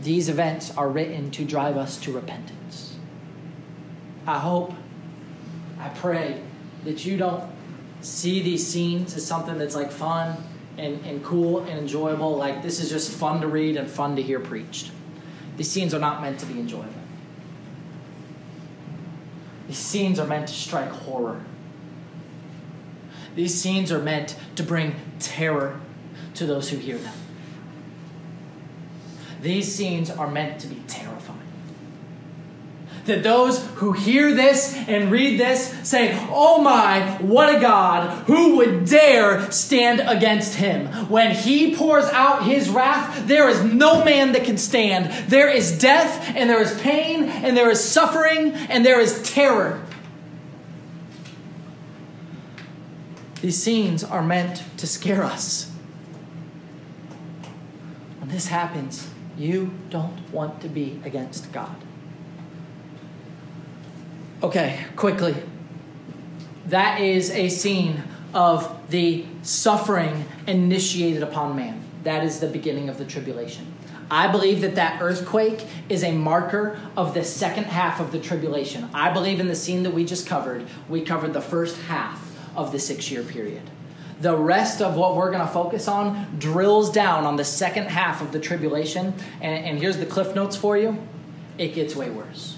These 0.00 0.28
events 0.28 0.76
are 0.76 0.88
written 0.88 1.30
to 1.32 1.44
drive 1.44 1.76
us 1.76 1.98
to 2.00 2.12
repentance. 2.12 2.96
I 4.26 4.38
hope, 4.38 4.74
I 5.78 5.88
pray 5.88 6.42
that 6.84 7.06
you 7.06 7.16
don't 7.16 7.44
see 8.00 8.42
these 8.42 8.66
scenes 8.66 9.16
as 9.16 9.26
something 9.26 9.58
that's 9.58 9.74
like 9.74 9.90
fun 9.90 10.36
and, 10.78 11.04
and 11.04 11.24
cool 11.24 11.60
and 11.60 11.78
enjoyable. 11.78 12.36
Like, 12.36 12.62
this 12.62 12.80
is 12.80 12.88
just 12.88 13.10
fun 13.10 13.40
to 13.40 13.48
read 13.48 13.76
and 13.76 13.88
fun 13.88 14.16
to 14.16 14.22
hear 14.22 14.40
preached. 14.40 14.90
These 15.56 15.70
scenes 15.70 15.92
are 15.92 15.98
not 15.98 16.22
meant 16.22 16.38
to 16.40 16.46
be 16.46 16.58
enjoyable. 16.58 16.92
These 19.66 19.78
scenes 19.78 20.18
are 20.18 20.26
meant 20.26 20.48
to 20.48 20.54
strike 20.54 20.90
horror. 20.90 21.42
These 23.34 23.60
scenes 23.60 23.92
are 23.92 24.00
meant 24.00 24.36
to 24.56 24.62
bring 24.62 24.94
terror 25.18 25.80
to 26.34 26.46
those 26.46 26.70
who 26.70 26.78
hear 26.78 26.98
them. 26.98 27.14
These 29.42 29.72
scenes 29.72 30.10
are 30.10 30.30
meant 30.30 30.60
to 30.62 30.66
be 30.66 30.82
terrifying. 30.88 31.37
That 33.08 33.22
those 33.22 33.66
who 33.76 33.92
hear 33.92 34.32
this 34.32 34.74
and 34.86 35.10
read 35.10 35.38
this 35.38 35.74
say, 35.82 36.16
Oh 36.30 36.62
my, 36.62 37.18
what 37.20 37.54
a 37.54 37.60
God! 37.60 38.26
Who 38.26 38.56
would 38.56 38.84
dare 38.86 39.50
stand 39.50 40.00
against 40.00 40.54
him? 40.54 40.86
When 41.08 41.34
he 41.34 41.74
pours 41.74 42.04
out 42.06 42.44
his 42.44 42.68
wrath, 42.68 43.26
there 43.26 43.48
is 43.48 43.64
no 43.64 44.04
man 44.04 44.32
that 44.32 44.44
can 44.44 44.56
stand. 44.56 45.12
There 45.28 45.48
is 45.48 45.78
death, 45.78 46.32
and 46.36 46.48
there 46.48 46.62
is 46.62 46.80
pain, 46.80 47.24
and 47.24 47.56
there 47.56 47.70
is 47.70 47.82
suffering, 47.82 48.52
and 48.52 48.86
there 48.86 49.00
is 49.00 49.22
terror. 49.22 49.84
These 53.40 53.62
scenes 53.62 54.02
are 54.02 54.22
meant 54.22 54.62
to 54.78 54.86
scare 54.86 55.24
us. 55.24 55.70
When 58.18 58.30
this 58.30 58.48
happens, 58.48 59.08
you 59.36 59.72
don't 59.90 60.30
want 60.32 60.60
to 60.62 60.68
be 60.68 61.00
against 61.04 61.52
God. 61.52 61.76
Okay, 64.40 64.78
quickly. 64.94 65.34
That 66.66 67.00
is 67.00 67.30
a 67.30 67.48
scene 67.48 68.04
of 68.32 68.88
the 68.88 69.26
suffering 69.42 70.26
initiated 70.46 71.24
upon 71.24 71.56
man. 71.56 71.82
That 72.04 72.22
is 72.22 72.38
the 72.38 72.46
beginning 72.46 72.88
of 72.88 72.98
the 72.98 73.04
tribulation. 73.04 73.74
I 74.10 74.28
believe 74.28 74.60
that 74.60 74.76
that 74.76 75.02
earthquake 75.02 75.66
is 75.88 76.04
a 76.04 76.12
marker 76.12 76.78
of 76.96 77.14
the 77.14 77.24
second 77.24 77.64
half 77.64 77.98
of 77.98 78.12
the 78.12 78.20
tribulation. 78.20 78.88
I 78.94 79.12
believe 79.12 79.40
in 79.40 79.48
the 79.48 79.56
scene 79.56 79.82
that 79.82 79.92
we 79.92 80.04
just 80.04 80.26
covered, 80.26 80.66
we 80.88 81.02
covered 81.02 81.32
the 81.32 81.40
first 81.40 81.76
half 81.82 82.24
of 82.56 82.70
the 82.70 82.78
six 82.78 83.10
year 83.10 83.24
period. 83.24 83.62
The 84.20 84.36
rest 84.36 84.80
of 84.80 84.94
what 84.94 85.16
we're 85.16 85.32
going 85.32 85.46
to 85.46 85.52
focus 85.52 85.88
on 85.88 86.38
drills 86.38 86.90
down 86.90 87.24
on 87.24 87.36
the 87.36 87.44
second 87.44 87.88
half 87.88 88.22
of 88.22 88.30
the 88.30 88.38
tribulation. 88.38 89.14
And, 89.40 89.64
and 89.64 89.78
here's 89.78 89.98
the 89.98 90.06
cliff 90.06 90.34
notes 90.36 90.54
for 90.54 90.78
you 90.78 90.96
it 91.58 91.74
gets 91.74 91.96
way 91.96 92.08
worse. 92.08 92.57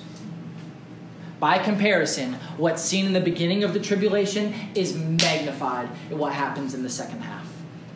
By 1.40 1.58
comparison, 1.58 2.34
what's 2.58 2.82
seen 2.82 3.06
in 3.06 3.12
the 3.14 3.20
beginning 3.20 3.64
of 3.64 3.72
the 3.72 3.80
tribulation 3.80 4.54
is 4.74 4.94
magnified 4.94 5.88
in 6.10 6.18
what 6.18 6.34
happens 6.34 6.74
in 6.74 6.82
the 6.82 6.90
second 6.90 7.22
half. 7.22 7.50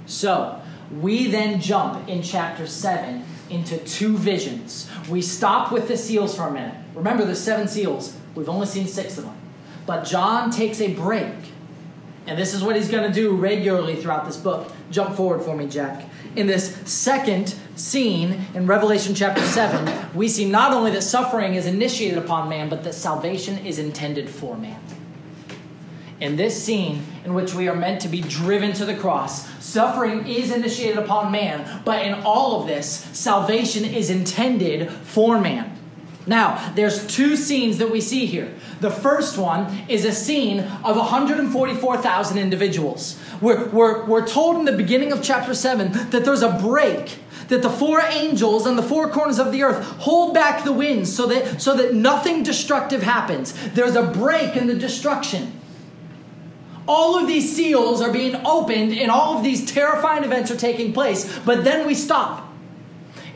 So, 0.06 0.60
we 0.90 1.28
then 1.28 1.60
jump 1.60 2.08
in 2.08 2.22
chapter 2.22 2.66
7 2.66 3.22
into 3.50 3.78
two 3.78 4.16
visions. 4.16 4.88
We 5.08 5.22
stop 5.22 5.70
with 5.70 5.88
the 5.88 5.96
seals 5.96 6.34
for 6.34 6.48
a 6.48 6.50
minute. 6.50 6.74
Remember, 6.94 7.24
the 7.24 7.36
seven 7.36 7.68
seals, 7.68 8.16
we've 8.34 8.48
only 8.48 8.66
seen 8.66 8.86
six 8.86 9.18
of 9.18 9.24
them. 9.24 9.36
But 9.86 10.04
John 10.04 10.50
takes 10.50 10.80
a 10.80 10.94
break. 10.94 11.34
And 12.26 12.38
this 12.38 12.54
is 12.54 12.64
what 12.64 12.76
he's 12.76 12.88
going 12.88 13.06
to 13.06 13.12
do 13.12 13.36
regularly 13.36 13.96
throughout 13.96 14.24
this 14.24 14.38
book. 14.38 14.72
Jump 14.90 15.14
forward 15.14 15.42
for 15.42 15.54
me, 15.54 15.66
Jack. 15.66 16.08
In 16.36 16.46
this 16.46 16.74
second 16.90 17.54
scene 17.76 18.46
in 18.54 18.66
Revelation 18.66 19.14
chapter 19.14 19.42
7, 19.42 20.14
we 20.14 20.28
see 20.28 20.44
not 20.44 20.72
only 20.72 20.90
that 20.92 21.02
suffering 21.02 21.54
is 21.54 21.66
initiated 21.66 22.18
upon 22.18 22.48
man, 22.48 22.68
but 22.68 22.84
that 22.84 22.94
salvation 22.94 23.58
is 23.58 23.78
intended 23.78 24.28
for 24.28 24.56
man. 24.56 24.80
In 26.20 26.36
this 26.36 26.62
scene, 26.62 27.04
in 27.24 27.34
which 27.34 27.54
we 27.54 27.68
are 27.68 27.74
meant 27.74 28.00
to 28.02 28.08
be 28.08 28.20
driven 28.20 28.72
to 28.74 28.84
the 28.84 28.94
cross, 28.94 29.48
suffering 29.62 30.26
is 30.26 30.52
initiated 30.52 30.98
upon 30.98 31.32
man, 31.32 31.82
but 31.84 32.06
in 32.06 32.14
all 32.24 32.60
of 32.60 32.68
this, 32.68 32.88
salvation 33.12 33.84
is 33.84 34.10
intended 34.10 34.90
for 34.90 35.40
man. 35.40 35.72
Now, 36.26 36.72
there's 36.74 37.06
two 37.06 37.36
scenes 37.36 37.78
that 37.78 37.90
we 37.90 38.00
see 38.00 38.24
here. 38.24 38.54
The 38.80 38.90
first 38.90 39.36
one 39.36 39.84
is 39.88 40.04
a 40.04 40.12
scene 40.12 40.60
of 40.60 40.96
144,000 40.96 42.38
individuals. 42.38 43.18
We're, 43.42 43.68
we're, 43.68 44.06
we're 44.06 44.26
told 44.26 44.56
in 44.56 44.64
the 44.64 44.72
beginning 44.72 45.12
of 45.12 45.22
chapter 45.22 45.52
7 45.52 45.92
that 46.10 46.24
there's 46.24 46.42
a 46.42 46.52
break 46.52 47.18
that 47.48 47.62
the 47.62 47.70
four 47.70 48.00
angels 48.00 48.66
on 48.66 48.76
the 48.76 48.82
four 48.82 49.08
corners 49.10 49.38
of 49.38 49.52
the 49.52 49.62
earth 49.62 49.84
hold 49.98 50.34
back 50.34 50.64
the 50.64 50.72
winds 50.72 51.14
so 51.14 51.26
that, 51.26 51.60
so 51.60 51.76
that 51.76 51.94
nothing 51.94 52.42
destructive 52.42 53.02
happens. 53.02 53.52
There's 53.70 53.96
a 53.96 54.02
break 54.02 54.56
in 54.56 54.66
the 54.66 54.74
destruction. 54.74 55.60
All 56.86 57.18
of 57.18 57.26
these 57.26 57.54
seals 57.54 58.02
are 58.02 58.12
being 58.12 58.36
opened 58.44 58.92
and 58.92 59.10
all 59.10 59.38
of 59.38 59.44
these 59.44 59.70
terrifying 59.70 60.24
events 60.24 60.50
are 60.50 60.56
taking 60.56 60.92
place, 60.92 61.38
but 61.40 61.64
then 61.64 61.86
we 61.86 61.94
stop. 61.94 62.52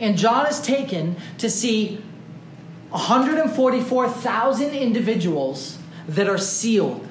And 0.01 0.17
John 0.17 0.47
is 0.47 0.61
taken 0.61 1.17
to 1.39 1.49
see 1.49 2.03
144,000 2.91 4.71
individuals 4.71 5.79
that 6.07 6.29
are 6.29 6.39
sealed. 6.39 7.07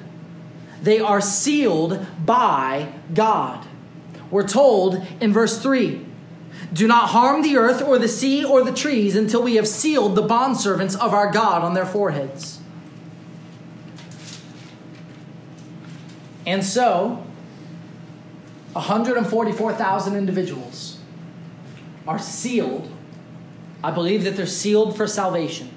They 0.82 1.00
are 1.00 1.20
sealed 1.20 2.06
by 2.24 2.92
God. 3.12 3.66
We're 4.30 4.46
told 4.46 5.04
in 5.20 5.32
verse 5.32 5.60
3 5.60 6.04
Do 6.72 6.86
not 6.86 7.10
harm 7.10 7.42
the 7.42 7.56
earth 7.56 7.82
or 7.82 7.98
the 7.98 8.08
sea 8.08 8.44
or 8.44 8.62
the 8.62 8.72
trees 8.72 9.16
until 9.16 9.42
we 9.42 9.56
have 9.56 9.66
sealed 9.66 10.14
the 10.14 10.26
bondservants 10.26 10.98
of 10.98 11.14
our 11.14 11.30
God 11.30 11.62
on 11.62 11.74
their 11.74 11.86
foreheads. 11.86 12.60
And 16.46 16.64
so, 16.64 17.24
144,000 18.72 20.16
individuals 20.16 20.98
are 22.06 22.18
sealed 22.18 22.90
I 23.82 23.90
believe 23.90 24.24
that 24.24 24.36
they're 24.36 24.46
sealed 24.46 24.96
for 24.96 25.06
salvation, 25.06 25.70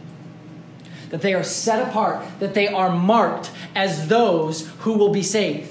that 1.09 1.21
they 1.21 1.33
are 1.33 1.43
set 1.43 1.87
apart, 1.87 2.25
that 2.39 2.53
they 2.53 2.67
are 2.67 2.89
marked 2.89 3.51
as 3.75 4.07
those 4.07 4.67
who 4.79 4.93
will 4.93 5.11
be 5.11 5.23
saved. 5.23 5.70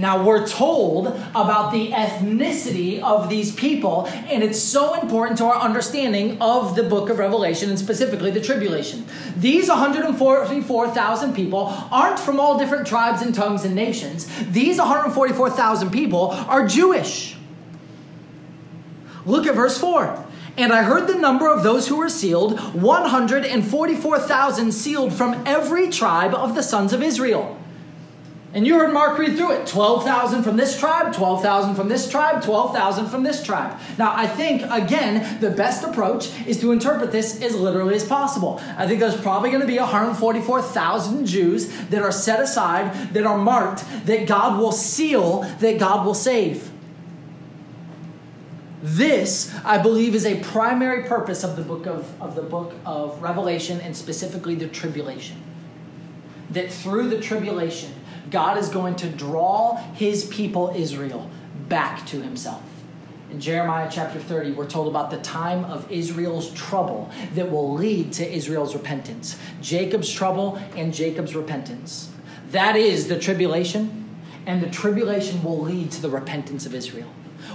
Now, 0.00 0.24
we're 0.24 0.46
told 0.46 1.08
about 1.34 1.72
the 1.72 1.90
ethnicity 1.90 3.02
of 3.02 3.28
these 3.28 3.54
people, 3.54 4.06
and 4.06 4.42
it's 4.42 4.58
so 4.58 4.98
important 4.98 5.36
to 5.38 5.44
our 5.44 5.60
understanding 5.60 6.40
of 6.40 6.74
the 6.74 6.82
book 6.82 7.10
of 7.10 7.18
Revelation 7.18 7.68
and 7.68 7.78
specifically 7.78 8.30
the 8.30 8.40
tribulation. 8.40 9.04
These 9.36 9.68
144,000 9.68 11.34
people 11.34 11.66
aren't 11.92 12.18
from 12.18 12.40
all 12.40 12.58
different 12.58 12.86
tribes 12.86 13.20
and 13.20 13.34
tongues 13.34 13.66
and 13.66 13.74
nations. 13.74 14.26
These 14.50 14.78
144,000 14.78 15.90
people 15.90 16.30
are 16.30 16.66
Jewish. 16.66 17.36
Look 19.26 19.46
at 19.46 19.54
verse 19.54 19.76
4. 19.76 20.28
And 20.56 20.72
I 20.72 20.82
heard 20.82 21.08
the 21.08 21.18
number 21.18 21.52
of 21.52 21.62
those 21.62 21.88
who 21.88 21.96
were 21.96 22.08
sealed 22.08 22.58
144,000 22.58 24.72
sealed 24.72 25.12
from 25.12 25.42
every 25.46 25.90
tribe 25.90 26.34
of 26.34 26.54
the 26.54 26.62
sons 26.62 26.94
of 26.94 27.02
Israel. 27.02 27.59
And 28.52 28.66
you 28.66 28.80
heard 28.80 28.92
Mark 28.92 29.16
read 29.16 29.36
through 29.36 29.52
it 29.52 29.66
12,000 29.68 30.42
from 30.42 30.56
this 30.56 30.78
tribe, 30.78 31.14
12,000 31.14 31.76
from 31.76 31.88
this 31.88 32.10
tribe, 32.10 32.42
12,000 32.42 33.06
from 33.06 33.22
this 33.22 33.44
tribe. 33.44 33.78
Now, 33.96 34.12
I 34.12 34.26
think, 34.26 34.62
again, 34.62 35.38
the 35.40 35.50
best 35.50 35.84
approach 35.84 36.32
is 36.48 36.60
to 36.60 36.72
interpret 36.72 37.12
this 37.12 37.40
as 37.42 37.54
literally 37.54 37.94
as 37.94 38.04
possible. 38.04 38.60
I 38.76 38.88
think 38.88 38.98
there's 38.98 39.20
probably 39.20 39.50
going 39.50 39.60
to 39.60 39.68
be 39.68 39.78
144,000 39.78 41.26
Jews 41.26 41.68
that 41.90 42.02
are 42.02 42.10
set 42.10 42.40
aside, 42.40 43.14
that 43.14 43.24
are 43.24 43.38
marked, 43.38 43.84
that 44.06 44.26
God 44.26 44.58
will 44.58 44.72
seal, 44.72 45.42
that 45.60 45.78
God 45.78 46.04
will 46.04 46.14
save. 46.14 46.72
This, 48.82 49.54
I 49.64 49.78
believe, 49.78 50.16
is 50.16 50.26
a 50.26 50.40
primary 50.40 51.04
purpose 51.04 51.44
of 51.44 51.54
the 51.54 51.62
book 51.62 51.86
of, 51.86 52.20
of 52.20 52.34
the 52.34 52.42
book 52.42 52.74
of 52.84 53.22
Revelation 53.22 53.80
and 53.80 53.96
specifically 53.96 54.56
the 54.56 54.66
tribulation. 54.66 55.40
That 56.50 56.72
through 56.72 57.10
the 57.10 57.20
tribulation, 57.20 57.92
God 58.30 58.58
is 58.58 58.68
going 58.68 58.96
to 58.96 59.08
draw 59.08 59.76
his 59.94 60.24
people 60.24 60.72
Israel 60.74 61.30
back 61.68 62.06
to 62.06 62.22
himself. 62.22 62.62
In 63.30 63.40
Jeremiah 63.40 63.88
chapter 63.90 64.18
30, 64.18 64.52
we're 64.52 64.68
told 64.68 64.88
about 64.88 65.10
the 65.10 65.18
time 65.18 65.64
of 65.64 65.90
Israel's 65.90 66.50
trouble 66.52 67.10
that 67.34 67.50
will 67.50 67.74
lead 67.74 68.12
to 68.14 68.28
Israel's 68.28 68.74
repentance. 68.74 69.36
Jacob's 69.60 70.12
trouble 70.12 70.56
and 70.76 70.92
Jacob's 70.92 71.36
repentance. 71.36 72.10
That 72.50 72.74
is 72.74 73.06
the 73.06 73.18
tribulation, 73.18 74.08
and 74.46 74.60
the 74.60 74.70
tribulation 74.70 75.44
will 75.44 75.60
lead 75.60 75.92
to 75.92 76.02
the 76.02 76.10
repentance 76.10 76.66
of 76.66 76.74
Israel 76.74 77.08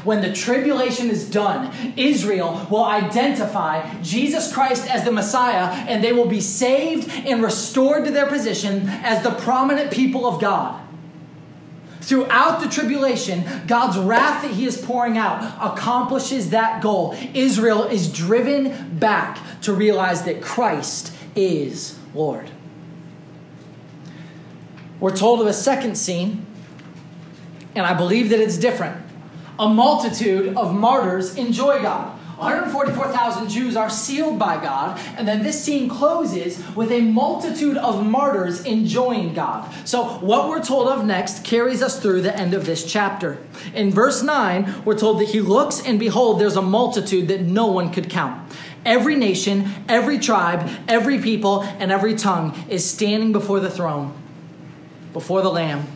when 0.03 0.21
the 0.21 0.31
tribulation 0.31 1.09
is 1.09 1.29
done, 1.29 1.73
Israel 1.97 2.67
will 2.69 2.86
identify 2.86 4.01
Jesus 4.01 4.53
Christ 4.53 4.88
as 4.88 5.03
the 5.03 5.11
Messiah 5.11 5.73
and 5.88 6.03
they 6.03 6.13
will 6.13 6.27
be 6.27 6.41
saved 6.41 7.09
and 7.09 7.41
restored 7.43 8.05
to 8.05 8.11
their 8.11 8.27
position 8.27 8.88
as 8.88 9.23
the 9.23 9.31
prominent 9.31 9.91
people 9.91 10.25
of 10.25 10.39
God. 10.39 10.81
Throughout 12.01 12.61
the 12.61 12.69
tribulation, 12.69 13.43
God's 13.65 13.97
wrath 13.97 14.43
that 14.43 14.51
He 14.51 14.65
is 14.65 14.79
pouring 14.79 15.17
out 15.17 15.41
accomplishes 15.59 16.51
that 16.51 16.83
goal. 16.83 17.17
Israel 17.33 17.83
is 17.86 18.11
driven 18.11 18.99
back 18.99 19.39
to 19.61 19.73
realize 19.73 20.23
that 20.25 20.39
Christ 20.39 21.11
is 21.36 21.97
Lord. 22.13 22.51
We're 24.99 25.15
told 25.15 25.41
of 25.41 25.47
a 25.47 25.53
second 25.53 25.97
scene, 25.97 26.45
and 27.73 27.88
I 27.88 27.95
believe 27.95 28.29
that 28.29 28.39
it's 28.39 28.57
different 28.57 29.04
a 29.59 29.69
multitude 29.69 30.55
of 30.55 30.73
martyrs 30.73 31.35
enjoy 31.35 31.81
God. 31.81 32.19
144,000 32.37 33.47
Jews 33.47 33.77
are 33.77 33.89
sealed 33.89 34.37
by 34.37 34.61
God, 34.61 34.99
and 35.15 35.25
then 35.25 35.41
this 35.41 35.63
scene 35.63 35.87
closes 35.87 36.61
with 36.75 36.91
a 36.91 36.99
multitude 36.99 37.77
of 37.77 38.05
martyrs 38.05 38.65
enjoying 38.65 39.33
God. 39.33 39.73
So, 39.87 40.03
what 40.19 40.49
we're 40.49 40.61
told 40.61 40.89
of 40.89 41.05
next 41.05 41.45
carries 41.45 41.81
us 41.81 41.97
through 41.97 42.23
the 42.23 42.37
end 42.37 42.53
of 42.53 42.65
this 42.65 42.85
chapter. 42.85 43.37
In 43.73 43.89
verse 43.89 44.21
9, 44.21 44.83
we're 44.83 44.97
told 44.97 45.21
that 45.21 45.29
he 45.29 45.39
looks, 45.39 45.81
and 45.81 45.97
behold, 45.97 46.41
there's 46.41 46.57
a 46.57 46.61
multitude 46.61 47.29
that 47.29 47.41
no 47.41 47.67
one 47.67 47.89
could 47.89 48.09
count 48.09 48.51
Every 48.85 49.15
nation, 49.15 49.67
every 49.89 50.19
tribe, 50.19 50.69
every 50.87 51.19
people, 51.19 51.63
and 51.63 51.91
every 51.91 52.15
tongue 52.15 52.55
is 52.69 52.87
standing 52.87 53.31
before 53.31 53.59
the 53.59 53.69
throne, 53.69 54.13
before 55.11 55.41
the 55.41 55.49
Lamb. 55.49 55.87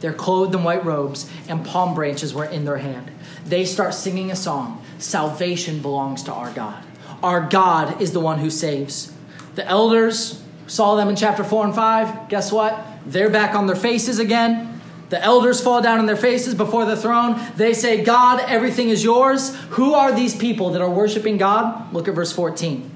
They're 0.00 0.12
clothed 0.12 0.54
in 0.54 0.64
white 0.64 0.84
robes, 0.84 1.30
and 1.48 1.64
palm 1.64 1.94
branches 1.94 2.34
were 2.34 2.44
in 2.44 2.64
their 2.64 2.78
hand. 2.78 3.10
They 3.44 3.64
start 3.64 3.94
singing 3.94 4.30
a 4.30 4.36
song 4.36 4.82
Salvation 4.98 5.80
belongs 5.80 6.22
to 6.24 6.32
our 6.32 6.50
God. 6.52 6.82
Our 7.22 7.42
God 7.48 8.00
is 8.00 8.12
the 8.12 8.20
one 8.20 8.38
who 8.38 8.50
saves. 8.50 9.12
The 9.54 9.66
elders 9.66 10.42
saw 10.66 10.96
them 10.96 11.08
in 11.08 11.16
chapter 11.16 11.44
4 11.44 11.66
and 11.66 11.74
5. 11.74 12.28
Guess 12.28 12.50
what? 12.50 12.82
They're 13.04 13.30
back 13.30 13.54
on 13.54 13.66
their 13.66 13.76
faces 13.76 14.18
again. 14.18 14.80
The 15.08 15.22
elders 15.22 15.60
fall 15.60 15.82
down 15.82 15.98
on 15.98 16.06
their 16.06 16.16
faces 16.16 16.54
before 16.54 16.84
the 16.84 16.96
throne. 16.96 17.40
They 17.56 17.74
say, 17.74 18.02
God, 18.02 18.40
everything 18.48 18.88
is 18.88 19.04
yours. 19.04 19.54
Who 19.70 19.94
are 19.94 20.12
these 20.12 20.36
people 20.36 20.70
that 20.70 20.82
are 20.82 20.90
worshiping 20.90 21.36
God? 21.36 21.92
Look 21.92 22.08
at 22.08 22.14
verse 22.14 22.32
14. 22.32 22.95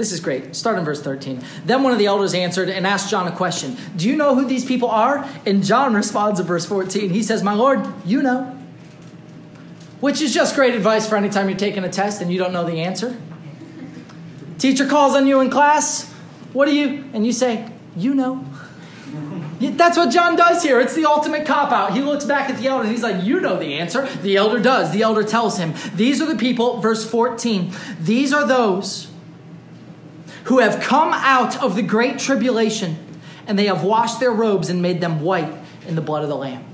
This 0.00 0.12
is 0.12 0.20
great. 0.20 0.56
Start 0.56 0.78
in 0.78 0.84
verse 0.86 1.02
13. 1.02 1.44
Then 1.66 1.82
one 1.82 1.92
of 1.92 1.98
the 1.98 2.06
elders 2.06 2.32
answered 2.32 2.70
and 2.70 2.86
asked 2.86 3.10
John 3.10 3.28
a 3.28 3.36
question 3.36 3.76
Do 3.96 4.08
you 4.08 4.16
know 4.16 4.34
who 4.34 4.46
these 4.46 4.64
people 4.64 4.88
are? 4.88 5.28
And 5.44 5.62
John 5.62 5.92
responds 5.92 6.40
in 6.40 6.46
verse 6.46 6.64
14. 6.64 7.10
He 7.10 7.22
says, 7.22 7.42
My 7.42 7.52
Lord, 7.52 7.86
you 8.06 8.22
know. 8.22 8.44
Which 10.00 10.22
is 10.22 10.32
just 10.32 10.54
great 10.54 10.74
advice 10.74 11.06
for 11.06 11.16
any 11.16 11.28
time 11.28 11.50
you're 11.50 11.58
taking 11.58 11.84
a 11.84 11.90
test 11.90 12.22
and 12.22 12.32
you 12.32 12.38
don't 12.38 12.54
know 12.54 12.64
the 12.64 12.80
answer. 12.80 13.20
Teacher 14.56 14.86
calls 14.86 15.14
on 15.14 15.26
you 15.26 15.40
in 15.40 15.50
class. 15.50 16.10
What 16.54 16.64
do 16.64 16.74
you? 16.74 17.04
And 17.12 17.26
you 17.26 17.32
say, 17.34 17.70
You 17.94 18.14
know. 18.14 18.46
That's 19.60 19.98
what 19.98 20.10
John 20.10 20.34
does 20.34 20.62
here. 20.62 20.80
It's 20.80 20.94
the 20.94 21.04
ultimate 21.04 21.44
cop 21.44 21.72
out. 21.72 21.92
He 21.92 22.00
looks 22.00 22.24
back 22.24 22.48
at 22.48 22.58
the 22.58 22.68
elder 22.68 22.84
and 22.84 22.90
he's 22.90 23.02
like, 23.02 23.22
You 23.22 23.38
know 23.38 23.58
the 23.58 23.74
answer. 23.74 24.06
The 24.22 24.36
elder 24.36 24.60
does. 24.60 24.92
The 24.92 25.02
elder 25.02 25.24
tells 25.24 25.58
him, 25.58 25.74
These 25.94 26.22
are 26.22 26.26
the 26.26 26.36
people, 26.36 26.80
verse 26.80 27.04
14, 27.04 27.74
these 28.00 28.32
are 28.32 28.48
those 28.48 29.09
who 30.44 30.58
have 30.58 30.82
come 30.82 31.12
out 31.12 31.62
of 31.62 31.76
the 31.76 31.82
great 31.82 32.18
tribulation, 32.18 32.96
and 33.46 33.58
they 33.58 33.66
have 33.66 33.82
washed 33.82 34.20
their 34.20 34.32
robes 34.32 34.68
and 34.68 34.80
made 34.80 35.00
them 35.00 35.20
white 35.20 35.52
in 35.86 35.94
the 35.94 36.00
blood 36.00 36.22
of 36.22 36.28
the 36.28 36.36
Lamb. 36.36 36.64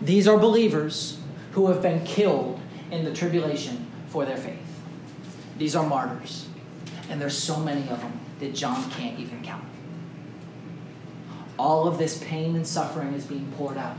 These 0.00 0.26
are 0.26 0.38
believers 0.38 1.18
who 1.52 1.68
have 1.68 1.82
been 1.82 2.04
killed 2.04 2.60
in 2.90 3.04
the 3.04 3.12
tribulation 3.12 3.86
for 4.08 4.24
their 4.24 4.36
faith. 4.36 4.58
These 5.58 5.76
are 5.76 5.86
martyrs. 5.86 6.48
And 7.10 7.20
there's 7.20 7.36
so 7.36 7.58
many 7.58 7.88
of 7.88 8.00
them 8.00 8.20
that 8.38 8.54
John 8.54 8.88
can't 8.92 9.18
even 9.18 9.42
count. 9.42 9.64
All 11.58 11.86
of 11.86 11.98
this 11.98 12.22
pain 12.24 12.56
and 12.56 12.66
suffering 12.66 13.12
is 13.14 13.26
being 13.26 13.52
poured 13.56 13.76
out. 13.76 13.96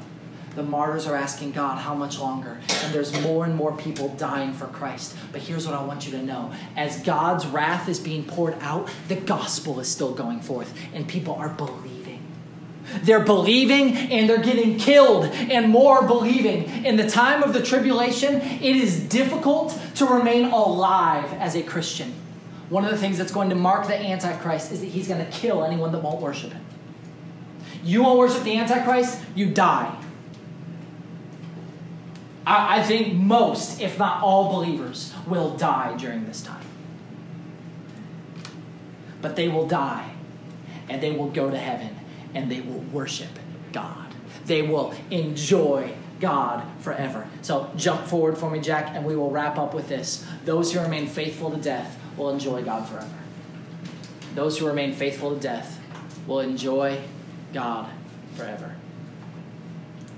The 0.55 0.63
martyrs 0.63 1.07
are 1.07 1.15
asking 1.15 1.53
God, 1.53 1.77
how 1.77 1.95
much 1.95 2.19
longer? 2.19 2.59
And 2.83 2.93
there's 2.93 3.19
more 3.21 3.45
and 3.45 3.55
more 3.55 3.75
people 3.75 4.09
dying 4.09 4.53
for 4.53 4.67
Christ. 4.67 5.15
But 5.31 5.41
here's 5.41 5.65
what 5.65 5.75
I 5.75 5.83
want 5.83 6.05
you 6.05 6.11
to 6.11 6.21
know 6.21 6.51
as 6.75 7.01
God's 7.03 7.45
wrath 7.47 7.87
is 7.87 7.99
being 7.99 8.25
poured 8.25 8.55
out, 8.59 8.89
the 9.07 9.15
gospel 9.15 9.79
is 9.79 9.87
still 9.87 10.13
going 10.13 10.41
forth, 10.41 10.73
and 10.93 11.07
people 11.07 11.35
are 11.35 11.49
believing. 11.49 12.01
They're 13.03 13.23
believing 13.23 13.95
and 13.95 14.29
they're 14.29 14.41
getting 14.41 14.77
killed, 14.77 15.25
and 15.25 15.69
more 15.69 16.05
believing. 16.05 16.85
In 16.85 16.97
the 16.97 17.09
time 17.09 17.43
of 17.43 17.53
the 17.53 17.61
tribulation, 17.61 18.41
it 18.41 18.75
is 18.75 18.99
difficult 18.99 19.79
to 19.95 20.05
remain 20.05 20.45
alive 20.51 21.31
as 21.33 21.55
a 21.55 21.63
Christian. 21.63 22.13
One 22.69 22.83
of 22.83 22.91
the 22.91 22.97
things 22.97 23.17
that's 23.17 23.31
going 23.31 23.49
to 23.49 23.55
mark 23.55 23.87
the 23.87 23.97
Antichrist 23.97 24.71
is 24.71 24.81
that 24.81 24.87
he's 24.87 25.07
going 25.07 25.23
to 25.23 25.31
kill 25.31 25.63
anyone 25.63 25.91
that 25.91 25.99
won't 25.99 26.21
worship 26.21 26.51
him. 26.51 26.65
You 27.83 28.03
won't 28.03 28.19
worship 28.19 28.43
the 28.43 28.57
Antichrist, 28.57 29.21
you 29.35 29.47
die. 29.47 29.95
I, 32.45 32.79
I 32.79 32.83
think 32.83 33.13
most, 33.13 33.81
if 33.81 33.97
not 33.99 34.23
all, 34.23 34.51
believers 34.51 35.13
will 35.27 35.55
die 35.57 35.95
during 35.97 36.25
this 36.25 36.41
time. 36.41 36.65
But 39.21 39.35
they 39.35 39.47
will 39.47 39.67
die, 39.67 40.13
and 40.89 41.01
they 41.01 41.11
will 41.11 41.29
go 41.29 41.51
to 41.51 41.57
heaven, 41.57 41.95
and 42.33 42.51
they 42.51 42.61
will 42.61 42.79
worship 42.79 43.29
God. 43.71 44.13
They 44.45 44.61
will 44.61 44.93
enjoy 45.11 45.93
God 46.19 46.63
forever. 46.79 47.27
So 47.41 47.71
jump 47.75 48.07
forward 48.07 48.37
for 48.37 48.49
me, 48.49 48.59
Jack, 48.59 48.95
and 48.95 49.05
we 49.05 49.15
will 49.15 49.29
wrap 49.29 49.57
up 49.57 49.73
with 49.73 49.87
this. 49.87 50.25
Those 50.45 50.73
who 50.73 50.79
remain 50.79 51.07
faithful 51.07 51.51
to 51.51 51.57
death 51.57 51.99
will 52.17 52.29
enjoy 52.29 52.63
God 52.63 52.87
forever. 52.87 53.09
Those 54.33 54.57
who 54.57 54.67
remain 54.67 54.93
faithful 54.93 55.35
to 55.35 55.39
death 55.39 55.79
will 56.25 56.39
enjoy 56.39 57.01
God 57.53 57.89
forever. 58.35 58.75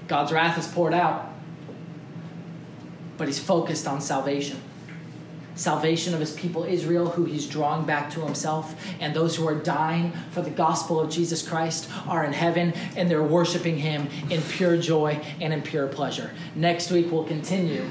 God's 0.08 0.32
wrath 0.32 0.58
is 0.58 0.68
poured 0.68 0.94
out, 0.94 1.33
but 3.24 3.30
he's 3.30 3.40
focused 3.40 3.88
on 3.88 4.02
salvation. 4.02 4.60
Salvation 5.56 6.14
of 6.14 6.20
his 6.20 6.34
people 6.34 6.66
Israel, 6.66 7.08
who 7.08 7.24
he's 7.24 7.48
drawing 7.48 7.86
back 7.86 8.12
to 8.12 8.20
himself, 8.20 8.76
and 9.00 9.16
those 9.16 9.38
who 9.38 9.48
are 9.48 9.56
dying 9.56 10.12
for 10.32 10.42
the 10.42 10.50
gospel 10.50 11.00
of 11.00 11.10
Jesus 11.10 11.48
Christ 11.48 11.90
are 12.06 12.26
in 12.26 12.34
heaven 12.34 12.74
and 12.98 13.10
they're 13.10 13.24
worshiping 13.24 13.78
him 13.78 14.10
in 14.30 14.42
pure 14.42 14.76
joy 14.76 15.22
and 15.40 15.54
in 15.54 15.62
pure 15.62 15.88
pleasure. 15.88 16.32
Next 16.54 16.92
week, 16.92 17.10
we'll 17.10 17.24
continue 17.24 17.86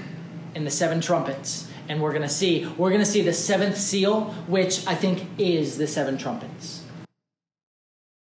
in 0.54 0.64
the 0.64 0.70
seven 0.70 1.00
trumpets 1.00 1.66
and 1.88 2.02
we're 2.02 2.12
going 2.12 2.20
to 2.20 2.28
see 2.28 2.66
we're 2.76 2.90
going 2.90 3.00
to 3.00 3.10
see 3.10 3.22
the 3.22 3.32
seventh 3.32 3.78
seal 3.78 4.24
which 4.46 4.86
i 4.86 4.94
think 4.94 5.26
is 5.38 5.78
the 5.78 5.86
seven 5.86 6.18
trumpets 6.18 6.81